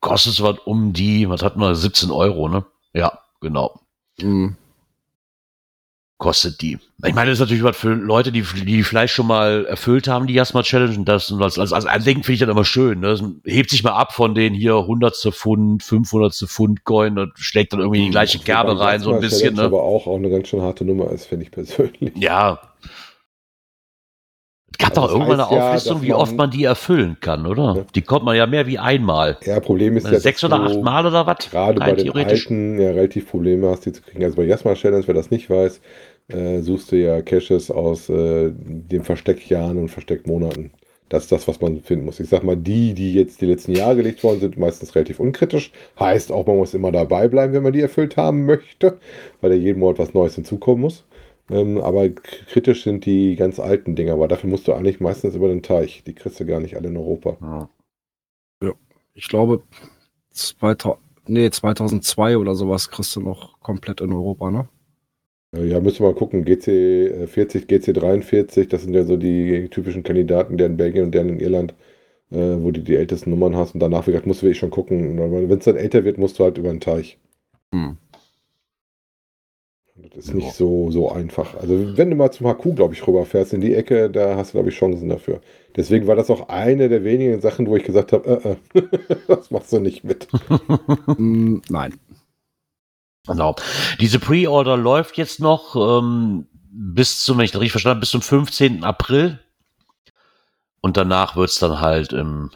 kostet 0.00 0.34
es 0.34 0.42
was 0.42 0.58
um 0.60 0.92
die, 0.92 1.28
was 1.28 1.42
hat 1.42 1.56
man, 1.56 1.74
17 1.74 2.10
Euro, 2.10 2.48
ne? 2.48 2.64
Ja, 2.92 3.18
genau. 3.40 3.80
Mhm. 4.18 4.56
Kostet 6.18 6.62
die. 6.62 6.78
Ich 7.04 7.14
meine, 7.14 7.28
das 7.28 7.38
ist 7.38 7.40
natürlich 7.40 7.62
was 7.62 7.76
für 7.76 7.92
Leute, 7.92 8.32
die, 8.32 8.40
die 8.40 8.82
vielleicht 8.84 9.12
schon 9.12 9.26
mal 9.26 9.66
erfüllt 9.66 10.08
haben, 10.08 10.26
die 10.26 10.32
Jasma 10.32 10.62
Challenge. 10.62 10.96
Und 10.96 11.04
das 11.04 11.30
als, 11.30 11.58
als, 11.58 11.74
als 11.74 11.84
Andenken 11.84 12.22
finde 12.22 12.34
ich 12.34 12.40
das 12.40 12.48
immer 12.48 12.64
schön. 12.64 13.00
Ne? 13.00 13.08
Das 13.08 13.22
hebt 13.44 13.68
sich 13.68 13.84
mal 13.84 13.92
ab 13.92 14.14
von 14.14 14.34
den 14.34 14.54
hier 14.54 14.76
100. 14.76 15.14
Pfund, 15.14 15.82
500. 15.82 16.34
Pfund 16.34 16.84
Coin 16.84 17.18
und 17.18 17.38
schlägt 17.38 17.74
dann 17.74 17.80
irgendwie 17.80 18.00
die 18.06 18.10
gleiche 18.10 18.38
Kerbe 18.38 18.80
rein, 18.80 19.00
so 19.00 19.12
ein 19.12 19.20
bisschen. 19.20 19.56
Ne? 19.56 19.64
aber 19.64 19.82
auch, 19.82 20.06
auch 20.06 20.16
eine 20.16 20.30
ganz 20.30 20.48
schön 20.48 20.62
harte 20.62 20.86
Nummer 20.86 21.10
ist, 21.10 21.26
finde 21.26 21.44
ich 21.44 21.50
persönlich. 21.50 22.14
Ja, 22.16 22.60
gab 24.78 24.94
doch 24.94 25.10
irgendwann 25.10 25.40
eine 25.40 25.48
Auflistung, 25.48 25.98
ja, 25.98 26.02
wie 26.02 26.12
oft 26.14 26.36
man 26.36 26.50
die 26.50 26.64
erfüllen 26.64 27.16
kann, 27.20 27.46
oder? 27.46 27.76
Ja. 27.76 27.86
Die 27.94 28.02
kommt 28.02 28.24
man 28.24 28.36
ja 28.36 28.46
mehr 28.46 28.66
wie 28.66 28.78
einmal. 28.78 29.36
Ja, 29.44 29.60
Problem 29.60 29.96
ist 29.96 30.06
ja, 30.06 30.18
sechs 30.18 30.42
oder 30.44 30.60
acht 30.60 30.82
Mal 30.82 31.06
oder 31.06 31.26
was? 31.26 31.50
Gerade 31.50 31.78
bei 31.78 31.92
den 31.92 32.10
alten 32.10 32.80
ja 32.80 32.90
relativ 32.90 33.30
Probleme 33.30 33.68
hast, 33.68 33.86
die 33.86 33.92
zu 33.92 34.02
kriegen. 34.02 34.24
Also 34.24 34.36
bei 34.36 34.44
Jasma 34.44 34.74
Challenge, 34.74 35.06
wer 35.06 35.14
das 35.14 35.30
nicht 35.30 35.48
weiß, 35.48 35.80
äh, 36.28 36.60
suchst 36.60 36.92
du 36.92 36.96
ja 36.96 37.22
Caches 37.22 37.70
aus 37.70 38.08
äh, 38.08 38.50
den 38.52 39.04
Versteckjahren 39.04 39.78
und 39.78 39.88
Versteckmonaten. 39.88 40.70
Das 41.08 41.22
ist 41.24 41.32
das, 41.32 41.46
was 41.46 41.60
man 41.60 41.82
finden 41.82 42.04
muss. 42.04 42.18
Ich 42.18 42.28
sag 42.28 42.42
mal, 42.42 42.56
die, 42.56 42.92
die 42.92 43.14
jetzt 43.14 43.40
die 43.40 43.46
letzten 43.46 43.72
Jahre 43.72 43.96
gelegt 43.96 44.24
worden 44.24 44.40
sind, 44.40 44.58
meistens 44.58 44.94
relativ 44.96 45.20
unkritisch. 45.20 45.70
Heißt 46.00 46.32
auch, 46.32 46.46
man 46.46 46.56
muss 46.56 46.74
immer 46.74 46.90
dabei 46.90 47.28
bleiben, 47.28 47.52
wenn 47.52 47.62
man 47.62 47.72
die 47.72 47.80
erfüllt 47.80 48.16
haben 48.16 48.44
möchte, 48.44 48.98
weil 49.40 49.50
da 49.50 49.56
jeden 49.56 49.78
Monat 49.78 50.00
was 50.00 50.14
Neues 50.14 50.34
hinzukommen 50.34 50.80
muss. 50.80 51.04
Ähm, 51.50 51.78
aber 51.78 52.08
kritisch 52.08 52.82
sind 52.84 53.06
die 53.06 53.36
ganz 53.36 53.60
alten 53.60 53.94
Dinger, 53.94 54.14
aber 54.14 54.28
dafür 54.28 54.50
musst 54.50 54.66
du 54.66 54.72
eigentlich 54.72 55.00
meistens 55.00 55.34
über 55.34 55.48
den 55.48 55.62
Teich. 55.62 56.02
Die 56.04 56.14
kriegst 56.14 56.40
du 56.40 56.46
gar 56.46 56.60
nicht 56.60 56.76
alle 56.76 56.88
in 56.88 56.96
Europa. 56.96 57.36
Ja, 57.40 57.68
ja 58.62 58.72
ich 59.14 59.28
glaube, 59.28 59.62
2000, 60.32 61.00
nee, 61.28 61.50
2002 61.50 62.36
oder 62.38 62.54
sowas 62.54 62.90
kriegst 62.90 63.14
du 63.14 63.20
noch 63.20 63.60
komplett 63.60 64.00
in 64.00 64.12
Europa, 64.12 64.50
ne? 64.50 64.68
Ja, 65.56 65.80
müssen 65.80 66.00
wir 66.00 66.08
mal 66.08 66.14
gucken. 66.14 66.44
GC 66.44 67.28
40, 67.28 67.68
GC 67.68 67.94
43, 67.94 68.68
das 68.68 68.82
sind 68.82 68.94
ja 68.94 69.04
so 69.04 69.16
die 69.16 69.68
typischen 69.70 70.02
Kandidaten, 70.02 70.58
der 70.58 70.66
in 70.66 70.76
Belgien 70.76 71.04
und 71.04 71.12
der 71.12 71.22
in 71.22 71.40
Irland 71.40 71.74
äh, 72.30 72.56
wo 72.60 72.70
du 72.70 72.80
die 72.80 72.96
ältesten 72.96 73.30
Nummern 73.30 73.56
hast 73.56 73.74
und 73.74 73.80
danach, 73.80 74.06
wie 74.06 74.10
gesagt, 74.10 74.26
musst 74.26 74.42
du 74.42 74.46
wirklich 74.46 74.58
schon 74.58 74.70
gucken. 74.70 75.18
Wenn 75.18 75.58
es 75.58 75.64
dann 75.64 75.76
älter 75.76 76.04
wird, 76.04 76.18
musst 76.18 76.38
du 76.38 76.44
halt 76.44 76.58
über 76.58 76.70
den 76.70 76.80
Teich. 76.80 77.18
Hm. 77.72 77.96
Das 79.96 80.26
ist 80.26 80.34
nicht 80.34 80.52
so, 80.52 80.90
so 80.90 81.10
einfach. 81.10 81.54
Also 81.54 81.96
wenn 81.96 82.10
du 82.10 82.16
mal 82.16 82.30
zum 82.30 82.46
HQ, 82.46 82.76
glaube 82.76 82.94
ich, 82.94 83.06
rüberfährst 83.06 83.54
in 83.54 83.62
die 83.62 83.74
Ecke, 83.74 84.10
da 84.10 84.36
hast 84.36 84.50
du, 84.50 84.58
glaube 84.58 84.68
ich, 84.68 84.76
Chancen 84.76 85.08
dafür. 85.08 85.40
Deswegen 85.74 86.06
war 86.06 86.16
das 86.16 86.30
auch 86.30 86.48
eine 86.48 86.88
der 86.88 87.02
wenigen 87.04 87.40
Sachen, 87.40 87.66
wo 87.66 87.76
ich 87.76 87.84
gesagt 87.84 88.12
habe, 88.12 88.58
äh, 88.74 88.78
äh, 88.78 89.16
das 89.28 89.50
machst 89.50 89.72
du 89.72 89.80
nicht 89.80 90.04
mit. 90.04 90.28
Mm, 91.18 91.58
nein. 91.68 91.94
Genau. 93.26 93.54
Diese 94.00 94.18
Pre-Order 94.18 94.76
läuft 94.76 95.16
jetzt 95.16 95.40
noch 95.40 95.76
ähm, 95.76 96.46
bis 96.70 97.22
zum, 97.24 97.38
wenn 97.38 97.44
ich 97.44 97.52
das 97.52 97.60
richtig 97.60 97.72
verstanden 97.72 97.96
habe, 97.96 98.00
bis 98.00 98.10
zum 98.10 98.22
15. 98.22 98.84
April. 98.84 99.40
Und 100.80 100.96
danach 100.96 101.36
wird 101.36 101.50
es 101.50 101.58
dann 101.58 101.80
halt 101.80 102.12
im 102.12 102.50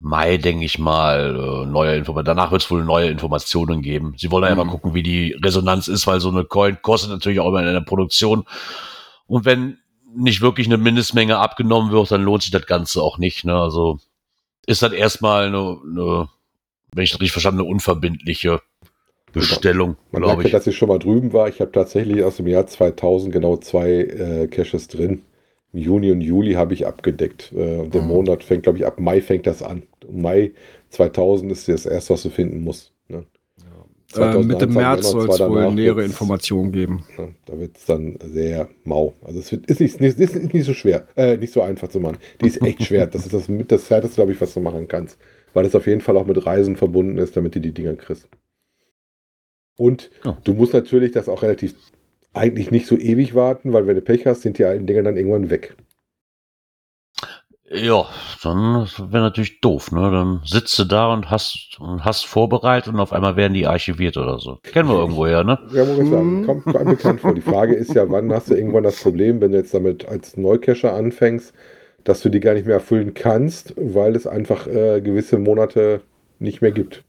Mai, 0.00 0.36
denke 0.36 0.64
ich 0.64 0.78
mal, 0.78 1.34
äh, 1.34 1.66
neue 1.66 1.96
Informationen. 1.96 2.36
Danach 2.36 2.52
wird 2.52 2.62
es 2.62 2.70
wohl 2.70 2.84
neue 2.84 3.10
Informationen 3.10 3.82
geben. 3.82 4.14
Sie 4.16 4.30
wollen 4.30 4.44
ja 4.44 4.64
mhm. 4.64 4.68
gucken, 4.68 4.94
wie 4.94 5.02
die 5.02 5.32
Resonanz 5.42 5.88
ist, 5.88 6.06
weil 6.06 6.20
so 6.20 6.28
eine 6.28 6.44
Coin 6.44 6.78
kostet 6.82 7.10
natürlich 7.10 7.40
auch 7.40 7.48
immer 7.48 7.66
in 7.66 7.72
der 7.72 7.80
Produktion. 7.80 8.44
Und 9.26 9.44
wenn 9.44 9.78
nicht 10.14 10.40
wirklich 10.40 10.66
eine 10.66 10.78
Mindestmenge 10.78 11.38
abgenommen 11.38 11.90
wird, 11.90 12.10
dann 12.10 12.22
lohnt 12.22 12.42
sich 12.42 12.52
das 12.52 12.66
Ganze 12.66 13.02
auch 13.02 13.18
nicht. 13.18 13.44
Ne? 13.44 13.54
Also 13.54 13.98
ist 14.66 14.82
das 14.82 14.92
erstmal 14.92 15.46
eine, 15.46 15.78
eine, 15.84 16.28
wenn 16.92 17.04
ich 17.04 17.10
das 17.10 17.20
richtig 17.20 17.32
verstanden, 17.32 17.60
eine 17.60 17.68
unverbindliche 17.68 18.60
Bestellung. 19.32 19.96
Man 20.12 20.22
merkt, 20.22 20.44
ich. 20.44 20.52
dass 20.52 20.66
ich 20.66 20.76
schon 20.76 20.88
mal 20.88 20.98
drüben 20.98 21.32
war. 21.32 21.48
Ich 21.48 21.60
habe 21.60 21.72
tatsächlich 21.72 22.22
aus 22.22 22.36
dem 22.36 22.46
Jahr 22.46 22.66
2000 22.66 23.32
genau 23.32 23.56
zwei 23.56 23.90
äh, 23.90 24.48
Caches 24.48 24.88
drin. 24.88 25.22
Juni 25.72 26.10
und 26.12 26.20
Juli 26.20 26.54
habe 26.54 26.74
ich 26.74 26.86
abgedeckt. 26.86 27.52
Äh, 27.52 27.88
der 27.88 28.02
mhm. 28.02 28.08
Monat 28.08 28.42
fängt, 28.42 28.62
glaube 28.62 28.78
ich, 28.78 28.86
ab 28.86 28.98
Mai 28.98 29.20
fängt 29.20 29.46
das 29.46 29.62
an. 29.62 29.82
Mai 30.10 30.52
2000 30.90 31.52
ist 31.52 31.68
das 31.68 31.86
erste, 31.86 32.14
was 32.14 32.22
du 32.22 32.30
finden 32.30 32.62
musst. 32.64 32.92
Ne? 33.08 33.24
Äh, 34.16 34.38
Mitte 34.42 34.66
März 34.66 35.10
soll 35.10 35.28
es 35.28 35.38
wohl 35.40 35.70
nähere 35.72 36.02
Informationen 36.02 36.72
geben. 36.72 37.04
Ja, 37.18 37.28
da 37.44 37.58
wird 37.58 37.76
es 37.76 37.84
dann 37.84 38.18
sehr 38.24 38.68
mau. 38.84 39.14
Also 39.22 39.40
es 39.40 39.52
wird, 39.52 39.66
ist, 39.66 39.80
nicht, 39.80 40.00
ist, 40.00 40.18
ist 40.18 40.54
nicht 40.54 40.64
so 40.64 40.72
schwer, 40.72 41.06
äh, 41.14 41.36
nicht 41.36 41.52
so 41.52 41.60
einfach 41.60 41.88
zu 41.88 42.00
machen. 42.00 42.16
Die 42.40 42.46
ist 42.46 42.62
echt 42.62 42.84
schwer. 42.84 43.06
Das 43.06 43.26
ist 43.26 43.34
das 43.34 43.48
mit 43.48 43.70
das 43.70 43.90
härteste, 43.90 44.16
glaube 44.16 44.32
ich, 44.32 44.40
was 44.40 44.54
du 44.54 44.60
machen 44.60 44.88
kannst. 44.88 45.18
Weil 45.52 45.66
es 45.66 45.74
auf 45.74 45.86
jeden 45.86 46.00
Fall 46.00 46.16
auch 46.16 46.26
mit 46.26 46.46
Reisen 46.46 46.76
verbunden 46.76 47.18
ist, 47.18 47.36
damit 47.36 47.54
du 47.54 47.60
die 47.60 47.72
Dinger 47.72 47.94
kriegst. 47.96 48.28
Und 49.76 50.10
oh. 50.24 50.34
du 50.42 50.54
musst 50.54 50.72
natürlich 50.72 51.12
das 51.12 51.28
auch 51.28 51.42
relativ 51.42 51.74
eigentlich 52.34 52.70
nicht 52.70 52.86
so 52.86 52.96
ewig 52.96 53.34
warten, 53.34 53.72
weil 53.72 53.86
wenn 53.86 53.96
du 53.96 54.02
Pech 54.02 54.26
hast, 54.26 54.42
sind 54.42 54.58
die 54.58 54.64
alten 54.64 54.86
Dinger 54.86 55.02
dann 55.02 55.16
irgendwann 55.16 55.50
weg. 55.50 55.76
Ja, 57.70 58.06
dann 58.42 58.88
wäre 58.98 59.24
natürlich 59.24 59.60
doof, 59.60 59.92
ne? 59.92 60.10
Dann 60.10 60.40
sitzt 60.44 60.78
du 60.78 60.84
da 60.84 61.12
und 61.12 61.30
hast, 61.30 61.76
und 61.78 62.02
hast 62.02 62.24
vorbereitet 62.24 62.94
und 62.94 63.00
auf 63.00 63.12
einmal 63.12 63.36
werden 63.36 63.52
die 63.52 63.66
archiviert 63.66 64.16
oder 64.16 64.38
so. 64.38 64.58
Kennen 64.62 64.88
wir 64.88 64.96
irgendwo 64.96 65.26
her, 65.26 65.44
ne? 65.44 65.58
Ja, 65.74 65.84
muss 65.84 65.98
ich 65.98 66.08
sagen, 66.08 66.40
mhm. 66.40 66.46
kommt 66.46 66.74
einem 66.74 66.96
bekannt 66.96 67.20
vor. 67.20 67.34
Die 67.34 67.42
Frage 67.42 67.74
ist 67.74 67.92
ja, 67.92 68.08
wann 68.10 68.32
hast 68.32 68.48
du 68.48 68.54
irgendwann 68.54 68.84
das 68.84 69.02
Problem, 69.02 69.42
wenn 69.42 69.52
du 69.52 69.58
jetzt 69.58 69.74
damit 69.74 70.08
als 70.08 70.38
Neucacher 70.38 70.94
anfängst, 70.94 71.52
dass 72.04 72.22
du 72.22 72.30
die 72.30 72.40
gar 72.40 72.54
nicht 72.54 72.64
mehr 72.66 72.76
erfüllen 72.76 73.12
kannst, 73.12 73.74
weil 73.76 74.16
es 74.16 74.26
einfach 74.26 74.66
äh, 74.66 75.02
gewisse 75.02 75.38
Monate 75.38 76.00
nicht 76.38 76.62
mehr 76.62 76.72
gibt. 76.72 77.04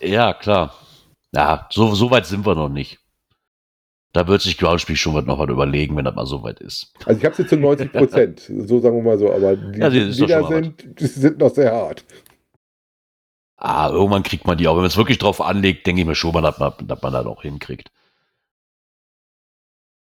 Ja, 0.00 0.34
klar. 0.34 0.74
Ja, 1.34 1.66
so, 1.70 1.94
so 1.94 2.10
weit 2.10 2.26
sind 2.26 2.46
wir 2.46 2.54
noch 2.54 2.68
nicht. 2.68 2.98
Da 4.12 4.26
wird 4.26 4.40
sich 4.40 4.56
Groundspiel 4.56 4.96
schon 4.96 5.24
noch 5.26 5.38
was 5.38 5.48
überlegen, 5.48 5.96
wenn 5.96 6.04
das 6.04 6.14
mal 6.14 6.26
so 6.26 6.42
weit 6.42 6.60
ist. 6.60 6.92
Also 7.04 7.18
ich 7.18 7.24
habe 7.24 7.32
es 7.32 7.38
jetzt 7.38 7.50
zu 7.50 7.56
90 7.56 7.92
Prozent, 7.92 8.40
so 8.66 8.80
sagen 8.80 8.96
wir 8.96 9.02
mal 9.02 9.18
so, 9.18 9.32
aber 9.32 9.54
die, 9.54 9.78
ja, 9.78 9.90
die, 9.90 10.10
die 10.10 10.26
da 10.26 10.46
sind, 10.46 11.00
die 11.00 11.06
sind 11.06 11.38
noch 11.38 11.54
sehr 11.54 11.72
hart. 11.72 12.04
Ah, 13.56 13.90
irgendwann 13.90 14.22
kriegt 14.22 14.46
man 14.46 14.56
die 14.56 14.68
auch. 14.68 14.74
Wenn 14.74 14.82
man 14.82 14.86
es 14.86 14.96
wirklich 14.96 15.18
drauf 15.18 15.40
anlegt, 15.40 15.86
denke 15.86 16.00
ich 16.00 16.06
mir 16.06 16.14
schon 16.14 16.32
mal, 16.32 16.42
dass 16.42 16.58
man, 16.58 16.72
dass 16.80 17.02
man 17.02 17.12
das 17.12 17.26
auch 17.26 17.42
hinkriegt. 17.42 17.90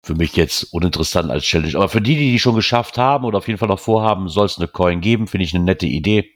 Für 0.03 0.15
mich 0.15 0.35
jetzt 0.37 0.73
uninteressant 0.73 1.31
als 1.31 1.45
Challenge. 1.45 1.75
Aber 1.75 1.89
für 1.89 2.01
die, 2.01 2.15
die 2.15 2.31
die 2.33 2.39
schon 2.39 2.55
geschafft 2.55 2.97
haben 2.97 3.25
oder 3.25 3.39
auf 3.39 3.49
jeden 3.49 3.59
Fall 3.59 3.69
noch 3.69 3.81
vorhaben, 3.81 4.29
soll 4.29 4.47
es 4.47 4.57
eine 4.59 4.69
Coin 4.69 5.01
geben, 5.01 5.27
finde 5.27 5.45
ich 5.45 5.55
eine 5.55 5.65
nette 5.65 5.87
Idee. 5.87 6.33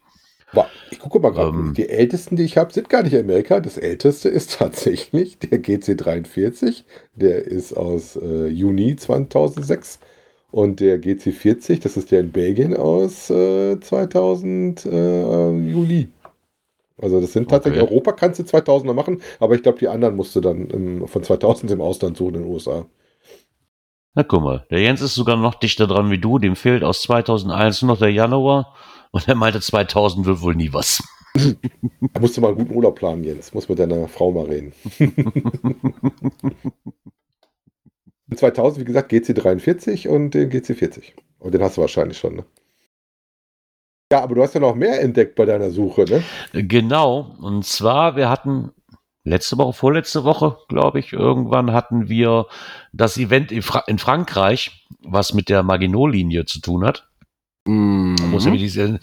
Ich 0.90 0.98
gucke 0.98 1.20
mal 1.20 1.30
gerade. 1.30 1.50
Ähm, 1.50 1.74
die 1.76 1.88
ältesten, 1.88 2.36
die 2.36 2.44
ich 2.44 2.56
habe, 2.56 2.72
sind 2.72 2.88
gar 2.88 3.02
nicht 3.02 3.16
Amerika. 3.16 3.60
Das 3.60 3.78
älteste 3.78 4.28
ist 4.28 4.52
tatsächlich 4.58 5.38
der 5.38 5.62
GC43. 5.62 6.84
Der 7.14 7.44
ist 7.44 7.72
aus 7.76 8.16
äh, 8.16 8.46
Juni 8.46 8.96
2006. 8.96 10.00
Und 10.50 10.78
der 10.78 11.00
GC40, 11.02 11.82
das 11.82 11.96
ist 11.96 12.12
der 12.12 12.20
in 12.20 12.30
Belgien 12.30 12.76
aus 12.76 13.28
äh, 13.28 13.80
2000 13.80 14.86
äh, 14.86 15.50
Juli. 15.50 16.08
Also 17.02 17.20
das 17.20 17.32
sind 17.32 17.50
tatsächlich, 17.50 17.82
okay. 17.82 17.90
Europa 17.90 18.12
kannst 18.12 18.38
du 18.38 18.44
2000er 18.44 18.92
machen, 18.92 19.20
aber 19.40 19.56
ich 19.56 19.64
glaube, 19.64 19.80
die 19.80 19.88
anderen 19.88 20.14
musst 20.14 20.36
du 20.36 20.40
dann 20.40 20.70
im, 20.70 21.08
von 21.08 21.24
2000 21.24 21.72
im 21.72 21.80
Ausland 21.80 22.16
suchen 22.16 22.36
in 22.36 22.42
den 22.42 22.52
USA. 22.52 22.86
Na 24.14 24.22
guck 24.22 24.42
mal, 24.42 24.64
der 24.70 24.80
Jens 24.80 25.02
ist 25.02 25.16
sogar 25.16 25.36
noch 25.36 25.56
dichter 25.56 25.88
dran 25.88 26.12
wie 26.12 26.18
du, 26.18 26.38
dem 26.38 26.54
fehlt 26.54 26.84
aus 26.84 27.02
2001 27.02 27.82
nur 27.82 27.92
noch 27.92 27.98
der 27.98 28.12
Januar 28.12 28.74
und 29.14 29.29
er 29.29 29.37
meinte, 29.37 29.61
2000 29.61 30.27
wird 30.27 30.42
wohl 30.42 30.57
nie 30.57 30.72
was. 30.72 31.00
Da 31.35 32.20
musst 32.20 32.37
du 32.37 32.40
mal 32.40 32.48
einen 32.48 32.59
guten 32.59 32.74
Urlaub 32.74 32.96
planen, 32.96 33.22
Jens. 33.22 33.55
Muss 33.55 33.68
mit 33.68 33.79
deiner 33.79 34.09
Frau 34.09 34.33
mal 34.33 34.46
reden. 34.46 34.72
2000, 38.35 38.81
wie 38.81 38.85
gesagt, 38.85 39.12
GC43 39.12 40.09
und 40.09 40.35
den 40.35 40.50
GC40. 40.50 41.12
Und 41.38 41.55
den 41.55 41.62
hast 41.62 41.77
du 41.77 41.83
wahrscheinlich 41.83 42.18
schon, 42.18 42.35
ne? 42.35 42.44
Ja, 44.11 44.24
aber 44.24 44.35
du 44.35 44.42
hast 44.42 44.55
ja 44.55 44.61
noch 44.61 44.74
mehr 44.74 45.00
entdeckt 45.00 45.37
bei 45.37 45.44
deiner 45.44 45.70
Suche, 45.70 46.07
ne? 46.07 46.24
Genau. 46.53 47.37
Und 47.40 47.64
zwar, 47.64 48.16
wir 48.16 48.29
hatten 48.29 48.72
letzte 49.22 49.57
Woche, 49.59 49.74
vorletzte 49.74 50.24
Woche, 50.24 50.59
glaube 50.68 50.98
ich, 50.98 51.12
irgendwann 51.12 51.72
hatten 51.72 52.09
wir 52.09 52.46
das 52.92 53.16
Event 53.16 53.53
in, 53.53 53.62
Fra 53.62 53.85
in 53.87 53.98
Frankreich, 53.98 54.88
was 55.05 55.35
mit 55.35 55.48
der 55.48 55.62
Maginot-Linie 55.62 56.46
zu 56.46 56.61
tun 56.61 56.85
hat. 56.85 57.09
Mhm. 57.64 58.16
Man 58.20 58.31
muss 58.31 58.44
ja 58.44 58.53
diese, 58.53 59.00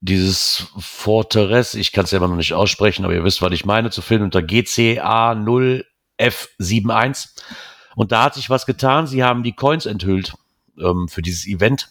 dieses 0.00 0.68
Fortress, 0.78 1.74
ich 1.74 1.92
kann 1.92 2.04
es 2.04 2.10
ja 2.10 2.18
immer 2.18 2.28
noch 2.28 2.36
nicht 2.36 2.54
aussprechen, 2.54 3.04
aber 3.04 3.14
ihr 3.14 3.24
wisst, 3.24 3.42
was 3.42 3.52
ich 3.52 3.64
meine, 3.64 3.90
zu 3.90 4.02
finden 4.02 4.24
unter 4.24 4.40
GCA0F71. 4.40 7.28
Und 7.94 8.10
da 8.10 8.24
hat 8.24 8.34
sich 8.34 8.50
was 8.50 8.66
getan. 8.66 9.06
Sie 9.06 9.22
haben 9.22 9.42
die 9.42 9.54
Coins 9.54 9.86
enthüllt 9.86 10.34
ähm, 10.78 11.08
für 11.08 11.22
dieses 11.22 11.46
Event. 11.46 11.90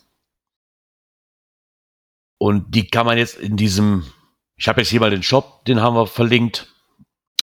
Und 2.37 2.73
die 2.73 2.87
kann 2.87 3.05
man 3.05 3.19
jetzt 3.19 3.39
in 3.39 3.55
diesem, 3.55 4.05
ich 4.55 4.67
habe 4.67 4.81
jetzt 4.81 4.89
hier 4.89 4.99
mal 4.99 5.11
den 5.11 5.23
Shop, 5.23 5.63
den 5.65 5.81
haben 5.81 5.95
wir 5.95 6.07
verlinkt, 6.07 6.73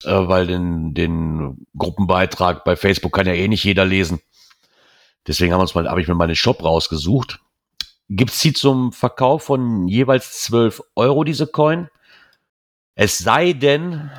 äh, 0.04 0.10
weil 0.10 0.48
den, 0.48 0.96
den 0.96 1.68
Gruppenbeitrag 1.78 2.64
bei 2.64 2.76
Facebook 2.76 3.14
kann 3.14 3.28
ja 3.28 3.34
eh 3.34 3.48
nicht 3.48 3.64
jeder 3.64 3.86
lesen. 3.86 4.20
Deswegen 5.28 5.54
haben 5.54 5.60
wir 5.60 5.64
uns 5.64 5.76
mal, 5.76 5.88
habe 5.88 6.02
ich 6.02 6.08
mir 6.08 6.16
mal 6.16 6.28
den 6.28 6.36
Shop 6.36 6.64
rausgesucht 6.64 7.40
gibt's 8.10 8.39
sie 8.39 8.54
zum 8.54 8.91
Verkauf 8.91 9.43
von 9.43 9.88
jeweils 9.88 10.41
12 10.43 10.82
Euro, 10.96 11.24
diese 11.24 11.48
Coin. 11.48 11.89
Es 12.96 13.17
sei 13.17 13.54
denn, 13.54 14.10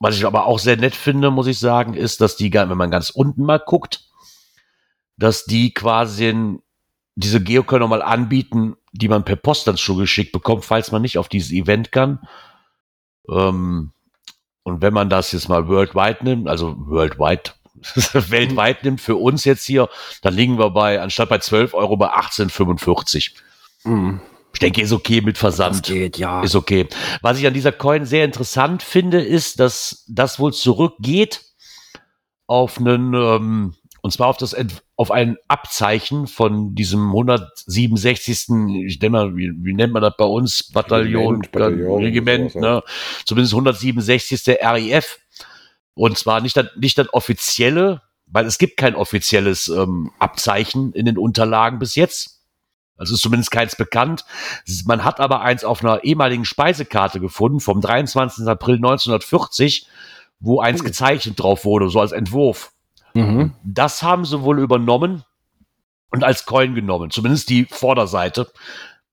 was 0.00 0.16
ich 0.16 0.26
aber 0.26 0.46
auch 0.46 0.58
sehr 0.58 0.76
nett 0.76 0.94
finde, 0.94 1.30
muss 1.30 1.46
ich 1.46 1.58
sagen, 1.58 1.94
ist, 1.94 2.20
dass 2.20 2.36
die, 2.36 2.52
wenn 2.52 2.76
man 2.76 2.90
ganz 2.90 3.10
unten 3.10 3.44
mal 3.44 3.58
guckt, 3.58 4.08
dass 5.16 5.44
die 5.44 5.72
quasi 5.72 6.58
diese 7.14 7.42
Geocoin 7.42 7.80
nochmal 7.80 8.02
anbieten, 8.02 8.76
die 8.92 9.08
man 9.08 9.24
per 9.24 9.36
Post 9.36 9.66
dann 9.66 9.76
schon 9.76 9.98
geschickt 9.98 10.32
bekommt, 10.32 10.64
falls 10.64 10.92
man 10.92 11.02
nicht 11.02 11.18
auf 11.18 11.28
dieses 11.28 11.50
Event 11.50 11.90
kann. 11.90 12.20
Ähm, 13.28 13.92
und 14.62 14.82
wenn 14.82 14.92
man 14.92 15.08
das 15.08 15.32
jetzt 15.32 15.48
mal 15.48 15.66
worldwide 15.66 16.18
nimmt, 16.22 16.48
also 16.48 16.76
worldwide 16.78 17.52
weltweit 18.12 18.84
nimmt 18.84 19.00
für 19.00 19.16
uns 19.16 19.44
jetzt 19.44 19.64
hier, 19.64 19.88
dann 20.22 20.34
liegen 20.34 20.58
wir 20.58 20.70
bei, 20.70 21.00
anstatt 21.00 21.28
bei 21.28 21.38
12 21.38 21.74
Euro 21.74 21.96
bei 21.96 22.10
18,45. 22.14 23.32
Mhm. 23.84 24.20
Ich 24.54 24.60
denke, 24.60 24.80
ist 24.80 24.92
okay 24.92 25.20
mit 25.20 25.38
Versand. 25.38 25.86
Das 25.86 25.94
geht, 25.94 26.18
ja. 26.18 26.42
Ist 26.42 26.56
okay. 26.56 26.88
Was 27.22 27.38
ich 27.38 27.46
an 27.46 27.54
dieser 27.54 27.72
Coin 27.72 28.06
sehr 28.06 28.24
interessant 28.24 28.82
finde, 28.82 29.20
ist, 29.20 29.60
dass 29.60 30.04
das 30.08 30.38
wohl 30.40 30.52
zurückgeht 30.52 31.42
auf 32.46 32.78
einen, 32.78 33.14
ähm, 33.14 33.74
und 34.00 34.12
zwar 34.12 34.28
auf 34.28 34.36
das, 34.36 34.56
auf 34.96 35.10
ein 35.12 35.36
Abzeichen 35.46 36.26
von 36.26 36.74
diesem 36.74 37.08
167. 37.08 38.48
Ich 38.86 39.00
nenne 39.00 39.10
mal, 39.10 39.36
wie, 39.36 39.52
wie 39.58 39.74
nennt 39.74 39.92
man 39.92 40.02
das 40.02 40.14
bei 40.16 40.24
uns? 40.24 40.72
Bataillon, 40.72 41.36
Regiment, 41.36 41.52
Bataillon, 41.52 42.02
Regiment 42.02 42.54
ne? 42.56 42.82
Zumindest 43.24 43.52
167. 43.54 44.58
RIF. 44.60 45.20
Und 45.98 46.16
zwar 46.16 46.40
nicht 46.40 46.56
das, 46.56 46.66
nicht 46.76 46.96
das 46.96 47.12
offizielle, 47.12 48.02
weil 48.26 48.46
es 48.46 48.58
gibt 48.58 48.76
kein 48.76 48.94
offizielles 48.94 49.66
ähm, 49.66 50.12
Abzeichen 50.20 50.92
in 50.92 51.06
den 51.06 51.18
Unterlagen 51.18 51.80
bis 51.80 51.96
jetzt. 51.96 52.44
Also 52.96 53.14
ist 53.14 53.20
zumindest 53.20 53.50
keins 53.50 53.74
bekannt. 53.74 54.24
Man 54.84 55.02
hat 55.02 55.18
aber 55.18 55.40
eins 55.40 55.64
auf 55.64 55.82
einer 55.82 56.04
ehemaligen 56.04 56.44
Speisekarte 56.44 57.18
gefunden 57.18 57.58
vom 57.58 57.80
23. 57.80 58.46
April 58.46 58.76
1940, 58.76 59.88
wo 60.38 60.60
eins 60.60 60.84
gezeichnet 60.84 61.40
drauf 61.40 61.64
wurde, 61.64 61.90
so 61.90 62.00
als 62.00 62.12
Entwurf. 62.12 62.70
Mhm. 63.14 63.54
Das 63.64 64.00
haben 64.04 64.24
sie 64.24 64.42
wohl 64.42 64.60
übernommen 64.60 65.24
und 66.10 66.22
als 66.22 66.46
Coin 66.46 66.76
genommen, 66.76 67.10
zumindest 67.10 67.48
die 67.50 67.64
Vorderseite. 67.64 68.52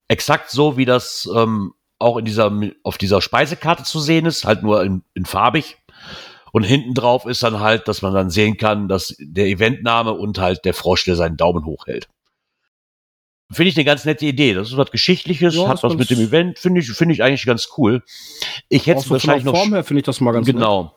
Exakt 0.08 0.52
so, 0.52 0.78
wie 0.78 0.86
das 0.86 1.28
ähm, 1.36 1.74
auch 1.98 2.18
in 2.18 2.26
dieser, 2.26 2.52
auf 2.84 3.00
dieser 3.00 3.22
Speisekarte 3.22 3.84
zu 3.84 4.00
sehen 4.00 4.28
ist, 4.28 4.46
halt 4.46 4.62
nur 4.62 4.84
in, 4.84 5.04
in 5.16 5.26
farbig. 5.26 5.78
Und 6.56 6.64
hinten 6.64 6.94
drauf 6.94 7.26
ist 7.26 7.44
dann 7.44 7.60
halt, 7.60 7.90
dass 7.90 8.02
man 8.02 8.14
dann 8.14 8.30
sehen 8.30 8.56
kann, 8.56 8.88
dass 8.88 9.14
der 9.20 9.48
Eventname 9.48 10.14
und 10.14 10.38
halt 10.38 10.64
der 10.64 10.74
Frosch, 10.74 11.04
der 11.04 11.18
seinen 11.18 11.36
Daumen 11.36 11.66
hochhält. 11.66 12.08
Finde 13.52 13.72
ich 13.72 13.76
eine 13.76 13.84
ganz 13.84 14.06
nette 14.06 14.26
Idee. 14.26 14.54
Das 14.54 14.70
ist 14.70 14.78
was 14.78 14.90
Geschichtliches, 14.90 15.54
ja, 15.54 15.68
hat 15.68 15.84
was 15.84 15.98
mit 15.98 16.10
dem 16.10 16.22
Event, 16.22 16.58
finde 16.58 16.80
ich, 16.80 16.90
finde 16.94 17.14
ich 17.14 17.22
eigentlich 17.24 17.46
ganz 17.46 17.68
cool. 17.78 18.04
Ich 18.70 18.88
hätte 18.88 19.00
es 19.00 19.08
so 19.08 19.12
wahrscheinlich 19.12 19.44
der 19.44 19.54
Form 19.54 19.72
noch. 19.72 19.76
her 19.76 19.84
finde 19.84 20.00
ich 20.00 20.06
das 20.06 20.22
mal 20.22 20.32
ganz 20.32 20.46
Genau. 20.48 20.84
Nett. 20.84 20.92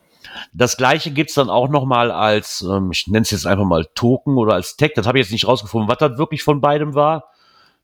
Das 0.53 0.77
gleiche 0.77 1.11
gibt's 1.11 1.33
dann 1.33 1.49
auch 1.49 1.67
noch 1.67 1.83
mal 1.83 2.09
als, 2.09 2.61
ähm, 2.61 2.91
ich 2.93 3.07
nenne 3.07 3.23
es 3.23 3.31
jetzt 3.31 3.45
einfach 3.45 3.65
mal 3.65 3.85
Token 3.95 4.37
oder 4.37 4.53
als 4.53 4.77
Tag. 4.77 4.93
Das 4.95 5.07
habe 5.07 5.19
ich 5.19 5.25
jetzt 5.25 5.33
nicht 5.33 5.45
rausgefunden, 5.45 5.89
was 5.89 5.97
das 5.97 6.17
wirklich 6.17 6.41
von 6.41 6.61
beidem 6.61 6.95
war. 6.95 7.33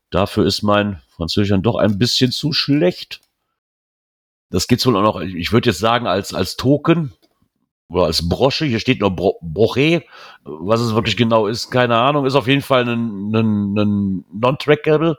Dafür 0.08 0.46
ist 0.46 0.62
mein 0.62 1.02
Französisch 1.10 1.50
dann 1.50 1.60
doch 1.60 1.76
ein 1.76 1.98
bisschen 1.98 2.32
zu 2.32 2.54
schlecht. 2.54 3.20
Das 4.48 4.66
gibt's 4.66 4.86
wohl 4.86 4.96
auch 4.96 5.02
noch, 5.02 5.20
ich 5.20 5.52
würde 5.52 5.68
jetzt 5.68 5.78
sagen, 5.78 6.06
als, 6.06 6.32
als 6.32 6.56
Token 6.56 7.12
oder 7.88 8.04
als 8.04 8.28
Brosche. 8.28 8.64
Hier 8.64 8.80
steht 8.80 9.00
nur 9.00 9.14
Bro 9.14 9.38
Broche. 9.42 10.04
Was 10.44 10.80
es 10.80 10.94
wirklich 10.94 11.16
genau 11.16 11.46
ist, 11.46 11.70
keine 11.70 11.96
Ahnung. 11.96 12.26
Ist 12.26 12.34
auf 12.34 12.48
jeden 12.48 12.62
Fall 12.62 12.88
ein, 12.88 13.32
ein, 13.32 13.78
ein 13.78 14.24
Non-Trackable. 14.32 15.18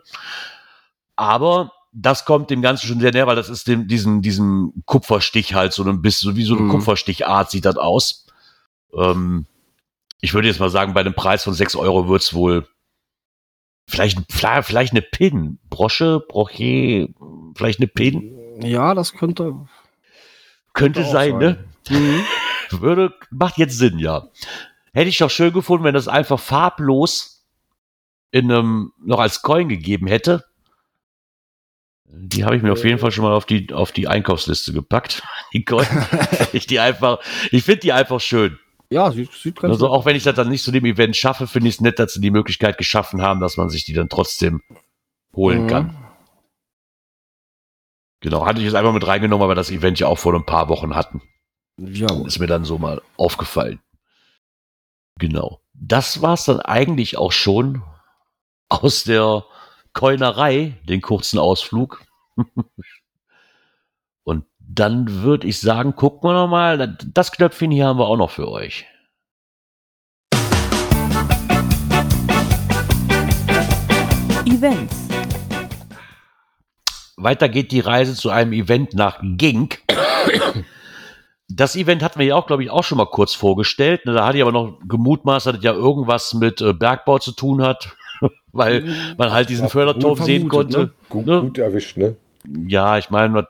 Aber 1.16 1.72
das 1.92 2.26
kommt 2.26 2.50
dem 2.50 2.62
Ganzen 2.62 2.88
schon 2.88 3.00
sehr 3.00 3.12
näher, 3.12 3.28
weil 3.28 3.36
das 3.36 3.50
ist 3.50 3.68
dem, 3.68 3.88
diesen, 3.88 4.22
diesem 4.22 4.74
Kupferstich 4.86 5.54
halt 5.54 5.74
so 5.74 5.84
ein 5.84 6.02
bisschen, 6.02 6.32
so 6.32 6.36
wie 6.36 6.44
so 6.44 6.56
eine 6.56 6.64
mhm. 6.64 6.70
Kupferstichart 6.70 7.50
sieht 7.50 7.66
das 7.66 7.78
aus. 7.78 8.28
Ähm, 8.96 9.46
ich 10.22 10.34
würde 10.34 10.48
jetzt 10.48 10.60
mal 10.60 10.70
sagen, 10.70 10.94
bei 10.94 11.02
einem 11.02 11.14
Preis 11.14 11.44
von 11.44 11.54
6 11.54 11.76
Euro 11.76 12.08
wird's 12.08 12.34
wohl 12.34 12.68
vielleicht, 13.88 14.20
vielleicht 14.30 14.92
eine 14.92 15.02
Pin. 15.02 15.60
Brosche, 15.70 16.20
Broche, 16.28 17.10
vielleicht 17.56 17.80
eine 17.80 17.88
Pin. 17.88 18.38
Ja, 18.62 18.94
das 18.94 19.14
könnte. 19.14 19.56
Könnte 20.74 21.04
sein, 21.04 21.32
sein, 21.32 21.38
ne? 21.40 21.66
Mhm. 21.90 22.24
Würde, 22.72 23.14
macht 23.32 23.58
jetzt 23.58 23.78
Sinn, 23.78 24.00
ja. 24.00 24.28
Hätte 24.94 25.10
ich 25.10 25.18
doch 25.18 25.30
schön 25.30 25.54
gefunden, 25.54 25.84
wenn 25.84 25.94
das 25.94 26.08
einfach 26.08 26.40
farblos 26.40 27.46
in 28.32 28.52
einem, 28.52 28.94
noch 29.04 29.20
als 29.20 29.42
Coin 29.42 29.70
gegeben 29.70 30.08
hätte. 30.08 30.46
Die 32.06 32.46
habe 32.46 32.56
ich 32.56 32.64
mir 32.64 32.72
auf 32.72 32.84
jeden 32.84 33.00
Fall 33.00 33.12
schon 33.12 33.24
mal 33.24 33.34
auf 33.34 33.46
die, 33.46 33.74
auf 33.74 33.92
die 33.92 34.08
Einkaufsliste 34.08 34.74
gepackt. 34.74 35.22
Die 35.54 35.64
Coin. 35.64 35.86
ich 36.54 36.68
die 36.68 36.80
einfach, 36.80 37.20
ich 37.52 37.64
finde 37.64 37.82
die 37.82 37.94
einfach 37.94 38.20
schön. 38.20 38.58
Ja, 38.90 39.12
sieht, 39.12 39.32
sieht 39.34 39.60
ganz 39.60 39.74
Also 39.74 39.90
auch 39.90 40.06
wenn 40.06 40.16
ich 40.16 40.24
das 40.24 40.36
dann 40.36 40.50
nicht 40.50 40.64
zu 40.64 40.72
dem 40.72 40.86
Event 40.86 41.16
schaffe, 41.16 41.48
finde 41.48 41.70
ich 41.70 41.76
es 41.76 41.82
nett, 41.82 42.00
dass 42.00 42.14
sie 42.14 42.22
die 42.22 42.32
Möglichkeit 42.32 42.78
geschaffen 42.78 43.22
haben, 43.22 43.40
dass 43.40 43.58
man 43.58 43.70
sich 43.70 43.86
die 43.86 43.94
dann 43.94 44.10
trotzdem 44.10 44.62
holen 45.34 45.64
mhm. 45.64 45.68
kann. 45.68 45.98
Genau, 48.22 48.46
hatte 48.46 48.60
ich 48.60 48.66
jetzt 48.66 48.76
einfach 48.76 48.94
mit 48.94 49.06
reingenommen, 49.06 49.42
weil 49.44 49.52
wir 49.52 49.56
das 49.56 49.72
Event 49.72 50.00
ja 50.00 50.08
auch 50.08 50.18
vor 50.18 50.34
ein 50.34 50.46
paar 50.46 50.70
Wochen 50.70 50.96
hatten. 50.96 51.22
Ja. 51.78 52.08
Ist 52.26 52.40
mir 52.40 52.48
dann 52.48 52.66
so 52.66 52.78
mal 52.78 53.02
aufgefallen. 53.18 53.80
Genau. 55.20 55.62
Das 55.74 56.22
war 56.22 56.34
es 56.34 56.46
dann 56.46 56.60
eigentlich 56.60 57.18
auch 57.18 57.32
schon 57.32 57.84
aus 58.70 59.04
der 59.04 59.46
Keunerei, 59.94 60.78
den 60.88 61.02
kurzen 61.02 61.40
Ausflug. 61.40 62.04
Und 64.24 64.46
dann 64.60 65.22
würde 65.24 65.48
ich 65.48 65.60
sagen, 65.60 65.96
gucken 65.96 66.30
wir 66.30 66.34
noch 66.34 66.48
mal. 66.48 66.98
Das 67.14 67.32
Knöpfchen 67.32 67.72
hier 67.72 67.86
haben 67.88 68.00
wir 68.00 68.08
auch 68.08 68.18
noch 68.18 68.32
für 68.32 68.48
euch. 68.50 68.86
Events. 74.46 75.08
Weiter 77.18 77.50
geht 77.50 77.72
die 77.72 77.80
Reise 77.80 78.16
zu 78.16 78.30
einem 78.30 78.54
Event 78.54 78.94
nach 78.94 79.20
Gink. 79.22 79.84
Das 81.50 81.76
Event 81.76 82.04
hatten 82.04 82.20
wir 82.20 82.26
ja 82.26 82.36
auch, 82.36 82.46
glaube 82.46 82.64
ich, 82.64 82.70
auch 82.70 82.84
schon 82.84 82.98
mal 82.98 83.06
kurz 83.06 83.34
vorgestellt. 83.34 84.02
Da 84.06 84.26
hatte 84.26 84.38
ich 84.38 84.44
aber 84.44 84.52
noch 84.52 84.80
gemutmaßt, 84.88 85.46
dass 85.46 85.58
es 85.58 85.64
ja 85.64 85.74
irgendwas 85.74 86.34
mit 86.34 86.62
äh, 86.62 86.74
Bergbau 86.74 87.20
zu 87.20 87.32
tun 87.32 87.62
hat, 87.62 87.96
weil 88.52 88.84
man 89.18 89.32
halt 89.32 89.50
diesen 89.50 89.70
Förderturm 89.70 90.18
sehen 90.22 90.50
konnte. 90.50 90.78
Ne? 90.78 90.92
Gut, 91.10 91.26
ne? 91.26 91.42
gut, 91.42 91.58
erwischt, 91.58 91.98
ne? 91.98 92.16
Ja, 92.68 92.98
ich 92.98 93.10
meine, 93.10 93.48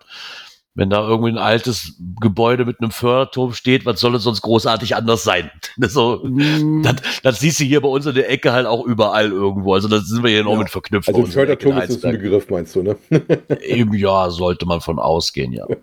wenn 0.77 0.91
da 0.91 1.07
irgendwie 1.07 1.31
ein 1.31 1.39
altes 1.39 1.95
Gebäude 2.21 2.63
mit 2.63 2.79
einem 2.79 2.91
Förderturm 2.91 3.53
steht, 3.53 3.87
was 3.87 3.99
soll 3.99 4.13
es 4.13 4.23
sonst 4.23 4.41
großartig 4.43 4.95
anders 4.95 5.23
sein? 5.23 5.49
so, 5.77 6.21
mm. 6.23 6.83
das, 6.83 6.95
das, 7.23 7.39
siehst 7.39 7.59
du 7.59 7.63
hier 7.63 7.81
bei 7.81 7.87
uns 7.87 8.05
in 8.05 8.13
der 8.13 8.29
Ecke 8.29 8.53
halt 8.53 8.67
auch 8.67 8.85
überall 8.85 9.31
irgendwo. 9.31 9.73
Also 9.73 9.87
da 9.87 9.99
sind 10.01 10.21
wir 10.21 10.29
hier 10.29 10.39
ja. 10.39 10.45
noch 10.45 10.55
mit 10.55 10.69
verknüpft. 10.69 11.09
Also 11.09 11.25
Förderturm 11.25 11.79
ist 11.79 12.05
ein 12.05 12.11
Begriff, 12.11 12.47
meinst 12.51 12.75
du, 12.75 12.83
ne? 12.83 12.95
Eben, 13.63 13.95
ja, 13.95 14.29
sollte 14.29 14.67
man 14.67 14.81
von 14.81 14.99
ausgehen, 14.99 15.51
ja. 15.51 15.65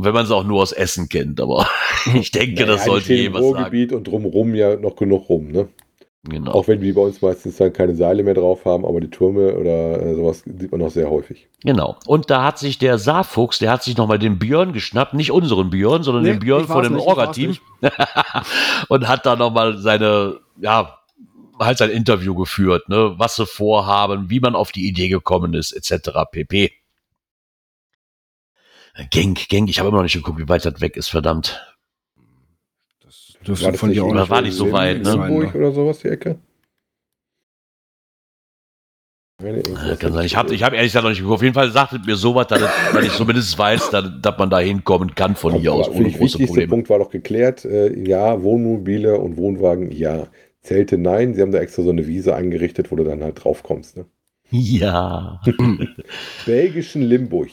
wenn 0.00 0.14
man 0.14 0.24
es 0.24 0.30
auch 0.30 0.44
nur 0.44 0.62
aus 0.62 0.72
Essen 0.72 1.08
kennt, 1.08 1.40
aber 1.40 1.68
ich 2.14 2.30
denke, 2.30 2.62
naja, 2.62 2.66
das 2.66 2.84
sollte 2.84 3.14
jemand 3.14 3.44
sagen. 3.44 3.56
Ruhrgebiet 3.56 3.92
und 3.92 4.06
drumherum 4.06 4.54
ja 4.54 4.76
noch 4.76 4.96
genug 4.96 5.28
rum, 5.28 5.50
ne? 5.50 5.68
Genau. 6.24 6.52
Auch 6.52 6.68
wenn 6.68 6.80
wir 6.80 6.94
bei 6.94 7.00
uns 7.00 7.22
meistens 7.22 7.56
dann 7.56 7.72
keine 7.72 7.94
Seile 7.94 8.22
mehr 8.22 8.34
drauf 8.34 8.64
haben, 8.64 8.84
aber 8.84 9.00
die 9.00 9.08
Türme 9.08 9.54
oder 9.54 10.02
äh, 10.02 10.14
sowas 10.14 10.42
sieht 10.44 10.70
man 10.70 10.80
noch 10.80 10.90
sehr 10.90 11.08
häufig. 11.08 11.48
Genau. 11.62 11.96
Und 12.06 12.28
da 12.28 12.44
hat 12.44 12.58
sich 12.58 12.78
der 12.78 12.98
Saarfuchs, 12.98 13.60
der 13.60 13.70
hat 13.70 13.82
sich 13.82 13.96
nochmal 13.96 14.18
den 14.18 14.38
Björn 14.38 14.72
geschnappt, 14.72 15.14
nicht 15.14 15.30
unseren 15.30 15.70
Björn, 15.70 16.02
sondern 16.02 16.24
nee, 16.24 16.30
den 16.30 16.40
Björn 16.40 16.66
von 16.66 16.82
dem 16.82 16.98
Orga-Team. 16.98 17.56
und 18.88 19.08
hat 19.08 19.26
da 19.26 19.36
nochmal 19.36 19.78
seine, 19.78 20.40
ja, 20.60 20.98
halt 21.58 21.78
sein 21.78 21.90
Interview 21.90 22.34
geführt, 22.34 22.88
ne, 22.88 23.14
was 23.16 23.36
sie 23.36 23.46
vorhaben, 23.46 24.28
wie 24.28 24.40
man 24.40 24.54
auf 24.54 24.72
die 24.72 24.86
Idee 24.86 25.08
gekommen 25.08 25.54
ist, 25.54 25.72
etc. 25.72 26.10
pp. 26.30 26.72
Genk, 29.10 29.48
Genk, 29.48 29.70
ich 29.70 29.78
habe 29.78 29.88
immer 29.88 29.98
noch 29.98 30.04
nicht 30.04 30.14
geguckt, 30.14 30.38
wie 30.38 30.48
weit 30.48 30.64
das 30.64 30.80
weg 30.80 30.96
ist, 30.96 31.08
verdammt. 31.08 31.64
Das 33.04 33.36
dürfte 33.46 33.66
war 33.66 33.74
von 33.74 33.92
dir 33.92 34.04
auch 34.04 34.12
nicht 34.12 34.30
war 34.30 34.42
nicht 34.42 34.54
so 34.54 34.72
weit, 34.72 35.02
ne? 35.02 35.12
Hamburg 35.12 35.54
oder 35.54 35.72
sowas, 35.72 36.00
die 36.00 36.08
Ecke? 36.08 36.38
Ja, 39.40 39.94
kann 39.94 40.12
sein. 40.12 40.26
Ich 40.26 40.34
habe 40.34 40.52
ich 40.52 40.64
hab 40.64 40.72
ehrlich 40.72 40.90
gesagt 40.90 41.04
noch 41.04 41.10
nicht 41.10 41.20
geguckt. 41.20 41.36
Auf 41.36 41.42
jeden 41.42 41.54
Fall 41.54 41.70
sagt 41.70 41.92
es 41.92 42.04
mir 42.04 42.16
sowas, 42.16 42.48
dass, 42.48 42.60
dass 42.60 43.04
ich 43.04 43.12
zumindest 43.12 43.56
weiß, 43.56 43.90
dass, 43.90 44.10
dass 44.20 44.36
man 44.36 44.50
da 44.50 44.58
hinkommen 44.58 45.14
kann 45.14 45.36
von 45.36 45.54
hier 45.54 45.72
aus 45.72 45.88
ohne 45.88 46.10
große 46.10 46.38
Probleme. 46.38 46.60
Der 46.62 46.66
Punkt 46.66 46.90
war 46.90 46.98
doch 46.98 47.10
geklärt. 47.10 47.64
Äh, 47.64 47.96
ja, 48.04 48.42
Wohnmobile 48.42 49.16
und 49.20 49.36
Wohnwagen, 49.36 49.92
ja. 49.92 50.26
Zelte, 50.62 50.98
nein. 50.98 51.34
Sie 51.34 51.42
haben 51.42 51.52
da 51.52 51.60
extra 51.60 51.84
so 51.84 51.90
eine 51.90 52.08
Wiese 52.08 52.34
eingerichtet, 52.34 52.90
wo 52.90 52.96
du 52.96 53.04
dann 53.04 53.22
halt 53.22 53.44
drauf 53.44 53.62
kommst. 53.62 53.96
Ne? 53.96 54.06
Ja. 54.50 55.40
Belgischen 56.44 57.02
Limburg. 57.02 57.50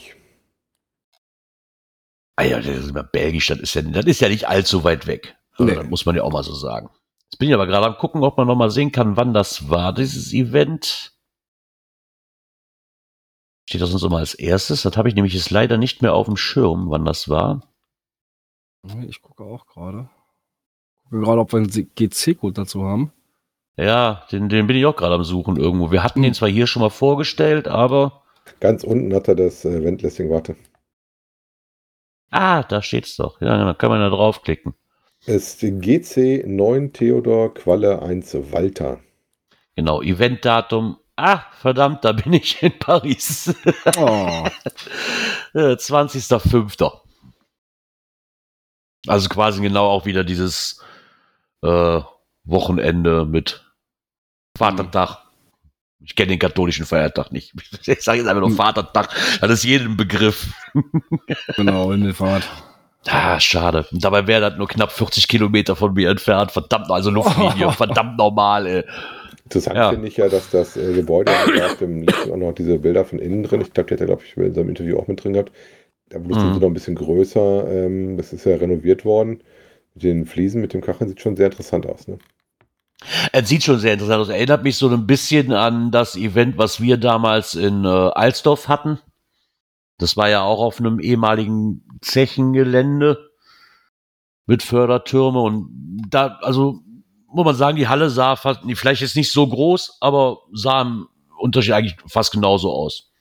Ah 2.35 2.43
ja, 2.43 2.57
das 2.57 2.67
ist 2.67 2.89
immer 2.89 3.03
Belgisch, 3.03 3.47
das 3.47 3.59
ist 3.59 3.73
ja, 3.75 3.81
das 3.81 4.05
ist 4.05 4.21
ja 4.21 4.29
nicht 4.29 4.47
allzu 4.47 4.83
weit 4.83 5.07
weg. 5.07 5.35
Nee. 5.57 5.75
Das 5.75 5.87
muss 5.87 6.05
man 6.05 6.15
ja 6.15 6.23
auch 6.23 6.31
mal 6.31 6.43
so 6.43 6.53
sagen. 6.53 6.89
Jetzt 7.31 7.39
bin 7.39 7.47
ich 7.47 7.53
aber 7.53 7.67
gerade 7.67 7.85
am 7.85 7.97
gucken, 7.97 8.23
ob 8.23 8.37
man 8.37 8.47
noch 8.47 8.55
mal 8.55 8.71
sehen 8.71 8.91
kann, 8.91 9.17
wann 9.17 9.33
das 9.33 9.69
war, 9.69 9.93
dieses 9.93 10.33
Event. 10.33 11.13
Steht 13.67 13.81
das 13.81 13.93
uns 13.93 14.03
immer 14.03 14.17
als 14.17 14.35
erstes? 14.35 14.83
Das 14.83 14.95
habe 14.95 15.09
ich 15.09 15.15
nämlich 15.15 15.33
jetzt 15.33 15.49
leider 15.49 15.77
nicht 15.77 16.01
mehr 16.01 16.13
auf 16.13 16.27
dem 16.27 16.37
Schirm, 16.37 16.89
wann 16.89 17.05
das 17.05 17.29
war. 17.29 17.63
Ich 19.07 19.21
gucke 19.21 19.43
auch 19.43 19.65
gerade. 19.65 20.09
Gucke 21.03 21.21
gerade, 21.21 21.41
ob 21.41 21.53
wir 21.53 21.57
einen 21.57 21.69
GC-Code 21.69 22.53
dazu 22.53 22.83
haben. 22.83 23.11
Ja, 23.77 24.25
den, 24.31 24.49
den 24.49 24.67
bin 24.67 24.77
ich 24.77 24.85
auch 24.85 24.95
gerade 24.95 25.15
am 25.15 25.23
Suchen 25.23 25.57
irgendwo. 25.57 25.91
Wir 25.91 26.03
hatten 26.03 26.19
hm. 26.19 26.23
den 26.23 26.33
zwar 26.33 26.49
hier 26.49 26.67
schon 26.67 26.81
mal 26.81 26.89
vorgestellt, 26.89 27.67
aber. 27.67 28.21
Ganz 28.59 28.83
unten 28.83 29.13
hat 29.13 29.27
er 29.27 29.35
das 29.35 29.65
äh, 29.65 29.77
Event-Listing, 29.77 30.29
warte. 30.29 30.55
Ah, 32.31 32.63
da 32.63 32.81
steht's 32.81 33.15
doch. 33.15 33.39
Ja, 33.41 33.57
da 33.57 33.73
kann 33.73 33.89
man 33.89 33.99
da 34.01 34.09
draufklicken. 34.09 34.73
Es 35.25 35.61
ist 35.61 35.81
GC 35.81 36.43
9 36.45 36.93
Theodor 36.93 37.53
Qualle 37.53 38.01
1 38.01 38.51
Walter. 38.51 38.99
Genau, 39.75 40.01
Eventdatum. 40.01 40.97
Ah, 41.15 41.43
verdammt, 41.59 42.03
da 42.03 42.11
bin 42.11 42.33
ich 42.33 42.61
in 42.61 42.77
Paris. 42.77 43.53
Oh. 43.97 44.47
20.05. 45.53 46.91
Äh, 49.07 49.11
also 49.11 49.29
quasi 49.29 49.61
genau 49.61 49.85
auch 49.85 50.05
wieder 50.05 50.23
dieses 50.23 50.81
äh, 51.61 52.01
Wochenende 52.43 53.25
mit 53.25 53.63
Vatertag. 54.57 55.24
Ich 56.05 56.15
kenne 56.15 56.29
den 56.29 56.39
katholischen 56.39 56.85
Feiertag 56.85 57.31
nicht. 57.31 57.53
Ich 57.85 58.01
sage 58.01 58.19
jetzt 58.19 58.27
einfach 58.27 58.41
nur 58.41 58.49
hm. 58.49 58.57
Vatertag. 58.57 59.09
Das 59.41 59.51
ist 59.51 59.63
jedem 59.63 59.97
Begriff. 59.97 60.53
genau, 61.55 61.91
Himmelfahrt. 61.91 62.47
Ah, 63.07 63.39
schade. 63.39 63.85
Und 63.91 64.03
dabei 64.03 64.25
wäre 64.25 64.49
das 64.49 64.57
nur 64.57 64.67
knapp 64.67 64.91
40 64.91 65.27
Kilometer 65.27 65.75
von 65.75 65.93
mir 65.93 66.09
entfernt. 66.09 66.51
Verdammt, 66.51 66.89
also 66.89 67.11
Luftlinie. 67.11 67.67
Oh. 67.67 67.71
Verdammt 67.71 68.17
normal, 68.17 68.65
ey. 68.65 68.83
Interessant 69.43 69.75
ja. 69.75 69.91
finde 69.91 70.07
ich 70.07 70.17
ja, 70.17 70.27
dass 70.27 70.49
das 70.49 70.75
äh, 70.75 70.93
Gebäude 70.93 71.31
auf 71.31 71.77
dem 71.77 72.07
auch 72.09 72.37
noch 72.37 72.53
diese 72.53 72.79
Bilder 72.79 73.05
von 73.05 73.19
innen 73.19 73.43
drin. 73.43 73.61
Ich 73.61 73.73
glaube, 73.73 73.87
der 73.87 73.95
hat 73.95 73.99
ja, 73.99 74.05
glaube 74.07 74.23
ich, 74.25 74.35
in 74.35 74.55
seinem 74.55 74.69
Interview 74.69 74.97
auch 74.97 75.07
mit 75.07 75.23
drin 75.23 75.33
gehabt. 75.33 75.51
Da 76.09 76.17
bloß 76.17 76.37
mhm. 76.37 76.41
sind 76.41 76.61
noch 76.61 76.67
ein 76.67 76.73
bisschen 76.73 76.95
größer. 76.95 77.67
Ähm, 77.71 78.17
das 78.17 78.33
ist 78.33 78.45
ja 78.45 78.55
renoviert 78.55 79.05
worden. 79.05 79.43
Mit 79.93 80.03
den 80.03 80.25
Fliesen, 80.25 80.61
mit 80.61 80.73
dem 80.73 80.81
Kacheln 80.81 81.09
sieht 81.09 81.21
schon 81.21 81.35
sehr 81.35 81.47
interessant 81.47 81.85
aus, 81.85 82.07
ne? 82.07 82.17
Es 83.31 83.49
sieht 83.49 83.63
schon 83.63 83.79
sehr 83.79 83.93
interessant 83.93 84.21
aus. 84.21 84.29
Erinnert 84.29 84.63
mich 84.63 84.77
so 84.77 84.89
ein 84.89 85.05
bisschen 85.05 85.51
an 85.51 85.91
das 85.91 86.15
Event, 86.15 86.57
was 86.57 86.81
wir 86.81 86.97
damals 86.97 87.53
in 87.53 87.85
äh, 87.85 87.87
Alsdorf 87.87 88.67
hatten. 88.67 88.99
Das 89.97 90.17
war 90.17 90.29
ja 90.29 90.43
auch 90.43 90.59
auf 90.59 90.79
einem 90.79 90.99
ehemaligen 90.99 91.85
Zechengelände 92.01 93.29
mit 94.45 94.63
Fördertürme 94.63 95.41
und 95.41 95.69
da, 96.09 96.37
also 96.41 96.81
muss 97.27 97.45
man 97.45 97.55
sagen, 97.55 97.77
die 97.77 97.87
Halle 97.87 98.09
sah 98.09 98.35
fast, 98.35 98.61
vielleicht 98.75 99.01
ist 99.01 99.15
nicht 99.15 99.31
so 99.31 99.47
groß, 99.47 99.97
aber 100.01 100.39
sah 100.53 100.81
im 100.81 101.07
Unterschied 101.37 101.73
eigentlich 101.73 101.97
fast 102.07 102.31
genauso 102.31 102.71
aus. 102.71 103.11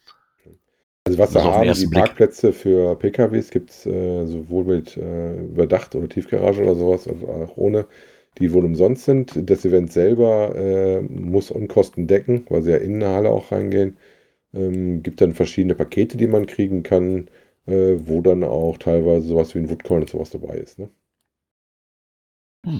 Also 1.06 1.18
was 1.18 1.32
da 1.32 1.44
haben, 1.44 1.72
die 1.72 1.86
Blick. 1.86 2.00
Parkplätze 2.00 2.52
für 2.52 2.96
PKWs 2.96 3.50
gibt 3.50 3.70
es 3.70 3.86
äh, 3.86 4.26
sowohl 4.26 4.64
mit 4.64 4.96
äh, 4.96 5.36
Überdacht 5.40 5.94
oder 5.94 6.08
Tiefgarage 6.08 6.62
oder 6.62 6.74
sowas, 6.74 7.08
also 7.08 7.26
auch 7.26 7.56
ohne, 7.56 7.86
die 8.38 8.52
wohl 8.52 8.64
umsonst 8.64 9.04
sind. 9.04 9.32
Das 9.50 9.64
Event 9.64 9.92
selber 9.92 10.54
äh, 10.56 11.00
muss 11.02 11.50
Unkosten 11.50 12.06
decken, 12.06 12.46
weil 12.48 12.62
sie 12.62 12.70
ja 12.72 12.76
in 12.78 12.96
eine 13.02 13.08
Halle 13.14 13.30
auch 13.30 13.52
reingehen. 13.52 13.96
Ähm, 14.54 15.02
gibt 15.02 15.20
dann 15.20 15.34
verschiedene 15.34 15.74
Pakete, 15.76 16.16
die 16.18 16.26
man 16.28 16.46
kriegen 16.46 16.82
kann, 16.84 17.28
äh, 17.66 17.96
wo 17.98 18.22
dann 18.22 18.44
auch 18.44 18.78
teilweise 18.78 19.28
sowas 19.28 19.54
wie 19.54 19.60
ein 19.60 19.70
Woodcoin 19.70 20.02
und 20.02 20.10
sowas 20.10 20.30
dabei 20.30 20.56
ist. 20.58 20.78
Ne? 20.78 20.90
Hm. 22.64 22.78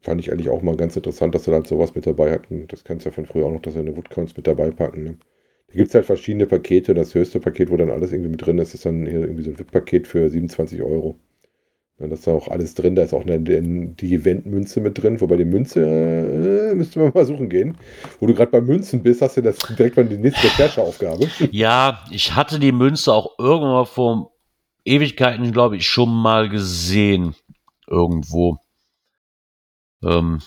Fand 0.00 0.20
ich 0.22 0.32
eigentlich 0.32 0.48
auch 0.48 0.62
mal 0.62 0.74
ganz 0.76 0.96
interessant, 0.96 1.34
dass 1.34 1.44
sie 1.44 1.50
dann 1.50 1.64
sowas 1.66 1.94
mit 1.94 2.06
dabei 2.06 2.32
hatten. 2.32 2.66
Das 2.68 2.82
kannst 2.84 3.04
du 3.04 3.10
ja 3.10 3.14
von 3.14 3.26
früher 3.26 3.44
auch 3.46 3.52
noch, 3.52 3.60
dass 3.60 3.74
sie 3.74 3.80
eine 3.80 3.94
Woodcoins 3.96 4.34
mit 4.36 4.46
dabei 4.46 4.70
packen. 4.70 5.04
Ne? 5.04 5.18
Da 5.68 5.74
gibt 5.74 5.88
es 5.88 5.94
halt 5.94 6.06
verschiedene 6.06 6.46
Pakete. 6.46 6.94
Das 6.94 7.14
höchste 7.14 7.40
Paket, 7.40 7.70
wo 7.70 7.76
dann 7.76 7.90
alles 7.90 8.12
irgendwie 8.12 8.30
mit 8.30 8.44
drin 8.46 8.58
ist, 8.58 8.72
ist 8.74 8.86
dann 8.86 9.04
hier 9.06 9.20
irgendwie 9.20 9.42
so 9.42 9.50
ein 9.50 9.58
VIP-Paket 9.58 10.06
für 10.08 10.30
27 10.30 10.80
Euro. 10.82 11.18
Ja, 11.98 12.08
das 12.08 12.20
ist 12.20 12.28
auch 12.28 12.48
alles 12.48 12.74
drin. 12.74 12.94
Da 12.94 13.02
ist 13.02 13.14
auch 13.14 13.22
eine, 13.22 13.40
die 13.40 14.14
Event-Münze 14.14 14.80
mit 14.80 15.02
drin. 15.02 15.18
Wobei 15.20 15.36
die 15.36 15.46
Münze 15.46 15.80
äh, 15.80 16.74
müsste 16.74 16.98
man 16.98 17.10
mal 17.14 17.24
suchen 17.24 17.48
gehen. 17.48 17.78
Wo 18.20 18.26
du 18.26 18.34
gerade 18.34 18.50
bei 18.50 18.60
Münzen 18.60 19.02
bist, 19.02 19.22
hast 19.22 19.38
du 19.38 19.40
das 19.40 19.56
direkt 19.58 19.96
mal 19.96 20.04
die 20.04 20.18
nächste 20.18 20.46
Rechercheaufgabe. 20.46 21.28
Ja, 21.50 22.04
ich 22.10 22.34
hatte 22.34 22.58
die 22.58 22.72
Münze 22.72 23.12
auch 23.12 23.38
irgendwann 23.38 23.86
vor 23.86 24.32
Ewigkeiten, 24.84 25.52
glaube 25.52 25.76
ich, 25.78 25.86
schon 25.86 26.10
mal 26.10 26.48
gesehen. 26.50 27.34
Irgendwo. 27.86 28.58
Ähm, 30.02 30.42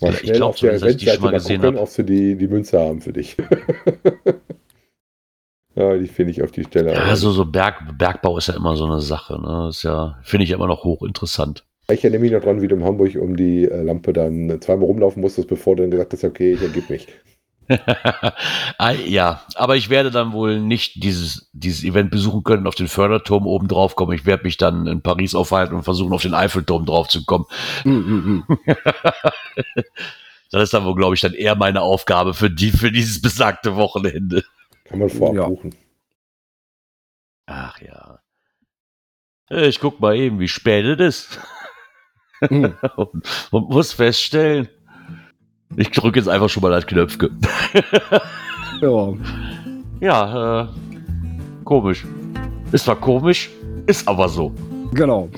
mal 0.00 0.14
ich 0.14 0.32
glaube, 0.32 0.56
so, 0.56 0.66
dass 0.68 0.82
ich 0.82 0.96
die 0.96 1.06
schon 1.06 1.20
mal 1.20 1.32
gesehen 1.32 1.62
habe. 1.62 1.80
Ob 1.80 1.88
sie 1.88 2.04
die, 2.04 2.34
die 2.36 2.48
Münze 2.48 2.80
haben 2.80 3.02
für 3.02 3.12
dich. 3.12 3.36
Ja, 5.78 5.96
die 5.96 6.08
finde 6.08 6.32
ich 6.32 6.42
auf 6.42 6.50
die 6.50 6.64
Stelle. 6.64 6.92
Ja, 6.92 7.14
so, 7.14 7.30
so 7.30 7.44
Berg, 7.44 7.96
Bergbau 7.96 8.36
ist 8.36 8.48
ja 8.48 8.56
immer 8.56 8.74
so 8.74 8.84
eine 8.84 9.00
Sache. 9.00 9.40
Ne? 9.40 9.66
Das 9.66 9.76
ist 9.76 9.82
ja, 9.84 10.18
finde 10.22 10.42
ich 10.42 10.50
immer 10.50 10.66
noch 10.66 10.82
hochinteressant. 10.82 11.64
Ich 11.88 12.02
erinnere 12.02 12.20
mich 12.20 12.32
noch 12.32 12.42
dran, 12.42 12.60
wie 12.60 12.66
du 12.66 12.74
in 12.74 12.84
Hamburg 12.84 13.14
um 13.14 13.36
die 13.36 13.64
äh, 13.64 13.82
Lampe 13.82 14.12
dann 14.12 14.60
zweimal 14.60 14.86
rumlaufen 14.86 15.22
musstest, 15.22 15.46
bevor 15.46 15.76
du 15.76 15.82
dann 15.82 15.92
gesagt 15.92 16.12
hast, 16.12 16.24
okay, 16.24 16.52
ich 16.52 16.62
ergib 16.62 16.90
mich. 16.90 17.06
Ah, 18.78 18.92
ja, 18.92 19.42
aber 19.56 19.76
ich 19.76 19.90
werde 19.90 20.10
dann 20.10 20.32
wohl 20.32 20.58
nicht 20.58 21.04
dieses, 21.04 21.50
dieses 21.52 21.84
Event 21.84 22.10
besuchen 22.10 22.42
können, 22.42 22.66
auf 22.66 22.74
den 22.74 22.88
Förderturm 22.88 23.46
oben 23.46 23.68
drauf 23.68 23.94
kommen. 23.94 24.12
Ich 24.12 24.24
werde 24.24 24.44
mich 24.44 24.56
dann 24.56 24.86
in 24.86 25.02
Paris 25.02 25.34
aufhalten 25.34 25.74
und 25.74 25.82
versuchen, 25.82 26.14
auf 26.14 26.22
den 26.22 26.32
Eiffelturm 26.32 26.86
drauf 26.86 27.08
zu 27.08 27.26
kommen. 27.26 27.44
Mm, 27.84 27.90
mm, 27.90 28.44
mm. 28.48 28.58
das 30.50 30.62
ist 30.62 30.72
dann 30.72 30.86
wohl, 30.86 30.94
glaube 30.94 31.14
ich, 31.14 31.20
dann 31.20 31.34
eher 31.34 31.56
meine 31.56 31.82
Aufgabe 31.82 32.32
für, 32.32 32.48
die, 32.48 32.70
für 32.70 32.90
dieses 32.90 33.20
besagte 33.20 33.76
Wochenende. 33.76 34.44
Kann 34.88 34.98
man 34.98 35.08
vorab 35.08 35.34
ja. 35.34 35.46
buchen. 35.46 35.74
Ach 37.46 37.80
ja. 37.80 38.20
Ich 39.50 39.80
guck 39.80 40.00
mal 40.00 40.16
eben, 40.16 40.38
wie 40.38 40.48
spät 40.48 40.84
es 40.84 41.28
ist. 41.28 41.40
Mhm. 42.50 42.74
und, 42.96 43.48
und, 43.50 43.70
muss 43.70 43.92
feststellen, 43.92 44.68
ich 45.76 45.90
drücke 45.90 46.18
jetzt 46.18 46.28
einfach 46.28 46.48
schon 46.48 46.62
mal 46.62 46.70
das 46.70 46.86
Knöpfke. 46.86 47.30
ja. 48.80 49.12
Ja, 50.00 50.62
äh, 50.62 50.68
komisch. 51.64 52.06
Ist 52.70 52.84
zwar 52.84 52.96
komisch, 52.96 53.50
ist 53.86 54.06
aber 54.06 54.28
so. 54.28 54.52
Genau. 54.92 55.28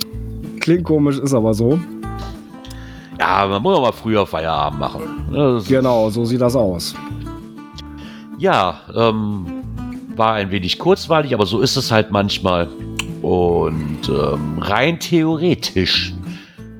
Klingt 0.60 0.84
komisch, 0.84 1.18
ist 1.18 1.32
aber 1.32 1.54
so. 1.54 1.78
Ja, 3.18 3.46
man 3.46 3.62
muss 3.62 3.76
auch 3.76 3.82
mal 3.82 3.92
früher 3.92 4.26
Feierabend 4.26 4.80
machen. 4.80 5.62
genau, 5.66 6.10
so 6.10 6.24
sieht 6.24 6.40
das 6.40 6.56
aus. 6.56 6.94
Ja, 8.40 8.80
ähm, 8.96 9.44
war 10.16 10.32
ein 10.32 10.50
wenig 10.50 10.78
kurzweilig, 10.78 11.34
aber 11.34 11.44
so 11.44 11.60
ist 11.60 11.76
es 11.76 11.92
halt 11.92 12.10
manchmal. 12.10 12.68
Und 13.20 14.08
ähm, 14.08 14.58
rein 14.58 14.98
theoretisch 14.98 16.14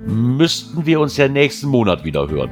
müssten 0.07 0.87
wir 0.87 1.01
uns 1.01 1.19
ja 1.19 1.29
nächsten 1.29 1.69
Monat 1.69 2.03
wieder 2.03 2.27
hören. 2.31 2.49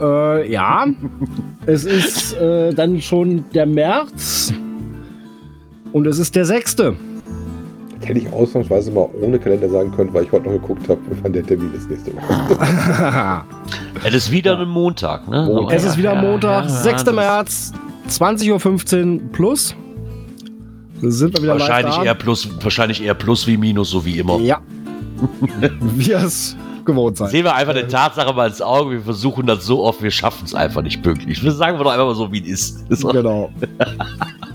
Äh, 0.00 0.50
ja, 0.50 0.86
es 1.66 1.84
ist 1.84 2.32
äh, 2.38 2.72
dann 2.72 2.98
schon 3.02 3.44
der 3.52 3.66
März 3.66 4.54
und 5.92 6.06
es 6.06 6.18
ist 6.18 6.34
der 6.34 6.46
sechste. 6.46 6.96
Das 7.98 8.08
hätte 8.08 8.20
ich 8.20 8.32
ausnahmsweise 8.32 8.90
mal 8.90 9.06
ohne 9.20 9.38
Kalender 9.38 9.68
sagen 9.68 9.90
können, 9.94 10.14
weil 10.14 10.24
ich 10.24 10.32
heute 10.32 10.46
noch 10.46 10.52
geguckt 10.52 10.88
habe, 10.88 10.98
wann 11.22 11.34
der 11.34 11.44
Termin 11.44 11.74
ist 11.74 11.90
nächste 11.90 12.14
Woche. 12.16 13.44
es 14.06 14.14
ist 14.14 14.32
wieder 14.32 14.54
ja. 14.54 14.60
ein 14.60 14.68
Montag, 14.70 15.28
ne? 15.28 15.44
Montag. 15.44 15.76
Es 15.76 15.84
ist 15.84 15.98
wieder 15.98 16.14
Montag, 16.14 16.64
ja, 16.64 16.70
6. 16.70 17.04
März. 17.12 17.74
20.15 18.10 19.14
Uhr 19.14 19.32
plus. 19.32 19.74
Sind 21.02 21.34
wir 21.34 21.42
wieder 21.42 21.58
wahrscheinlich 21.58 21.98
eher 21.98 22.14
plus, 22.14 22.48
wahrscheinlich 22.62 23.02
eher 23.02 23.14
plus 23.14 23.46
wie 23.46 23.56
minus, 23.56 23.90
so 23.90 24.04
wie 24.04 24.18
immer. 24.18 24.38
Ja. 24.40 24.60
wie 25.80 26.12
es 26.12 26.56
gewohnt 26.84 27.16
sein. 27.16 27.28
Sehen 27.28 27.44
wir 27.44 27.54
einfach 27.54 27.74
eine 27.74 27.86
Tatsache 27.86 28.32
mal 28.34 28.48
ins 28.48 28.60
Auge. 28.60 28.92
Wir 28.92 29.02
versuchen 29.02 29.46
das 29.46 29.64
so 29.64 29.82
oft, 29.82 30.02
wir 30.02 30.10
schaffen 30.10 30.44
es 30.44 30.54
einfach 30.54 30.82
nicht 30.82 31.02
pünktlich. 31.02 31.42
Wir 31.42 31.52
sagen 31.52 31.78
wir 31.78 31.84
doch 31.84 31.92
einfach 31.92 32.06
mal 32.06 32.14
so, 32.14 32.30
wie 32.32 32.50
es 32.50 32.82
ist. 32.88 33.06
Genau. 33.06 33.50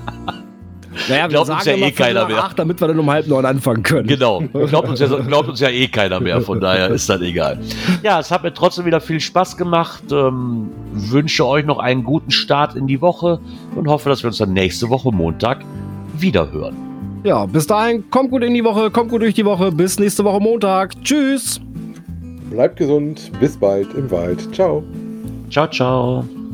Naja, 1.10 1.28
glaubt 1.28 1.50
uns 1.50 1.66
ja 1.66 1.74
eh 1.74 1.92
keiner 1.92 2.28
mehr. 2.28 2.44
Acht, 2.44 2.58
damit 2.60 2.80
wir 2.82 2.88
dann 2.88 3.00
um 3.00 3.10
halb 3.10 3.28
neun 3.28 3.46
anfangen 3.46 3.84
können. 3.84 4.08
Genau. 4.08 4.42
Glaubt 4.42 4.90
uns, 4.90 5.00
ja, 5.00 5.08
glaubt 5.08 5.50
uns 5.50 5.60
ja 5.60 5.70
eh 5.70 5.88
keiner 5.88 6.20
mehr. 6.20 6.42
Von 6.42 6.60
daher 6.62 6.90
ist 6.90 7.10
das 7.10 7.22
egal. 7.22 7.60
Ja, 8.04 8.20
es 8.20 8.32
hat 8.32 8.44
mir 8.44 8.54
trotzdem 8.54 8.86
wieder 8.86 9.02
viel 9.02 9.20
Spaß 9.20 9.58
gemacht. 9.58 10.04
Ähm, 10.12 10.70
wünsche 10.94 11.46
euch 11.46 11.66
noch 11.66 11.80
einen 11.80 12.04
guten 12.04 12.32
Start 12.32 12.76
in 12.76 12.88
die 12.88 13.02
Woche 13.02 13.40
und 13.76 13.88
hoffe, 13.88 14.10
dass 14.10 14.24
wir 14.24 14.28
uns 14.28 14.38
dann 14.38 14.54
nächste 14.54 14.90
Woche 14.90 15.12
Montag 15.12 15.60
wieder 16.18 16.52
hören. 16.52 16.76
Ja, 17.24 17.46
bis 17.46 17.66
dahin, 17.66 18.10
kommt 18.12 18.30
gut 18.30 18.44
in 18.44 18.54
die 18.54 18.64
Woche, 18.64 18.92
kommt 18.92 19.10
gut 19.10 19.22
durch 19.22 19.34
die 19.34 19.46
Woche. 19.46 19.72
Bis 19.72 20.00
nächste 20.00 20.24
Woche 20.24 20.40
Montag. 20.40 20.94
Tschüss. 21.04 21.60
Bleibt 22.52 22.78
gesund. 22.78 23.32
Bis 23.40 23.58
bald 23.58 23.94
im 23.96 24.10
Wald. 24.12 24.54
Ciao. 24.54 24.84
Ciao, 25.50 25.68
ciao. 25.68 26.45